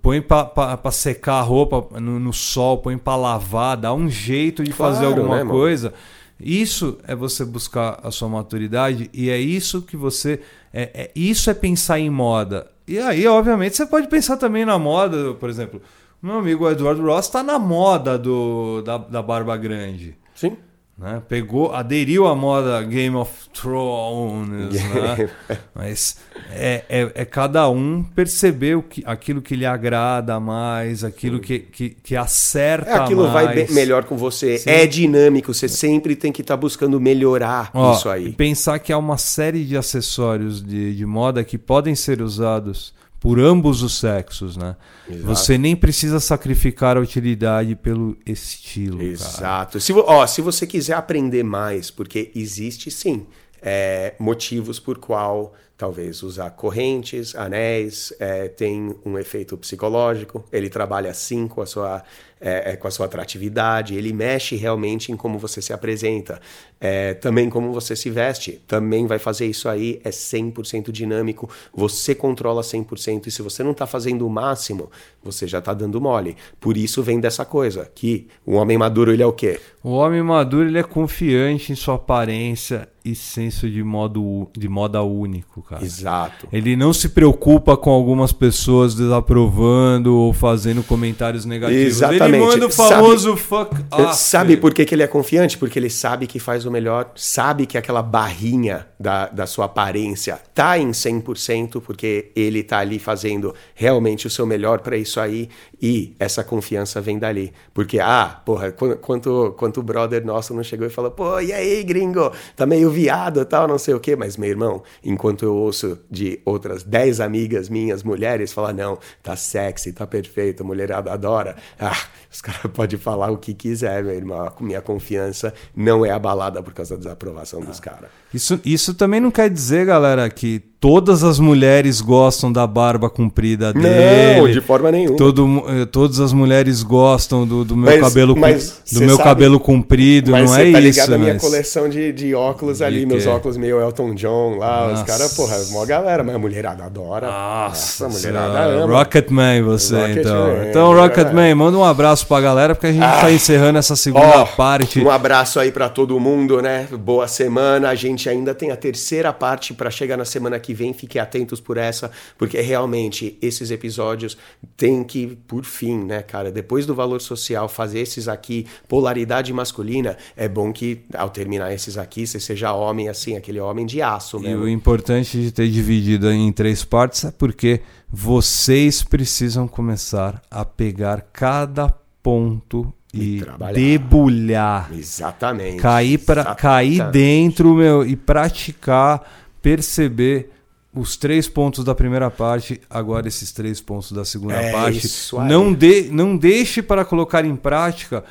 põe 0.00 0.20
pra, 0.22 0.44
pra- 0.44 0.76
pra 0.76 0.90
secar 0.90 1.34
a 1.34 1.42
roupa 1.42 1.98
no, 2.00 2.18
no 2.20 2.32
sol, 2.32 2.78
põe 2.78 2.96
pra 2.96 3.16
lavar, 3.16 3.76
dá 3.76 3.92
um 3.92 4.08
jeito 4.08 4.62
de 4.62 4.72
fazer 4.72 5.06
Claro, 5.06 5.20
alguma 5.22 5.44
né, 5.44 5.50
coisa. 5.50 5.92
Isso 6.38 6.96
é 7.06 7.14
você 7.14 7.44
buscar 7.44 8.00
a 8.02 8.10
sua 8.10 8.28
maturidade 8.28 9.10
e 9.12 9.28
é 9.28 9.38
isso 9.38 9.82
que 9.82 9.96
você. 9.96 10.40
É, 10.72 10.90
é- 10.94 11.10
isso 11.14 11.50
é 11.50 11.54
pensar 11.54 11.98
em 11.98 12.08
moda. 12.08 12.70
E 12.88 12.98
aí, 12.98 13.26
obviamente, 13.26 13.76
você 13.76 13.84
pode 13.86 14.08
pensar 14.08 14.36
também 14.36 14.64
na 14.64 14.78
moda, 14.78 15.34
por 15.34 15.48
exemplo. 15.50 15.80
Meu 16.22 16.38
amigo 16.38 16.68
Eduardo 16.68 17.02
Ross 17.02 17.26
está 17.26 17.42
na 17.42 17.58
moda 17.58 18.18
do, 18.18 18.82
da, 18.82 18.98
da 18.98 19.22
barba 19.22 19.56
grande. 19.56 20.16
Sim. 20.34 20.56
Né? 21.00 21.22
Pegou, 21.26 21.72
aderiu 21.72 22.26
à 22.26 22.34
moda 22.36 22.82
Game 22.82 23.16
of 23.16 23.32
Thrones, 23.54 24.74
né? 24.74 25.30
mas 25.74 26.18
é, 26.50 26.84
é, 26.90 27.12
é 27.14 27.24
cada 27.24 27.70
um 27.70 28.02
perceber 28.02 28.76
o 28.76 28.82
que, 28.82 29.02
aquilo 29.06 29.40
que 29.40 29.56
lhe 29.56 29.64
agrada 29.64 30.38
mais, 30.38 31.02
aquilo 31.02 31.40
que, 31.40 31.58
que, 31.58 31.88
que 31.90 32.14
acerta 32.14 32.90
É, 32.90 32.94
aquilo 32.98 33.22
mais. 33.22 33.32
vai 33.32 33.54
bem- 33.54 33.72
melhor 33.72 34.04
com 34.04 34.14
você. 34.14 34.58
Sim. 34.58 34.68
É 34.68 34.86
dinâmico, 34.86 35.54
você 35.54 35.68
sempre 35.68 36.14
tem 36.14 36.30
que 36.30 36.42
estar 36.42 36.58
buscando 36.58 37.00
melhorar 37.00 37.70
Ó, 37.72 37.94
isso 37.94 38.08
aí. 38.10 38.32
Pensar 38.32 38.78
que 38.78 38.92
há 38.92 38.98
uma 38.98 39.16
série 39.16 39.64
de 39.64 39.78
acessórios 39.78 40.62
de, 40.62 40.94
de 40.94 41.06
moda 41.06 41.42
que 41.42 41.56
podem 41.56 41.94
ser 41.94 42.20
usados 42.20 42.92
por 43.20 43.38
ambos 43.38 43.82
os 43.82 43.98
sexos, 43.98 44.56
né? 44.56 44.74
Exato. 45.08 45.26
Você 45.26 45.58
nem 45.58 45.76
precisa 45.76 46.18
sacrificar 46.18 46.96
a 46.96 47.00
utilidade 47.00 47.76
pelo 47.76 48.16
estilo. 48.26 48.96
cara. 48.98 49.10
Exato. 49.10 49.78
Se, 49.80 49.92
vo- 49.92 50.04
ó, 50.06 50.26
se 50.26 50.40
você 50.40 50.66
quiser 50.66 50.94
aprender 50.94 51.42
mais, 51.44 51.90
porque 51.90 52.32
existe 52.34 52.90
sim 52.90 53.26
é, 53.60 54.14
motivos 54.18 54.80
por 54.80 54.96
qual 54.98 55.52
talvez 55.80 56.22
usar 56.22 56.50
correntes, 56.50 57.34
anéis, 57.34 58.12
é, 58.20 58.48
tem 58.48 58.94
um 59.02 59.16
efeito 59.16 59.56
psicológico. 59.56 60.44
Ele 60.52 60.68
trabalha 60.68 61.14
sim 61.14 61.48
com 61.48 61.62
a 61.62 61.66
sua 61.66 62.04
é, 62.42 62.72
é, 62.72 62.76
com 62.76 62.88
a 62.88 62.90
sua 62.90 63.04
atratividade. 63.04 63.94
Ele 63.94 64.14
mexe 64.14 64.56
realmente 64.56 65.12
em 65.12 65.16
como 65.16 65.38
você 65.38 65.60
se 65.60 65.74
apresenta, 65.74 66.40
é, 66.80 67.12
também 67.12 67.50
como 67.50 67.70
você 67.70 67.94
se 67.94 68.08
veste. 68.08 68.52
Também 68.66 69.06
vai 69.06 69.18
fazer 69.18 69.44
isso 69.44 69.68
aí. 69.68 70.00
É 70.02 70.08
100% 70.08 70.90
dinâmico. 70.90 71.50
Você 71.74 72.14
controla 72.14 72.62
100% 72.62 73.26
e 73.26 73.30
se 73.30 73.42
você 73.42 73.62
não 73.62 73.72
está 73.72 73.86
fazendo 73.86 74.26
o 74.26 74.30
máximo, 74.30 74.90
você 75.22 75.46
já 75.46 75.58
está 75.58 75.74
dando 75.74 76.00
mole. 76.00 76.34
Por 76.58 76.78
isso 76.78 77.02
vem 77.02 77.20
dessa 77.20 77.44
coisa 77.44 77.90
que 77.94 78.26
o 78.46 78.54
homem 78.54 78.78
maduro 78.78 79.12
ele 79.12 79.22
é 79.22 79.26
o 79.26 79.34
quê? 79.34 79.60
O 79.82 79.90
homem 79.90 80.22
maduro 80.22 80.66
ele 80.66 80.78
é 80.78 80.82
confiante 80.82 81.72
em 81.72 81.74
sua 81.74 81.96
aparência 81.96 82.88
e 83.04 83.14
senso 83.14 83.68
de, 83.68 83.82
modo, 83.82 84.48
de 84.56 84.68
moda 84.68 85.02
único, 85.02 85.62
cara. 85.70 85.84
Exato. 85.84 86.48
Ele 86.52 86.76
não 86.76 86.92
se 86.92 87.08
preocupa 87.08 87.76
com 87.76 87.90
algumas 87.90 88.32
pessoas 88.32 88.94
desaprovando 88.94 90.14
ou 90.16 90.32
fazendo 90.32 90.82
comentários 90.82 91.44
negativos. 91.44 91.86
Exatamente. 91.86 92.34
Ele 92.36 92.44
manda 92.44 92.66
o 92.66 92.70
Sabe- 92.70 92.94
famoso 92.94 93.36
fuck 93.36 93.74
off. 93.92 94.16
Sabe 94.16 94.56
por 94.56 94.74
que, 94.74 94.84
que 94.84 94.94
ele 94.94 95.02
é 95.02 95.06
confiante? 95.06 95.56
Porque 95.56 95.78
ele 95.78 95.90
sabe 95.90 96.26
que 96.26 96.38
faz 96.38 96.66
o 96.66 96.70
melhor, 96.70 97.10
sabe 97.14 97.66
que 97.66 97.78
aquela 97.78 98.02
barrinha 98.02 98.86
da, 98.98 99.28
da 99.28 99.46
sua 99.46 99.66
aparência 99.66 100.38
tá 100.54 100.78
em 100.78 100.90
100%, 100.90 101.80
porque 101.80 102.30
ele 102.34 102.62
tá 102.62 102.78
ali 102.78 102.98
fazendo 102.98 103.54
realmente 103.74 104.26
o 104.26 104.30
seu 104.30 104.44
melhor 104.46 104.80
para 104.80 104.96
isso 104.96 105.20
aí, 105.20 105.48
e 105.80 106.14
essa 106.18 106.42
confiança 106.44 107.00
vem 107.00 107.18
dali. 107.18 107.52
Porque, 107.72 107.98
ah, 108.00 108.40
porra, 108.44 108.70
qu- 108.72 108.96
quanto, 108.96 109.54
quanto 109.56 109.82
brother 109.82 110.24
nosso 110.24 110.52
não 110.54 110.62
chegou 110.62 110.86
e 110.86 110.90
falou, 110.90 111.10
pô, 111.10 111.40
e 111.40 111.52
aí, 111.52 111.82
gringo, 111.82 112.30
tá 112.56 112.66
meio 112.66 112.90
viado 112.90 113.44
tal, 113.44 113.66
não 113.68 113.78
sei 113.78 113.94
o 113.94 114.00
quê, 114.00 114.16
mas, 114.16 114.36
meu 114.36 114.48
irmão, 114.50 114.82
enquanto 115.04 115.44
eu 115.44 115.54
ouço 115.60 115.98
de 116.10 116.40
outras 116.44 116.82
10 116.82 117.20
amigas 117.20 117.68
minhas, 117.68 118.02
mulheres, 118.02 118.52
falar, 118.52 118.72
não, 118.72 118.98
tá 119.22 119.36
sexy, 119.36 119.92
tá 119.92 120.06
perfeito, 120.06 120.62
a 120.62 120.66
mulherada 120.66 121.12
adora, 121.12 121.56
ah, 121.78 121.96
os 122.30 122.40
caras 122.42 122.70
podem 122.72 122.98
falar 122.98 123.30
o 123.30 123.38
que 123.38 123.54
quiser, 123.54 124.02
meu 124.02 124.14
irmão. 124.14 124.52
Minha 124.60 124.80
confiança 124.80 125.52
não 125.74 126.04
é 126.04 126.10
abalada 126.10 126.62
por 126.62 126.72
causa 126.72 126.94
da 126.94 126.98
desaprovação 126.98 127.60
dos 127.60 127.80
caras. 127.80 128.10
Isso, 128.32 128.60
isso 128.64 128.94
também 128.94 129.20
não 129.20 129.30
quer 129.30 129.50
dizer, 129.50 129.86
galera, 129.86 130.28
que 130.30 130.69
todas 130.80 131.22
as 131.22 131.38
mulheres 131.38 132.00
gostam 132.00 132.50
da 132.50 132.66
barba 132.66 133.10
comprida 133.10 133.70
dele. 133.70 134.40
Não, 134.40 134.50
de 134.50 134.60
forma 134.62 134.90
nenhuma. 134.90 135.16
Todo, 135.16 135.62
eh, 135.68 135.84
todas 135.84 136.18
as 136.20 136.32
mulheres 136.32 136.82
gostam 136.82 137.46
do, 137.46 137.64
do 137.66 137.76
meu 137.76 137.90
Mas- 137.90 138.00
cabelo 138.00 138.34
mas 138.36 138.80
do 138.90 139.00
meu 139.00 139.10
sabe- 139.16 139.22
cabelo 139.24 139.60
comprido, 139.60 140.30
Mas 140.30 140.50
não 140.50 140.56
é 140.56 140.72
tá 140.72 140.80
isso. 140.80 141.00
ligado 141.00 141.14
à 141.14 141.18
minha 141.18 141.34
mas- 141.34 141.42
coleção 141.42 141.86
de, 141.88 142.12
de 142.12 142.34
óculos 142.34 142.80
ali, 142.80 143.00
De 143.00 143.06
meus 143.06 143.26
óculos 143.26 143.58
meio 143.58 143.78
Elton 143.78 144.14
John 144.14 144.56
lá. 144.58 144.86
Os 144.86 144.92
Nossa. 144.92 145.04
caras, 145.04 145.34
porra, 145.34 145.56
mó 145.70 145.84
galera, 145.84 146.24
mas 146.24 146.34
a 146.34 146.38
mulherada 146.38 146.84
adora. 146.84 147.26
Nossa, 147.26 148.06
a 148.06 148.08
mulherada 148.08 148.58
ama. 148.64 148.96
Rocketman 148.98 149.62
você, 149.62 149.94
Rocketman, 149.96 150.20
então. 150.22 150.64
Então, 150.70 150.92
é. 150.96 151.00
Rocketman, 151.02 151.54
manda 151.54 151.76
um 151.76 151.84
abraço 151.84 152.26
pra 152.26 152.40
galera, 152.40 152.74
porque 152.74 152.86
a 152.86 152.92
gente 152.92 153.02
tá 153.02 153.30
encerrando 153.30 153.78
essa 153.78 153.94
segunda 153.94 154.26
Ó, 154.40 154.46
parte. 154.46 154.98
Um 155.00 155.10
abraço 155.10 155.60
aí 155.60 155.70
pra 155.70 155.90
todo 155.90 156.18
mundo, 156.18 156.62
né? 156.62 156.86
Boa 156.98 157.28
semana. 157.28 157.90
A 157.90 157.94
gente 157.94 158.28
ainda 158.30 158.54
tem 158.54 158.70
a 158.70 158.76
terceira 158.76 159.30
parte 159.30 159.74
pra 159.74 159.90
chegar 159.90 160.16
na 160.16 160.24
semana 160.24 160.58
que 160.58 160.69
vem. 160.74 160.92
Fiquem 160.92 161.20
atentos 161.20 161.60
por 161.60 161.76
essa, 161.76 162.10
porque 162.38 162.60
realmente 162.60 163.38
esses 163.42 163.70
episódios 163.70 164.36
têm 164.76 165.02
que, 165.04 165.38
por 165.46 165.64
fim, 165.64 166.04
né, 166.04 166.22
cara? 166.22 166.50
Depois 166.52 166.86
do 166.86 166.94
valor 166.94 167.20
social, 167.20 167.68
fazer 167.68 168.00
esses 168.00 168.28
aqui, 168.28 168.66
polaridade 168.88 169.52
masculina, 169.52 170.16
é 170.36 170.48
bom 170.48 170.72
que 170.72 171.00
ao 171.14 171.30
terminar 171.30 171.72
esses 171.72 171.96
aqui, 171.98 172.26
você 172.26 172.38
seja 172.40 172.72
homem 172.72 173.08
assim, 173.08 173.36
aquele 173.36 173.60
homem 173.60 173.86
de 173.86 174.00
aço 174.02 174.38
E 174.38 174.42
mesmo. 174.42 174.64
o 174.64 174.68
importante 174.68 175.40
de 175.40 175.50
ter 175.52 175.68
dividido 175.68 176.30
em 176.30 176.50
três 176.52 176.84
partes 176.84 177.24
é 177.24 177.30
porque 177.30 177.80
vocês 178.10 179.02
precisam 179.02 179.66
começar 179.68 180.42
a 180.50 180.64
pegar 180.64 181.20
cada 181.32 181.88
ponto 182.22 182.92
e, 183.12 183.36
E 183.36 183.40
trabalhar. 183.40 183.72
debulhar. 183.74 184.90
Exatamente. 184.92 185.78
Cair, 185.78 186.20
Exatamente. 186.20 186.60
cair 186.60 187.10
dentro 187.10 187.74
meu, 187.74 188.06
e 188.06 188.14
praticar, 188.14 189.28
perceber 189.60 190.50
os 190.94 191.16
três 191.16 191.46
pontos 191.48 191.84
da 191.84 191.94
primeira 191.94 192.30
parte, 192.30 192.80
agora 192.90 193.28
esses 193.28 193.52
três 193.52 193.80
pontos 193.80 194.12
da 194.12 194.24
segunda 194.24 194.54
É 194.54 194.72
parte. 194.72 195.08
Não, 195.48 195.72
de, 195.72 196.10
não 196.10 196.36
deixe 196.36 196.82
para 196.82 197.04
colocar 197.04 197.44
em 197.44 197.54
prática 197.54 198.24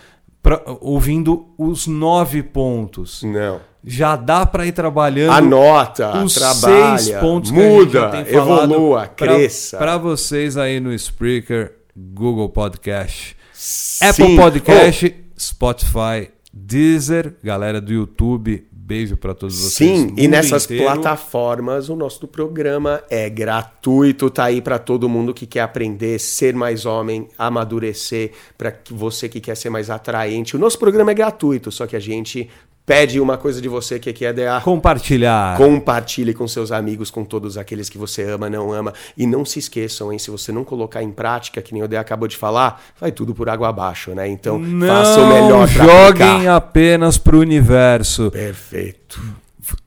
pra- 0.44 0.62
ouvindo 0.82 1.48
os 1.58 1.88
nove 1.88 2.44
pontos. 2.44 3.24
Não. 3.24 3.62
Já 3.82 4.18
dá 4.18 4.46
para 4.46 4.66
ir 4.66 4.74
trabalhando 4.74 5.32
Anota, 5.32 6.22
os 6.22 6.34
trabalha, 6.34 6.98
seis 6.98 7.18
pontos 7.18 7.50
muda, 7.50 8.26
evolua, 8.28 9.08
cresça. 9.08 9.78
Para 9.78 9.98
vocês 9.98 10.58
aí 10.58 10.82
no 10.82 10.94
Spreaker, 10.94 11.76
Google 11.96 12.50
Podcast, 12.50 13.38
Sim. 13.54 14.06
Apple 14.06 14.36
Podcast, 14.36 15.16
Spotify, 15.40 16.30
Deezer, 16.54 17.38
galera 17.42 17.80
do 17.80 17.94
YouTube, 17.94 18.68
beijo 18.90 19.16
para 19.16 19.36
todos 19.36 19.56
vocês. 19.56 20.00
Sim, 20.00 20.16
e 20.18 20.28
nessas 20.28 20.66
inteiro. 20.66 20.84
plataformas 20.84 21.90
o 21.90 21.96
nosso 21.96 22.28
programa 22.28 23.04
é 23.08 23.30
gratuito, 23.30 24.32
tá 24.32 24.46
aí 24.46 24.64
para 24.64 24.80
todo 24.80 25.08
mundo 25.08 25.32
que 25.32 25.46
quer 25.46 25.62
aprender, 25.62 26.18
ser 26.20 26.56
mais 26.56 26.88
homem, 26.88 27.28
amadurecer, 27.38 28.32
para 28.58 28.76
você 28.90 29.30
que 29.30 29.40
quer 29.40 29.56
ser 29.56 29.70
mais 29.70 29.92
atraente. 29.92 30.56
O 30.56 30.60
nosso 30.60 30.80
programa 30.80 31.12
é 31.12 31.14
gratuito, 31.14 31.72
só 31.72 31.86
que 31.86 31.96
a 31.96 32.00
gente 32.00 32.50
pede 32.90 33.20
uma 33.20 33.38
coisa 33.38 33.62
de 33.62 33.70
você 33.70 34.00
que 34.00 34.10
aqui 34.10 34.26
é 34.26 34.34
DA. 34.34 34.60
compartilhar. 34.62 35.56
Compartilhe 35.58 36.34
com 36.34 36.48
seus 36.48 36.72
amigos, 36.72 37.12
com 37.12 37.24
todos 37.24 37.56
aqueles 37.56 37.88
que 37.88 38.00
você 38.00 38.24
ama, 38.24 38.50
não 38.50 38.74
ama. 38.74 38.96
E 39.16 39.28
não 39.28 39.46
se 39.46 39.60
esqueçam, 39.60 40.12
hein? 40.12 40.18
Se 40.18 40.32
você 40.32 40.52
não 40.52 40.64
colocar 40.64 41.04
em 41.04 41.12
prática, 41.12 41.62
que 41.62 41.72
nem 41.72 41.84
o 41.84 41.88
DA 41.88 42.00
acabou 42.00 42.28
de 42.28 42.36
falar, 42.36 42.82
vai 43.00 43.12
tudo 43.12 43.36
por 43.36 43.48
água 43.48 43.70
abaixo, 43.70 44.16
né? 44.16 44.28
Então, 44.28 44.58
Não 44.58 44.88
faça 44.88 45.20
o 45.20 45.28
melhor 45.28 45.72
pra 45.72 45.86
joguem 45.86 46.28
aplicar. 46.32 46.56
apenas 46.56 47.18
pro 47.20 47.40
universo. 47.40 48.32
Perfeito. 48.32 49.22